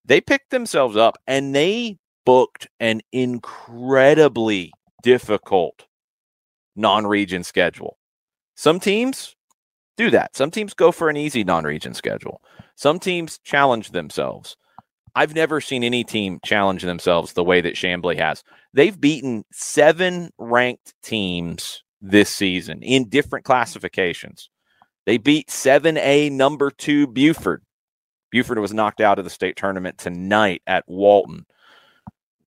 they 0.04 0.20
picked 0.20 0.50
themselves 0.50 0.96
up 0.96 1.16
and 1.26 1.54
they 1.54 1.98
booked 2.24 2.68
an 2.80 3.00
incredibly 3.12 4.72
difficult 5.02 5.86
non 6.76 7.06
region 7.06 7.44
schedule. 7.44 7.98
Some 8.56 8.80
teams 8.80 9.34
do 9.96 10.10
that. 10.10 10.36
Some 10.36 10.50
teams 10.50 10.74
go 10.74 10.92
for 10.92 11.08
an 11.08 11.16
easy 11.16 11.44
non 11.44 11.64
region 11.64 11.94
schedule. 11.94 12.40
Some 12.76 12.98
teams 12.98 13.38
challenge 13.44 13.90
themselves. 13.90 14.56
I've 15.16 15.34
never 15.34 15.62
seen 15.62 15.82
any 15.82 16.04
team 16.04 16.40
challenge 16.44 16.82
themselves 16.82 17.32
the 17.32 17.42
way 17.42 17.62
that 17.62 17.74
Chamblee 17.74 18.18
has. 18.18 18.44
They've 18.74 19.00
beaten 19.00 19.46
seven 19.50 20.28
ranked 20.36 20.92
teams 21.02 21.82
this 22.02 22.28
season 22.28 22.82
in 22.82 23.08
different 23.08 23.46
classifications. 23.46 24.50
They 25.06 25.16
beat 25.16 25.48
7A 25.48 26.30
number 26.32 26.70
two 26.70 27.06
Buford. 27.06 27.62
Buford 28.30 28.58
was 28.58 28.74
knocked 28.74 29.00
out 29.00 29.18
of 29.18 29.24
the 29.24 29.30
state 29.30 29.56
tournament 29.56 29.96
tonight 29.96 30.60
at 30.66 30.84
Walton. 30.86 31.46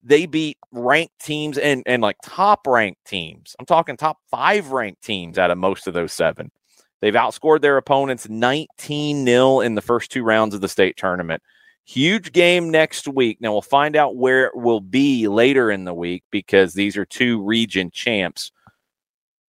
They 0.04 0.26
beat 0.26 0.56
ranked 0.70 1.18
teams 1.18 1.58
and, 1.58 1.82
and 1.86 2.00
like 2.00 2.18
top 2.22 2.68
ranked 2.68 3.04
teams. 3.04 3.56
I'm 3.58 3.66
talking 3.66 3.96
top 3.96 4.18
five 4.30 4.70
ranked 4.70 5.02
teams 5.02 5.38
out 5.38 5.50
of 5.50 5.58
most 5.58 5.88
of 5.88 5.94
those 5.94 6.12
seven. 6.12 6.52
They've 7.00 7.14
outscored 7.14 7.62
their 7.62 7.78
opponents 7.78 8.28
19 8.28 9.26
0 9.26 9.60
in 9.60 9.74
the 9.74 9.82
first 9.82 10.12
two 10.12 10.22
rounds 10.22 10.54
of 10.54 10.60
the 10.60 10.68
state 10.68 10.96
tournament. 10.96 11.42
Huge 11.90 12.30
game 12.30 12.70
next 12.70 13.08
week. 13.08 13.40
Now 13.40 13.50
we'll 13.50 13.62
find 13.62 13.96
out 13.96 14.14
where 14.14 14.46
it 14.46 14.54
will 14.54 14.78
be 14.78 15.26
later 15.26 15.72
in 15.72 15.84
the 15.84 15.92
week 15.92 16.22
because 16.30 16.72
these 16.72 16.96
are 16.96 17.04
two 17.04 17.42
region 17.42 17.90
champs. 17.90 18.52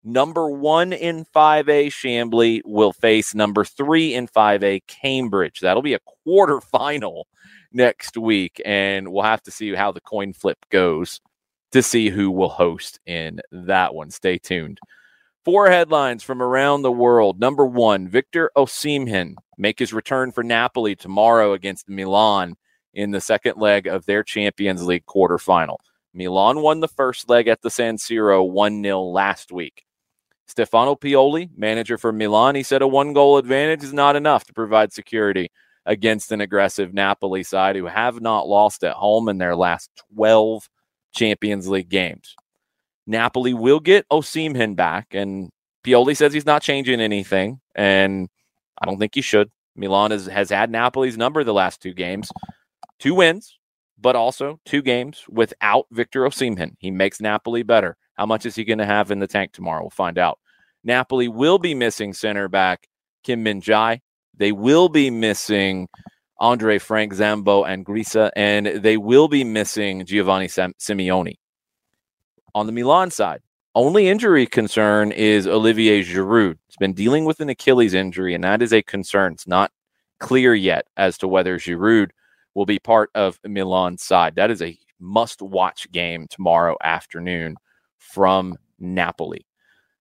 Number 0.03 0.49
one 0.49 0.91
in 0.91 1.23
5A 1.23 1.89
Chamblee, 1.89 2.61
will 2.65 2.93
face 2.93 3.35
number 3.35 3.63
three 3.63 4.15
in 4.15 4.27
5A 4.27 4.87
Cambridge. 4.87 5.59
That'll 5.59 5.83
be 5.83 5.93
a 5.93 5.99
quarterfinal 6.27 7.25
next 7.71 8.17
week, 8.17 8.59
and 8.65 9.11
we'll 9.11 9.21
have 9.21 9.43
to 9.43 9.51
see 9.51 9.75
how 9.75 9.91
the 9.91 10.01
coin 10.01 10.33
flip 10.33 10.57
goes 10.71 11.21
to 11.73 11.83
see 11.83 12.09
who 12.09 12.31
will 12.31 12.49
host 12.49 12.99
in 13.05 13.39
that 13.51 13.93
one. 13.93 14.09
Stay 14.09 14.39
tuned. 14.39 14.79
Four 15.43 15.71
headlines 15.71 16.21
from 16.21 16.39
around 16.39 16.83
the 16.83 16.91
world. 16.91 17.39
Number 17.39 17.65
one, 17.65 18.07
Victor 18.07 18.51
Osimhen 18.55 19.33
make 19.57 19.79
his 19.79 19.91
return 19.91 20.31
for 20.31 20.43
Napoli 20.43 20.95
tomorrow 20.95 21.53
against 21.53 21.89
Milan 21.89 22.57
in 22.93 23.09
the 23.09 23.21
second 23.21 23.57
leg 23.57 23.87
of 23.87 24.05
their 24.05 24.21
Champions 24.21 24.85
League 24.85 25.07
quarterfinal. 25.07 25.77
Milan 26.13 26.61
won 26.61 26.79
the 26.79 26.87
first 26.87 27.27
leg 27.27 27.47
at 27.47 27.63
the 27.63 27.71
San 27.71 27.97
Siro 27.97 28.47
1 28.47 28.83
0 28.83 29.01
last 29.01 29.51
week. 29.51 29.83
Stefano 30.45 30.95
Pioli, 30.95 31.49
manager 31.57 31.97
for 31.97 32.11
Milan, 32.11 32.53
he 32.53 32.61
said 32.61 32.83
a 32.83 32.87
one 32.87 33.13
goal 33.13 33.37
advantage 33.37 33.83
is 33.83 33.93
not 33.93 34.15
enough 34.15 34.45
to 34.45 34.53
provide 34.53 34.93
security 34.93 35.49
against 35.87 36.31
an 36.31 36.41
aggressive 36.41 36.93
Napoli 36.93 37.41
side 37.41 37.75
who 37.75 37.87
have 37.87 38.21
not 38.21 38.47
lost 38.47 38.83
at 38.83 38.93
home 38.93 39.27
in 39.27 39.39
their 39.39 39.55
last 39.55 39.89
12 40.13 40.69
Champions 41.15 41.67
League 41.67 41.89
games. 41.89 42.35
Napoli 43.07 43.53
will 43.53 43.79
get 43.79 44.07
Osimhen 44.09 44.75
back, 44.75 45.07
and 45.11 45.49
Pioli 45.83 46.15
says 46.15 46.33
he's 46.33 46.45
not 46.45 46.61
changing 46.61 47.01
anything. 47.01 47.59
And 47.75 48.29
I 48.81 48.85
don't 48.85 48.99
think 48.99 49.15
he 49.15 49.21
should. 49.21 49.49
Milan 49.75 50.11
has, 50.11 50.25
has 50.27 50.49
had 50.49 50.71
Napoli's 50.71 51.17
number 51.17 51.43
the 51.43 51.53
last 51.53 51.81
two 51.81 51.93
games, 51.93 52.31
two 52.99 53.15
wins, 53.15 53.57
but 53.99 54.15
also 54.15 54.59
two 54.65 54.81
games 54.81 55.23
without 55.29 55.85
Victor 55.91 56.21
Osimhen. 56.21 56.73
He 56.79 56.91
makes 56.91 57.21
Napoli 57.21 57.63
better. 57.63 57.97
How 58.15 58.25
much 58.25 58.45
is 58.45 58.55
he 58.55 58.65
going 58.65 58.79
to 58.79 58.85
have 58.85 59.11
in 59.11 59.19
the 59.19 59.27
tank 59.27 59.53
tomorrow? 59.53 59.81
We'll 59.81 59.89
find 59.91 60.17
out. 60.17 60.39
Napoli 60.83 61.27
will 61.27 61.59
be 61.59 61.73
missing 61.73 62.13
center 62.13 62.47
back 62.47 62.87
Kim 63.23 63.43
Min 63.43 63.61
Jae. 63.61 64.01
They 64.35 64.51
will 64.51 64.89
be 64.89 65.09
missing 65.09 65.87
Andre 66.39 66.79
Frank 66.79 67.13
Zambo 67.13 67.65
Anguissa, 67.65 68.31
and 68.35 68.65
they 68.65 68.97
will 68.97 69.27
be 69.27 69.43
missing 69.43 70.05
Giovanni 70.05 70.47
Sam- 70.47 70.73
Simeone. 70.79 71.35
On 72.53 72.65
the 72.65 72.71
Milan 72.71 73.11
side, 73.11 73.41
only 73.75 74.09
injury 74.09 74.45
concern 74.45 75.11
is 75.11 75.47
Olivier 75.47 76.03
Giroud. 76.03 76.57
He's 76.67 76.77
been 76.77 76.93
dealing 76.93 77.23
with 77.23 77.39
an 77.39 77.49
Achilles 77.49 77.93
injury, 77.93 78.35
and 78.35 78.43
that 78.43 78.61
is 78.61 78.73
a 78.73 78.81
concern. 78.81 79.33
It's 79.33 79.47
not 79.47 79.71
clear 80.19 80.53
yet 80.53 80.87
as 80.97 81.17
to 81.19 81.27
whether 81.27 81.57
Giroud 81.57 82.09
will 82.53 82.65
be 82.65 82.79
part 82.79 83.09
of 83.15 83.39
Milan's 83.45 84.03
side. 84.03 84.35
That 84.35 84.51
is 84.51 84.61
a 84.61 84.77
must 84.99 85.41
watch 85.41 85.89
game 85.91 86.27
tomorrow 86.29 86.75
afternoon 86.83 87.55
from 87.97 88.57
Napoli. 88.79 89.45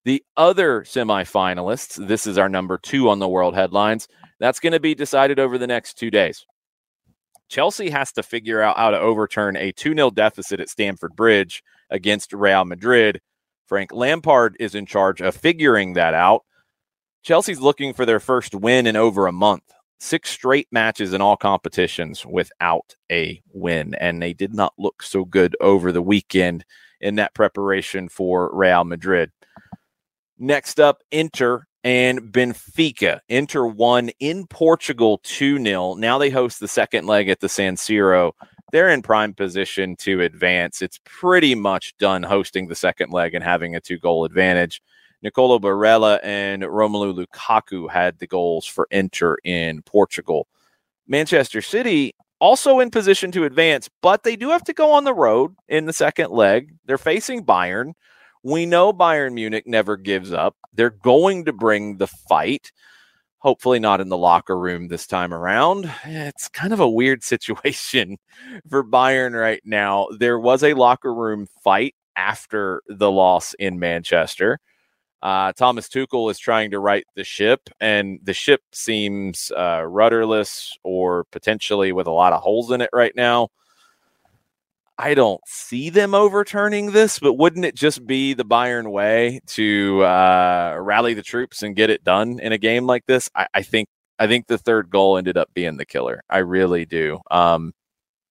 The 0.05 0.23
other 0.37 0.83
semifinalists, 0.83 2.07
this 2.09 2.27
is 2.27 2.39
our 2.39 2.49
number 2.49 2.79
two 2.79 3.09
on 3.09 3.19
the 3.19 3.29
world 3.29 3.55
headlines, 3.55 4.09
that's 4.41 4.59
going 4.59 4.73
to 4.73 4.81
be 4.81 4.95
decided 4.95 5.39
over 5.39 5.59
the 5.59 5.67
next 5.67 5.95
two 5.95 6.11
days. 6.11 6.47
Chelsea 7.51 7.91
has 7.91 8.13
to 8.13 8.23
figure 8.23 8.63
out 8.63 8.79
how 8.79 8.91
to 8.91 8.99
overturn 8.99 9.57
a 9.57 9.73
2 9.73 9.95
0 9.95 10.11
deficit 10.11 10.61
at 10.61 10.71
Stamford 10.71 11.15
Bridge 11.15 11.63
against 11.91 12.33
Real 12.33 12.65
Madrid 12.65 13.21
Frank 13.71 13.93
Lampard 13.93 14.57
is 14.59 14.75
in 14.75 14.85
charge 14.85 15.21
of 15.21 15.37
figuring 15.37 15.93
that 15.93 16.13
out. 16.13 16.43
Chelsea's 17.23 17.61
looking 17.61 17.93
for 17.93 18.05
their 18.05 18.19
first 18.19 18.53
win 18.53 18.85
in 18.85 18.97
over 18.97 19.29
a 19.29 19.33
month. 19.33 19.63
Six 20.01 20.29
straight 20.29 20.67
matches 20.73 21.15
in 21.15 21.21
all 21.21 21.37
competitions 21.37 22.27
without 22.27 22.97
a 23.13 23.41
win. 23.53 23.95
And 23.95 24.21
they 24.21 24.33
did 24.33 24.53
not 24.53 24.75
look 24.77 25.05
so 25.05 25.25
good 25.25 25.55
over 25.61 25.93
the 25.93 26.03
weekend 26.03 26.65
in 27.01 27.15
that 27.15 27.33
preparation 27.33 28.09
for 28.09 28.51
Real 28.53 28.83
Madrid. 28.83 29.31
Next 30.37 30.81
up, 30.81 31.05
Inter 31.13 31.69
and 31.85 32.21
Benfica. 32.21 33.21
Inter 33.29 33.67
won 33.67 34.11
in 34.21 34.47
Portugal 34.47 35.21
2 35.25 35.63
0. 35.63 35.95
Now 35.95 36.19
they 36.19 36.31
host 36.31 36.61
the 36.61 36.69
second 36.69 37.07
leg 37.07 37.29
at 37.29 37.41
the 37.41 37.49
San 37.49 37.77
Siro 37.77 38.33
they're 38.71 38.91
in 38.91 39.03
prime 39.03 39.35
position 39.35 39.97
to 39.97 40.21
advance. 40.23 40.83
It's 40.83 41.01
pretty 41.05 41.55
much 41.55 41.97
done 41.99 42.23
hosting 42.23 42.69
the 42.69 42.75
second 42.75 43.13
leg 43.13 43.35
and 43.35 43.45
having 43.45 43.75
a 43.75 43.81
two 43.81 43.99
goal 43.99 44.25
advantage. 44.25 44.83
Nicolo 45.23 45.59
Barella 45.59 46.19
and 46.23 46.63
Romelu 46.63 47.27
Lukaku 47.27 47.91
had 47.91 48.19
the 48.19 48.27
goals 48.27 48.65
for 48.65 48.87
Inter 48.91 49.37
in 49.45 49.83
Portugal. 49.83 50.47
Manchester 51.07 51.61
City 51.61 52.15
also 52.39 52.81
in 52.81 52.91
position 52.91 53.31
to 53.33 53.45
advance, 53.45 53.91
but 54.01 54.23
they 54.23 54.35
do 54.35 54.49
have 54.49 54.65
to 54.65 54.73
go 54.73 54.93
on 54.93 55.05
the 55.05 55.13
road 55.13 55.55
in 55.69 55.85
the 55.85 55.93
second 55.93 56.31
leg. 56.31 56.75
They're 56.87 56.97
facing 56.97 57.45
Bayern. 57.45 57.93
We 58.43 58.67
know 58.67 58.93
Bayern 58.93 59.35
Munich 59.35 59.67
never 59.67 59.97
gives 59.97 60.33
up. 60.33 60.57
They're 60.73 60.91
going 60.91 61.45
to 61.45 61.53
bring 61.53 61.99
the 61.99 62.07
fight 62.07 62.73
hopefully 63.41 63.79
not 63.79 64.01
in 64.01 64.09
the 64.09 64.17
locker 64.17 64.57
room 64.57 64.89
this 64.89 65.07
time 65.07 65.35
around. 65.35 65.91
It's 66.05 66.49
kind 66.49 66.73
of 66.73 66.81
a 66.81 66.89
weird 66.89 67.25
situation 67.25 68.19
for 68.69 68.85
Bayern 68.85 69.39
right 69.39 69.63
now. 69.65 70.07
There 70.19 70.39
was 70.39 70.63
a 70.63 70.75
locker 70.75 71.13
room 71.13 71.47
fight 71.65 71.95
after 72.17 72.83
the 72.89 73.11
loss 73.11 73.55
in 73.55 73.79
Manchester. 73.79 74.61
Uh, 75.23 75.53
Thomas 75.53 75.89
Tuchel 75.89 76.31
is 76.31 76.39
trying 76.39 76.71
to 76.71 76.79
right 76.79 77.05
the 77.15 77.25
ship, 77.25 77.69
and 77.79 78.21
the 78.23 78.33
ship 78.33 78.63
seems 78.73 79.53
uh, 79.55 79.85
rudderless 79.87 80.79
or 80.83 81.25
potentially 81.25 81.93
with 81.93 82.07
a 82.07 82.13
lot 82.13 82.33
of 82.33 82.41
holes 82.41 82.71
in 82.71 82.81
it 82.81 82.89
right 82.93 83.15
now. 83.15 83.49
I 85.01 85.15
don't 85.15 85.41
see 85.47 85.89
them 85.89 86.15
overturning 86.15 86.93
this, 86.93 87.19
but 87.19 87.35
wouldn't 87.35 87.65
it 87.65 87.75
just 87.75 88.07
be 88.07 88.35
the 88.35 88.45
Bayern 88.45 88.91
way 88.91 89.41
to 89.47 90.03
uh, 90.03 90.77
rally 90.79 91.15
the 91.15 91.23
troops 91.23 91.63
and 91.63 91.75
get 91.75 91.89
it 91.89 92.05
done 92.05 92.39
in 92.39 92.53
a 92.53 92.59
game 92.59 92.87
like 92.87 93.07
this? 93.07 93.31
I, 93.35 93.47
I, 93.55 93.63
think 93.63 93.89
I 94.19 94.27
think 94.27 94.47
the 94.47 94.59
third 94.59 94.91
goal 94.91 95.17
ended 95.17 95.39
up 95.39 95.49
being 95.55 95.79
the 95.79 95.87
killer. 95.87 96.23
I 96.29 96.39
really 96.39 96.85
do. 96.85 97.19
Um, 97.31 97.73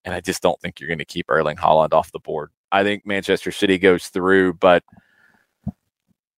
and 0.05 0.13
I 0.13 0.22
just 0.22 0.43
don't 0.43 0.61
think 0.61 0.80
you're 0.80 0.88
going 0.88 0.99
to 0.99 1.05
keep 1.05 1.26
Erling 1.28 1.57
Haaland 1.57 1.91
off 1.93 2.11
the 2.11 2.20
board. 2.20 2.51
I 2.72 2.84
think 2.84 3.03
Manchester 3.03 3.51
City 3.51 3.80
goes 3.80 4.09
through, 4.09 4.53
but 4.53 4.84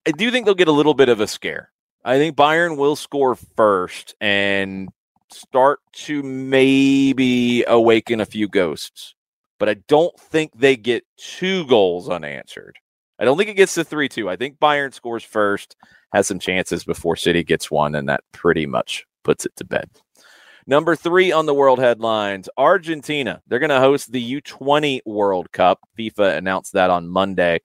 I 0.08 0.12
do 0.12 0.32
think 0.32 0.46
they'll 0.46 0.56
get 0.56 0.70
a 0.70 0.74
little 0.74 0.94
bit 0.94 1.10
of 1.10 1.20
a 1.20 1.28
scare. 1.28 1.72
I 2.06 2.18
think 2.18 2.38
Bayern 2.38 2.78
will 2.78 2.96
score 2.96 3.36
first 3.36 4.16
and 4.22 4.88
start 5.30 5.82
to 5.94 6.24
maybe 6.24 7.66
awaken 7.66 8.22
a 8.22 8.26
few 8.26 8.48
ghosts 8.48 9.14
but 9.62 9.70
I 9.70 9.76
don't 9.88 10.20
think 10.20 10.53
they 10.55 10.76
get 10.76 11.05
two 11.18 11.68
goals 11.68 12.09
unanswered. 12.09 12.80
I 13.20 13.26
don't 13.26 13.38
think 13.38 13.51
it 13.51 13.57
gets 13.57 13.76
to 13.76 13.84
3 13.84 14.09
2. 14.09 14.28
I 14.28 14.36
think 14.36 14.57
Bayern 14.57 14.91
scores 14.91 15.24
first, 15.24 15.76
has 16.14 16.26
some 16.26 16.39
chances 16.39 16.84
before 16.84 17.16
City 17.16 17.43
gets 17.43 17.70
one, 17.70 17.93
and 17.93 18.09
that 18.09 18.24
pretty 18.32 18.66
much 18.66 19.05
puts 19.24 19.45
it 19.45 19.55
to 19.57 19.64
bed. 19.64 19.88
Number 20.66 20.95
three 20.95 21.32
on 21.32 21.45
the 21.45 21.53
world 21.53 21.78
headlines 21.78 22.49
Argentina. 22.57 23.39
They're 23.45 23.59
going 23.59 23.70
to 23.70 23.80
host 23.80 24.12
the 24.12 24.41
U20 24.41 25.01
World 25.05 25.51
Cup. 25.51 25.80
FIFA 25.95 26.38
announced 26.38 26.74
that 26.74 26.89
on 26.89 27.07
Monday. 27.07 27.62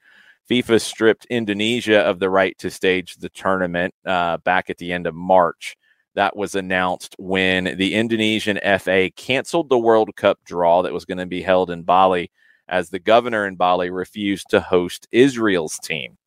FIFA 0.50 0.82
stripped 0.82 1.24
Indonesia 1.30 2.00
of 2.00 2.18
the 2.18 2.28
right 2.28 2.58
to 2.58 2.70
stage 2.70 3.16
the 3.16 3.30
tournament 3.30 3.94
uh, 4.04 4.36
back 4.44 4.68
at 4.68 4.76
the 4.76 4.92
end 4.92 5.06
of 5.06 5.14
March 5.14 5.78
that 6.16 6.36
was 6.36 6.54
announced 6.54 7.14
when 7.18 7.76
the 7.76 7.94
Indonesian 7.94 8.58
FA 8.80 9.10
canceled 9.16 9.68
the 9.68 9.78
World 9.78 10.16
Cup 10.16 10.40
draw 10.44 10.82
that 10.82 10.92
was 10.92 11.04
going 11.04 11.18
to 11.18 11.26
be 11.26 11.42
held 11.42 11.70
in 11.70 11.84
Bali 11.84 12.30
as 12.68 12.90
the 12.90 12.98
governor 12.98 13.46
in 13.46 13.54
Bali 13.54 13.90
refused 13.90 14.50
to 14.50 14.60
host 14.60 15.06
Israel's 15.12 15.78
team. 15.78 16.18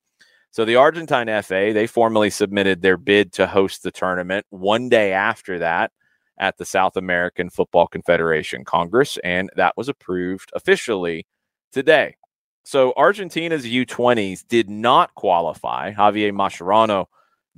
So 0.51 0.63
the 0.63 0.77
Argentine 0.77 1.27
FA, 1.43 1.71
they 1.73 1.85
formally 1.85 2.29
submitted 2.29 2.81
their 2.81 2.97
bid 2.97 3.33
to 3.33 3.47
host 3.47 3.83
the 3.83 3.91
tournament. 3.91 4.45
One 4.49 4.89
day 4.89 5.11
after 5.11 5.59
that, 5.59 5.91
at 6.39 6.57
the 6.57 6.65
South 6.65 6.95
American 6.95 7.49
Football 7.49 7.87
Confederation 7.87 8.63
Congress, 8.63 9.17
and 9.23 9.49
that 9.55 9.75
was 9.75 9.89
approved 9.89 10.51
officially 10.55 11.27
today. 11.71 12.15
So 12.63 12.93
Argentina's 12.95 13.65
U20s 13.65 14.47
did 14.47 14.69
not 14.69 15.13
qualify. 15.15 15.91
Javier 15.93 16.31
Mascherano, 16.31 17.07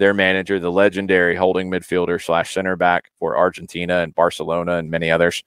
their 0.02 0.14
manager, 0.16 0.60
the 0.60 0.72
legendary 0.72 1.36
holding 1.36 1.70
midfielder 1.70 2.20
slash 2.20 2.56
center 2.56 2.76
back 2.76 3.12
for 3.20 3.38
Argentina 3.38 4.00
and 4.00 4.16
Barcelona 4.16 4.78
and 4.78 4.90
many 4.90 5.12
others, 5.12 5.44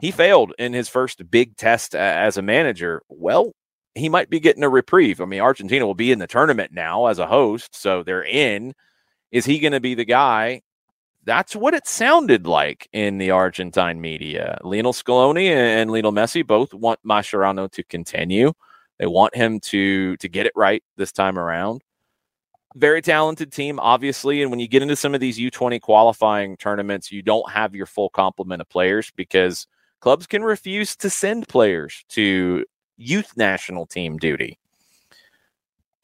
he 0.00 0.10
failed 0.10 0.54
in 0.58 0.72
his 0.72 0.88
first 0.88 1.30
big 1.30 1.54
test 1.58 1.94
as 1.94 2.38
a 2.38 2.42
manager. 2.42 3.02
Well, 3.10 3.52
he 3.94 4.08
might 4.08 4.30
be 4.30 4.40
getting 4.40 4.62
a 4.62 4.70
reprieve. 4.70 5.20
I 5.20 5.26
mean, 5.26 5.42
Argentina 5.42 5.86
will 5.86 5.94
be 5.94 6.10
in 6.10 6.18
the 6.18 6.26
tournament 6.26 6.72
now 6.72 7.06
as 7.06 7.18
a 7.18 7.26
host, 7.26 7.74
so 7.74 8.02
they're 8.02 8.24
in. 8.24 8.72
Is 9.32 9.44
he 9.44 9.58
going 9.58 9.74
to 9.74 9.80
be 9.80 9.94
the 9.94 10.06
guy? 10.06 10.62
That's 11.24 11.54
what 11.54 11.74
it 11.74 11.86
sounded 11.86 12.46
like 12.46 12.88
in 12.94 13.18
the 13.18 13.32
Argentine 13.32 14.00
media. 14.00 14.58
Lionel 14.64 14.94
Scaloni 14.94 15.50
and 15.50 15.90
Lionel 15.90 16.12
Messi 16.12 16.46
both 16.46 16.72
want 16.72 17.00
Mascherano 17.04 17.70
to 17.72 17.82
continue. 17.82 18.54
They 18.98 19.06
want 19.06 19.36
him 19.36 19.60
to 19.60 20.16
to 20.16 20.28
get 20.28 20.46
it 20.46 20.52
right 20.56 20.82
this 20.96 21.12
time 21.12 21.38
around. 21.38 21.82
Very 22.78 23.02
talented 23.02 23.50
team, 23.50 23.80
obviously. 23.80 24.40
And 24.40 24.52
when 24.52 24.60
you 24.60 24.68
get 24.68 24.82
into 24.82 24.94
some 24.94 25.12
of 25.12 25.20
these 25.20 25.36
U20 25.36 25.80
qualifying 25.80 26.56
tournaments, 26.56 27.10
you 27.10 27.22
don't 27.22 27.50
have 27.50 27.74
your 27.74 27.86
full 27.86 28.08
complement 28.08 28.60
of 28.60 28.68
players 28.68 29.10
because 29.16 29.66
clubs 29.98 30.28
can 30.28 30.44
refuse 30.44 30.94
to 30.96 31.10
send 31.10 31.48
players 31.48 32.04
to 32.10 32.64
youth 32.96 33.36
national 33.36 33.84
team 33.86 34.16
duty. 34.16 34.60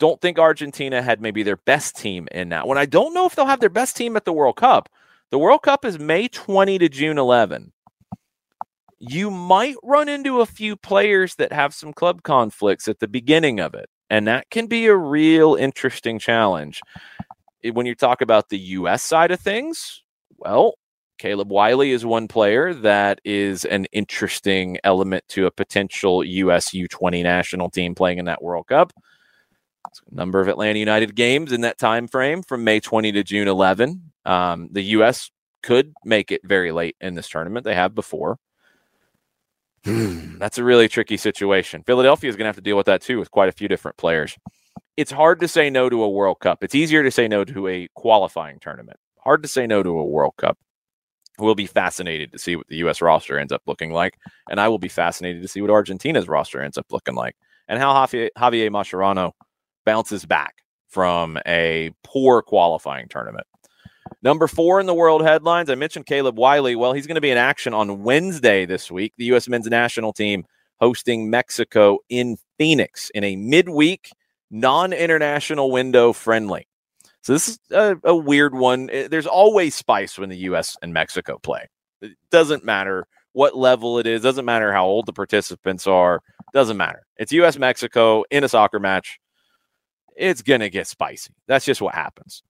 Don't 0.01 0.21
think 0.21 0.37
Argentina 0.37 1.01
had 1.01 1.21
maybe 1.21 1.45
their 1.45 1.59
best 1.59 1.97
team 1.97 2.27
in 2.33 2.49
that 2.49 2.67
one. 2.67 2.77
I 2.77 2.87
don't 2.87 3.15
know 3.15 3.25
if 3.25 3.37
they'll 3.37 3.47
have 3.47 3.61
their 3.61 3.69
best 3.69 3.97
team 3.97 4.17
at 4.17 4.25
the 4.25 4.33
World 4.33 4.57
Cup. 4.57 4.89
The 5.31 5.39
World 5.39 5.63
Cup 5.63 5.85
is 5.85 6.01
May 6.01 6.27
20 6.27 6.79
to 6.79 6.89
June 6.89 7.19
11. 7.19 7.73
You 8.99 9.31
might 9.31 9.77
run 9.85 10.09
into 10.09 10.41
a 10.41 10.47
few 10.47 10.75
players 10.75 11.37
that 11.37 11.53
have 11.53 11.73
some 11.73 11.93
club 11.93 12.25
conflicts 12.25 12.89
at 12.89 12.99
the 12.99 13.07
beginning 13.07 13.61
of 13.61 13.75
it. 13.75 13.89
And 14.11 14.27
that 14.27 14.51
can 14.51 14.67
be 14.67 14.87
a 14.87 14.97
real 14.97 15.55
interesting 15.55 16.19
challenge. 16.19 16.81
When 17.73 17.87
you 17.87 17.95
talk 17.95 18.21
about 18.21 18.49
the 18.49 18.59
U.S. 18.59 19.03
side 19.03 19.31
of 19.31 19.41
things, 19.41 20.03
well, 20.37 20.75
Caleb 21.19 21.51
Wiley 21.51 21.93
is 21.93 22.05
one 22.05 22.29
player 22.29 22.75
that 22.75 23.21
is 23.25 23.65
an 23.65 23.87
interesting 23.93 24.79
element 24.85 25.25
to 25.29 25.47
a 25.47 25.51
potential 25.51 26.25
US 26.25 26.71
U20 26.71 27.23
national 27.23 27.71
team 27.71 27.95
playing 27.95 28.19
in 28.19 28.25
that 28.27 28.43
World 28.43 28.67
Cup. 28.67 28.93
A 30.11 30.15
number 30.15 30.41
of 30.41 30.49
Atlanta 30.49 30.79
United 30.79 31.15
games 31.15 31.53
in 31.53 31.61
that 31.61 31.79
time 31.79 32.09
frame 32.09 32.43
from 32.43 32.65
May 32.65 32.81
20 32.81 33.13
to 33.13 33.23
June 33.23 33.49
11. 33.49 34.13
Um, 34.25 34.69
the 34.73 34.83
US 34.83 35.31
could 35.63 35.95
make 36.05 36.33
it 36.33 36.41
very 36.45 36.73
late 36.73 36.97
in 37.01 37.15
this 37.15 37.29
tournament. 37.29 37.65
They 37.65 37.75
have 37.75 37.95
before. 37.95 38.39
Hmm, 39.85 40.39
that's 40.39 40.59
a 40.59 40.65
really 40.65 40.89
tricky 40.89 41.17
situation. 41.17 41.83
Philadelphia 41.83 42.31
is 42.31 42.37
going 42.37 42.45
to 42.45 42.49
have 42.49 42.57
to 42.57 42.63
deal 42.63 42.77
with 42.77 42.87
that 42.87 43.03
too, 43.03 43.19
with 43.19 43.31
quite 43.31 43.49
a 43.49 43.53
few 43.53 43.69
different 43.69 43.97
players. 43.99 44.37
It's 44.97 45.11
hard 45.11 45.41
to 45.41 45.49
say 45.49 45.71
no 45.71 45.91
to 45.91 46.03
a 46.03 46.09
World 46.09 46.41
Cup. 46.41 46.63
It's 46.63 46.75
easier 46.75 47.03
to 47.03 47.11
say 47.11 47.29
no 47.29 47.45
to 47.45 47.69
a 47.69 47.89
qualifying 47.95 48.61
tournament. 48.61 48.99
Hard 49.19 49.43
to 49.43 49.49
say 49.49 49.67
no 49.67 49.83
to 49.83 49.91
a 49.91 50.05
World 50.05 50.35
Cup. 50.39 50.57
We'll 51.39 51.57
be 51.57 51.67
fascinated 51.67 52.33
to 52.33 52.39
see 52.39 52.55
what 52.55 52.69
the 52.69 52.77
U.S. 52.77 53.03
roster 53.03 53.39
ends 53.39 53.53
up 53.53 53.63
looking 53.67 53.93
like, 53.93 54.17
and 54.49 54.61
I 54.61 54.69
will 54.69 54.79
be 54.79 54.89
fascinated 54.89 55.43
to 55.43 55.49
see 55.49 55.61
what 55.61 55.71
Argentina's 55.71 56.29
roster 56.29 56.61
ends 56.61 56.79
up 56.79 56.87
looking 56.91 57.17
like, 57.17 57.35
and 57.67 57.79
how 57.79 57.93
Javier, 57.93 58.29
Javier 58.39 58.71
Mascherano 58.71 59.33
bounces 59.85 60.25
back 60.25 60.55
from 60.89 61.37
a 61.45 61.91
poor 62.05 62.41
qualifying 62.41 63.09
tournament. 63.09 63.47
Number 64.23 64.47
four 64.47 64.81
in 64.81 64.87
the 64.87 64.95
world 64.95 65.23
headlines, 65.23 65.71
I 65.71 65.75
mentioned 65.75 66.07
Caleb 66.07 66.39
Wiley. 66.39 66.77
Well, 66.77 66.93
he's 66.93 67.07
going 67.07 67.17
to 67.17 67.21
be 67.21 67.31
in 67.31 67.39
action 67.39 67.75
on 67.75 68.03
Wednesday 68.03 68.67
this 68.67 68.91
week. 68.91 69.13
The 69.17 69.27
U.S. 69.27 69.49
men's 69.49 69.67
national 69.67 70.13
team 70.13 70.45
hosting 70.81 71.31
Mexico 71.31 71.99
in 72.09 72.37
Phoenix 72.59 73.11
in 73.15 73.25
a 73.25 73.37
midweek, 73.37 74.11
non 74.51 74.93
international 74.93 75.71
window 75.71 76.13
friendly. 76.13 76.67
So 77.23 77.33
this 77.33 77.49
is 77.49 77.59
a, 77.71 77.97
a 78.05 78.15
weird 78.15 78.55
one. 78.55 78.87
There's 78.87 79.27
always 79.27 79.75
spice 79.75 80.19
when 80.19 80.29
the 80.29 80.37
U.S. 80.39 80.77
and 80.83 80.93
Mexico 80.93 81.39
play. 81.39 81.69
It 82.03 82.13
doesn't 82.31 82.65
matter 82.65 83.07
what 83.33 83.57
level 83.57 83.99
it 83.99 84.07
is. 84.07 84.23
Doesn't 84.23 84.45
matter 84.45 84.73
how 84.73 84.85
old 84.85 85.07
the 85.07 85.13
participants 85.13 85.87
are. 85.87 86.21
Doesn't 86.53 86.77
matter. 86.77 87.07
It's 87.17 87.33
U.S. 87.33 87.59
Mexico 87.59 88.25
in 88.31 88.45
a 88.45 88.49
soccer 88.49 88.79
match. 88.79 89.19
It's 90.17 90.43
gonna 90.43 90.69
get 90.69 90.87
spicy. 90.87 91.35
That's 91.49 91.65
just 91.65 91.81
what 91.81 91.95
happens. 91.95 92.43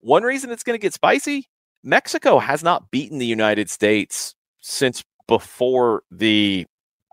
One 0.00 0.22
reason 0.22 0.50
it's 0.50 0.62
gonna 0.62 0.78
get 0.78 0.94
spicy: 0.94 1.46
Mexico 1.82 2.38
has 2.38 2.62
not 2.62 2.90
beaten 2.90 3.18
the 3.18 3.26
United 3.26 3.70
States 3.70 4.34
since 4.60 5.02
before 5.26 6.02
the 6.10 6.66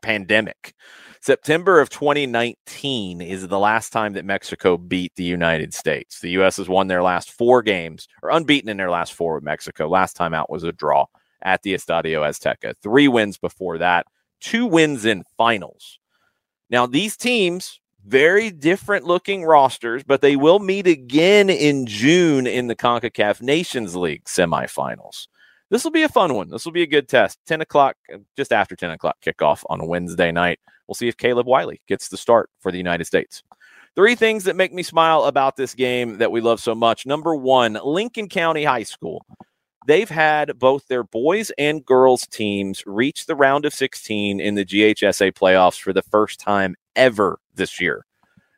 pandemic. 0.03 0.73
September 1.21 1.81
of 1.81 1.89
2019 1.89 3.19
is 3.19 3.47
the 3.47 3.57
last 3.57 3.89
time 3.89 4.13
that 4.13 4.25
Mexico 4.25 4.77
beat 4.77 5.11
the 5.15 5.23
United 5.23 5.73
States. 5.73 6.19
The 6.19 6.29
U.S. 6.31 6.57
has 6.57 6.69
won 6.69 6.87
their 6.87 7.01
last 7.01 7.31
four 7.31 7.63
games, 7.63 8.07
or 8.21 8.29
unbeaten 8.29 8.69
in 8.69 8.77
their 8.77 8.91
last 8.91 9.13
four 9.13 9.33
with 9.33 9.43
Mexico. 9.43 9.89
Last 9.89 10.15
time 10.15 10.35
out 10.35 10.51
was 10.51 10.63
a 10.63 10.71
draw 10.71 11.07
at 11.41 11.63
the 11.63 11.73
Estadio 11.73 12.21
Azteca. 12.21 12.75
Three 12.83 13.07
wins 13.07 13.39
before 13.39 13.79
that, 13.79 14.05
two 14.39 14.67
wins 14.67 15.03
in 15.03 15.23
finals. 15.35 15.97
Now, 16.69 16.85
these 16.85 17.17
teams, 17.17 17.79
very 18.05 18.51
different 18.51 19.05
looking 19.05 19.43
rosters, 19.43 20.03
but 20.03 20.21
they 20.21 20.35
will 20.35 20.59
meet 20.59 20.87
again 20.87 21.49
in 21.49 21.85
June 21.85 22.47
in 22.47 22.67
the 22.67 22.75
CONCACAF 22.75 23.41
Nations 23.41 23.95
League 23.95 24.25
semifinals 24.25 25.27
this 25.69 25.83
will 25.83 25.91
be 25.91 26.03
a 26.03 26.09
fun 26.09 26.33
one. 26.33 26.49
This 26.49 26.65
will 26.65 26.71
be 26.71 26.83
a 26.83 26.87
good 26.87 27.07
test. 27.07 27.39
10 27.47 27.61
o'clock, 27.61 27.95
uh, 28.13 28.17
just 28.37 28.51
after 28.51 28.75
10 28.75 28.91
o'clock 28.91 29.17
kickoff 29.25 29.63
on 29.69 29.87
Wednesday 29.87 30.31
night. 30.31 30.59
We'll 30.87 30.95
see 30.95 31.07
if 31.07 31.17
Caleb 31.17 31.47
Wiley 31.47 31.81
gets 31.87 32.09
the 32.09 32.17
start 32.17 32.49
for 32.59 32.71
the 32.71 32.77
United 32.77 33.05
States. 33.05 33.41
Three 33.95 34.15
things 34.15 34.43
that 34.43 34.55
make 34.55 34.73
me 34.73 34.83
smile 34.83 35.23
about 35.23 35.55
this 35.55 35.73
game 35.73 36.17
that 36.17 36.31
we 36.31 36.41
love 36.41 36.59
so 36.59 36.75
much. 36.75 37.05
Number 37.05 37.35
one, 37.35 37.79
Lincoln 37.83 38.29
County 38.29 38.63
High 38.63 38.83
School. 38.83 39.25
They've 39.87 40.09
had 40.09 40.57
both 40.59 40.87
their 40.87 41.03
boys 41.03 41.51
and 41.57 41.85
girls 41.85 42.27
teams 42.27 42.83
reach 42.85 43.25
the 43.25 43.35
round 43.35 43.65
of 43.65 43.73
16 43.73 44.39
in 44.39 44.55
the 44.55 44.65
GHSA 44.65 45.31
playoffs 45.33 45.79
for 45.79 45.93
the 45.93 46.01
first 46.01 46.39
time 46.39 46.75
ever 46.95 47.39
this 47.53 47.79
year. 47.79 48.05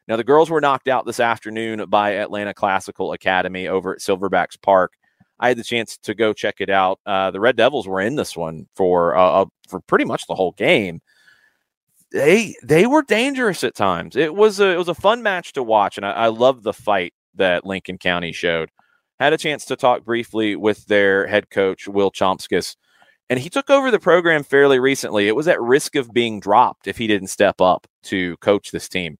Now, 0.07 0.15
the 0.15 0.23
girls 0.23 0.49
were 0.49 0.61
knocked 0.61 0.87
out 0.87 1.05
this 1.05 1.19
afternoon 1.19 1.85
by 1.89 2.11
Atlanta 2.11 2.53
Classical 2.53 3.11
Academy 3.11 3.67
over 3.67 3.93
at 3.93 3.99
Silverbacks 3.99 4.61
Park. 4.61 4.93
I 5.39 5.49
had 5.49 5.57
the 5.57 5.63
chance 5.63 5.97
to 5.97 6.15
go 6.15 6.33
check 6.33 6.55
it 6.59 6.69
out. 6.69 6.99
Uh, 7.05 7.31
the 7.31 7.39
Red 7.39 7.57
Devils 7.57 7.87
were 7.87 8.01
in 8.01 8.15
this 8.15 8.35
one 8.35 8.67
for 8.75 9.15
uh, 9.15 9.41
uh, 9.41 9.45
for 9.67 9.79
pretty 9.81 10.05
much 10.05 10.25
the 10.27 10.35
whole 10.35 10.53
game. 10.53 11.01
They 12.11 12.55
they 12.63 12.87
were 12.87 13.03
dangerous 13.03 13.63
at 13.63 13.75
times. 13.75 14.15
It 14.15 14.33
was 14.33 14.59
a 14.59 14.69
it 14.69 14.77
was 14.77 14.87
a 14.87 14.95
fun 14.95 15.21
match 15.21 15.53
to 15.53 15.63
watch, 15.63 15.97
and 15.97 16.05
I, 16.05 16.11
I 16.11 16.27
love 16.27 16.63
the 16.63 16.73
fight 16.73 17.13
that 17.35 17.65
Lincoln 17.65 17.97
County 17.97 18.31
showed. 18.31 18.71
Had 19.19 19.33
a 19.33 19.37
chance 19.37 19.65
to 19.65 19.75
talk 19.75 20.03
briefly 20.03 20.55
with 20.55 20.85
their 20.85 21.27
head 21.27 21.49
coach 21.49 21.87
Will 21.87 22.11
Chomskis, 22.11 22.75
and 23.29 23.39
he 23.39 23.49
took 23.49 23.69
over 23.69 23.91
the 23.91 23.99
program 23.99 24.43
fairly 24.43 24.79
recently. 24.79 25.27
It 25.27 25.35
was 25.35 25.47
at 25.47 25.61
risk 25.61 25.95
of 25.95 26.13
being 26.13 26.39
dropped 26.39 26.87
if 26.87 26.97
he 26.97 27.07
didn't 27.07 27.27
step 27.27 27.61
up 27.61 27.87
to 28.03 28.37
coach 28.37 28.71
this 28.71 28.87
team 28.87 29.17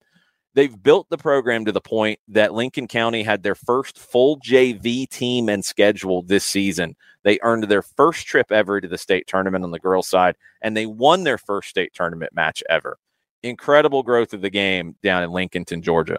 they've 0.58 0.82
built 0.82 1.08
the 1.08 1.16
program 1.16 1.64
to 1.64 1.70
the 1.70 1.80
point 1.80 2.18
that 2.26 2.52
Lincoln 2.52 2.88
County 2.88 3.22
had 3.22 3.44
their 3.44 3.54
first 3.54 3.96
full 3.96 4.40
JV 4.40 5.08
team 5.08 5.48
and 5.48 5.64
schedule 5.64 6.22
this 6.22 6.44
season. 6.44 6.96
They 7.22 7.38
earned 7.42 7.62
their 7.64 7.82
first 7.82 8.26
trip 8.26 8.50
ever 8.50 8.80
to 8.80 8.88
the 8.88 8.98
state 8.98 9.28
tournament 9.28 9.62
on 9.62 9.70
the 9.70 9.78
girls' 9.78 10.08
side, 10.08 10.34
and 10.60 10.76
they 10.76 10.84
won 10.84 11.22
their 11.22 11.38
first 11.38 11.68
state 11.68 11.94
tournament 11.94 12.34
match 12.34 12.64
ever. 12.68 12.98
Incredible 13.44 14.02
growth 14.02 14.32
of 14.32 14.40
the 14.40 14.50
game 14.50 14.96
down 15.00 15.22
in 15.22 15.30
Lincolnton, 15.30 15.80
Georgia. 15.80 16.18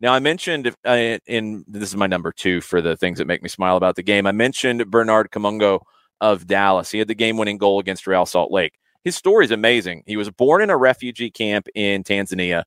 Now, 0.00 0.12
I 0.12 0.18
mentioned 0.18 0.74
uh, 0.84 1.18
in 1.28 1.64
this 1.68 1.90
is 1.90 1.96
my 1.96 2.08
number 2.08 2.32
two 2.32 2.60
for 2.60 2.80
the 2.82 2.96
things 2.96 3.18
that 3.18 3.28
make 3.28 3.44
me 3.44 3.48
smile 3.48 3.76
about 3.76 3.94
the 3.94 4.02
game. 4.02 4.26
I 4.26 4.32
mentioned 4.32 4.90
Bernard 4.90 5.30
Kamungo 5.30 5.82
of 6.22 6.46
Dallas. 6.46 6.90
He 6.90 6.98
had 6.98 7.08
the 7.08 7.14
game 7.14 7.36
winning 7.36 7.58
goal 7.58 7.78
against 7.78 8.06
Real 8.06 8.24
Salt 8.24 8.50
Lake. 8.50 8.78
His 9.04 9.16
story 9.16 9.44
is 9.44 9.50
amazing. 9.50 10.04
He 10.06 10.16
was 10.16 10.30
born 10.30 10.62
in 10.62 10.70
a 10.70 10.76
refugee 10.78 11.30
camp 11.30 11.68
in 11.74 12.04
Tanzania 12.04 12.62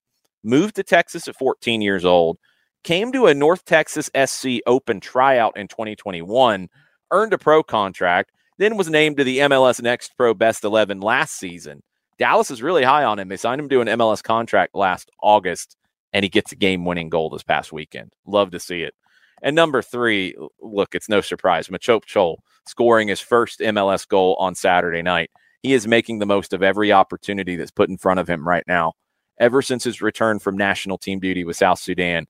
moved 0.45 0.75
to 0.75 0.83
Texas 0.83 1.27
at 1.27 1.35
14 1.35 1.81
years 1.81 2.05
old, 2.05 2.37
came 2.83 3.11
to 3.11 3.25
a 3.25 3.33
North 3.33 3.65
Texas 3.65 4.09
SC 4.25 4.59
Open 4.65 4.99
tryout 5.01 5.57
in 5.57 5.67
2021, 5.67 6.69
earned 7.11 7.33
a 7.33 7.37
pro 7.37 7.63
contract, 7.63 8.31
then 8.57 8.77
was 8.77 8.89
named 8.89 9.17
to 9.17 9.23
the 9.23 9.39
MLS 9.39 9.81
Next 9.81 10.15
Pro 10.15 10.33
Best 10.33 10.63
11 10.63 11.01
last 11.01 11.35
season. 11.35 11.81
Dallas 12.17 12.51
is 12.51 12.61
really 12.61 12.83
high 12.83 13.03
on 13.03 13.19
him. 13.19 13.27
They 13.27 13.35
signed 13.35 13.59
him 13.59 13.67
to 13.69 13.81
an 13.81 13.87
MLS 13.87 14.23
contract 14.23 14.75
last 14.75 15.09
August, 15.21 15.75
and 16.13 16.23
he 16.23 16.29
gets 16.29 16.53
a 16.53 16.55
game 16.55 16.85
winning 16.85 17.09
goal 17.09 17.29
this 17.29 17.43
past 17.43 17.73
weekend. 17.73 18.13
Love 18.25 18.51
to 18.51 18.59
see 18.59 18.83
it. 18.83 18.93
And 19.41 19.55
number 19.55 19.81
three, 19.81 20.35
look, 20.61 20.95
it's 20.95 21.09
no 21.09 21.19
surprise. 21.19 21.67
Machop 21.67 22.05
Chol 22.05 22.37
scoring 22.67 23.07
his 23.07 23.19
first 23.19 23.59
MLS 23.59 24.07
goal 24.07 24.35
on 24.39 24.55
Saturday 24.55 25.01
night. 25.01 25.31
He 25.61 25.73
is 25.73 25.87
making 25.87 26.19
the 26.19 26.25
most 26.25 26.53
of 26.53 26.61
every 26.61 26.91
opportunity 26.91 27.55
that's 27.55 27.71
put 27.71 27.89
in 27.89 27.97
front 27.97 28.19
of 28.19 28.29
him 28.29 28.47
right 28.47 28.63
now 28.67 28.93
ever 29.39 29.61
since 29.61 29.83
his 29.83 30.01
return 30.01 30.39
from 30.39 30.57
national 30.57 30.97
team 30.97 31.19
duty 31.19 31.43
with 31.43 31.57
South 31.57 31.79
Sudan. 31.79 32.27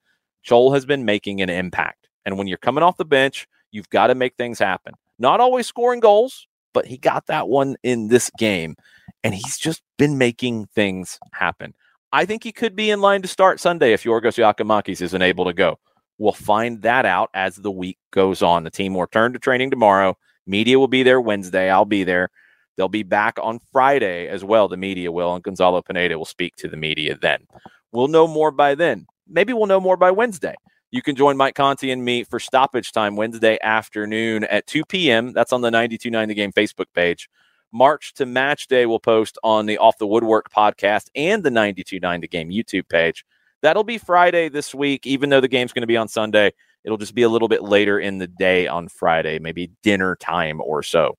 Chol 0.48 0.74
has 0.74 0.86
been 0.86 1.06
making 1.06 1.42
an 1.42 1.50
impact. 1.50 2.08
And 2.26 2.38
when 2.38 2.48
you're 2.48 2.58
coming 2.58 2.84
off 2.84 2.98
the 2.98 3.06
bench, 3.06 3.48
you've 3.72 3.90
got 3.90 4.08
to 4.08 4.16
make 4.16 4.36
things 4.36 4.60
happen. 4.60 4.94
Not 5.20 5.40
always 5.40 5.68
scoring 5.68 6.00
goals, 6.00 6.48
but 6.74 6.86
he 6.86 6.98
got 6.98 7.28
that 7.28 7.48
one 7.48 7.78
in 7.84 8.08
this 8.08 8.30
game, 8.38 8.76
and 9.24 9.34
he's 9.34 9.58
just 9.58 9.82
been 9.98 10.18
making 10.18 10.68
things 10.68 11.20
happen. 11.34 11.74
I 12.12 12.26
think 12.26 12.44
he 12.44 12.52
could 12.52 12.76
be 12.76 12.92
in 12.92 13.02
line 13.02 13.22
to 13.22 13.28
start 13.28 13.60
Sunday 13.60 13.94
if 13.94 14.04
Yorgos 14.04 14.38
Giakoumakis 14.38 15.02
isn't 15.02 15.22
able 15.22 15.46
to 15.46 15.54
go. 15.54 15.80
We'll 16.18 16.34
find 16.34 16.82
that 16.84 17.06
out 17.06 17.30
as 17.34 17.56
the 17.56 17.72
week 17.72 17.98
goes 18.12 18.42
on. 18.42 18.64
The 18.64 18.72
team 18.72 18.94
will 18.94 19.02
return 19.02 19.34
to 19.34 19.40
training 19.40 19.72
tomorrow. 19.72 20.18
Media 20.48 20.80
will 20.80 20.88
be 20.88 21.04
there 21.04 21.20
Wednesday. 21.20 21.70
I'll 21.70 21.86
be 21.86 22.04
there. 22.04 22.30
They'll 22.78 22.88
be 22.88 23.04
back 23.04 23.38
on 23.42 23.60
Friday 23.72 24.28
as 24.28 24.44
well. 24.44 24.68
The 24.68 24.78
media 24.78 25.12
will, 25.12 25.34
and 25.34 25.44
Gonzalo 25.44 25.82
Pineda 25.82 26.18
will 26.18 26.26
speak 26.26 26.56
to 26.58 26.68
the 26.68 26.78
media 26.78 27.18
then. 27.20 27.48
We'll 27.92 28.08
know 28.08 28.28
more 28.28 28.52
by 28.52 28.76
then. 28.76 29.08
Maybe 29.28 29.54
we'll 29.54 29.66
know 29.66 29.80
more 29.80 29.98
by 29.98 30.12
Wednesday. 30.12 30.56
You 30.92 31.02
can 31.02 31.16
join 31.16 31.36
Mike 31.36 31.56
Conti 31.56 31.92
and 31.92 32.06
me 32.06 32.24
for 32.24 32.40
stoppage 32.40 32.92
time 32.92 33.16
Wednesday 33.16 33.58
afternoon 33.62 34.44
at 34.46 34.68
2 34.68 34.86
p.m. 34.86 35.34
That's 35.34 35.52
on 35.52 35.62
the 35.62 35.70
92.9 35.70 36.28
The 36.28 36.34
Game 36.34 36.52
Facebook 36.52 36.86
page. 36.94 37.30
March 37.72 38.14
to 38.14 38.26
Match 38.26 38.68
Day 38.68 38.86
will 38.86 39.00
post 39.00 39.38
on 39.44 39.66
the 39.66 39.78
Off 39.78 39.98
the 39.98 40.08
Woodwork 40.08 40.52
podcast 40.52 41.10
and 41.16 41.44
the 41.44 41.50
92.9 41.50 42.22
The 42.22 42.28
Game 42.28 42.50
YouTube 42.50 42.88
page. 42.88 43.26
That'll 43.66 43.84
be 43.84 43.98
Friday 43.98 44.48
this 44.48 44.76
week, 44.76 45.08
even 45.08 45.32
though 45.32 45.42
the 45.42 45.48
game's 45.48 45.74
going 45.74 45.82
to 45.82 45.88
be 45.88 45.98
on 45.98 46.08
Sunday. 46.08 46.54
It'll 46.84 47.00
just 47.00 47.16
be 47.16 47.24
a 47.24 47.30
little 47.30 47.48
bit 47.48 47.64
later 47.64 48.00
in 48.00 48.20
the 48.20 48.28
day 48.28 48.68
on 48.68 48.90
Friday, 48.90 49.40
maybe 49.40 49.72
dinner 49.82 50.16
time 50.18 50.62
or 50.62 50.84
so. 50.84 51.18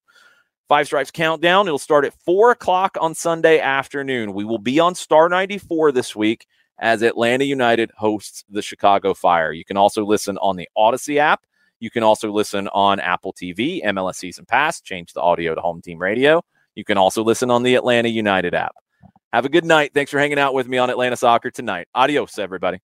Five 0.69 0.87
Stripes 0.87 1.11
Countdown. 1.11 1.67
It'll 1.67 1.77
start 1.77 2.05
at 2.05 2.15
four 2.25 2.53
o'clock 2.53 2.97
on 3.01 3.17
Sunday 3.17 3.59
afternoon. 3.59 4.33
We 4.33 4.45
will 4.45 4.61
be 4.61 4.79
on 4.79 4.95
Star 4.95 5.29
94 5.29 5.91
this 5.91 6.15
week 6.15 6.47
as 6.79 7.03
Atlanta 7.03 7.45
United 7.45 7.91
hosts 7.97 8.45
the 8.49 8.63
Chicago 8.63 9.13
Fire. 9.13 9.51
You 9.51 9.65
can 9.65 9.77
also 9.77 10.05
listen 10.05 10.39
on 10.39 10.55
the 10.55 10.69
Audacy 10.79 11.17
app. 11.17 11.43
You 11.81 11.91
can 11.91 12.05
also 12.05 12.31
listen 12.31 12.69
on 12.69 13.01
Apple 13.01 13.33
TV, 13.33 13.85
MLS 13.87 14.15
Season 14.15 14.47
Pass, 14.47 14.81
change 14.81 15.15
the 15.15 15.21
audio 15.21 15.57
to 15.57 15.61
home 15.61 15.83
team 15.83 15.99
radio. 15.99 16.45
You 16.77 16.85
can 16.85 16.97
also 16.97 17.25
listen 17.25 17.51
on 17.51 17.65
the 17.65 17.75
Atlanta 17.75 18.09
United 18.09 18.55
app. 18.55 18.77
Have 19.37 19.45
a 19.45 19.51
good 19.51 19.67
night. 19.67 19.93
Thanks 19.93 20.11
for 20.11 20.19
hanging 20.19 20.39
out 20.39 20.55
with 20.55 20.67
me 20.67 20.79
on 20.79 20.89
Atlanta 20.89 21.15
Soccer 21.15 21.51
tonight. 21.51 21.89
Adios, 21.95 22.39
everybody. 22.39 22.81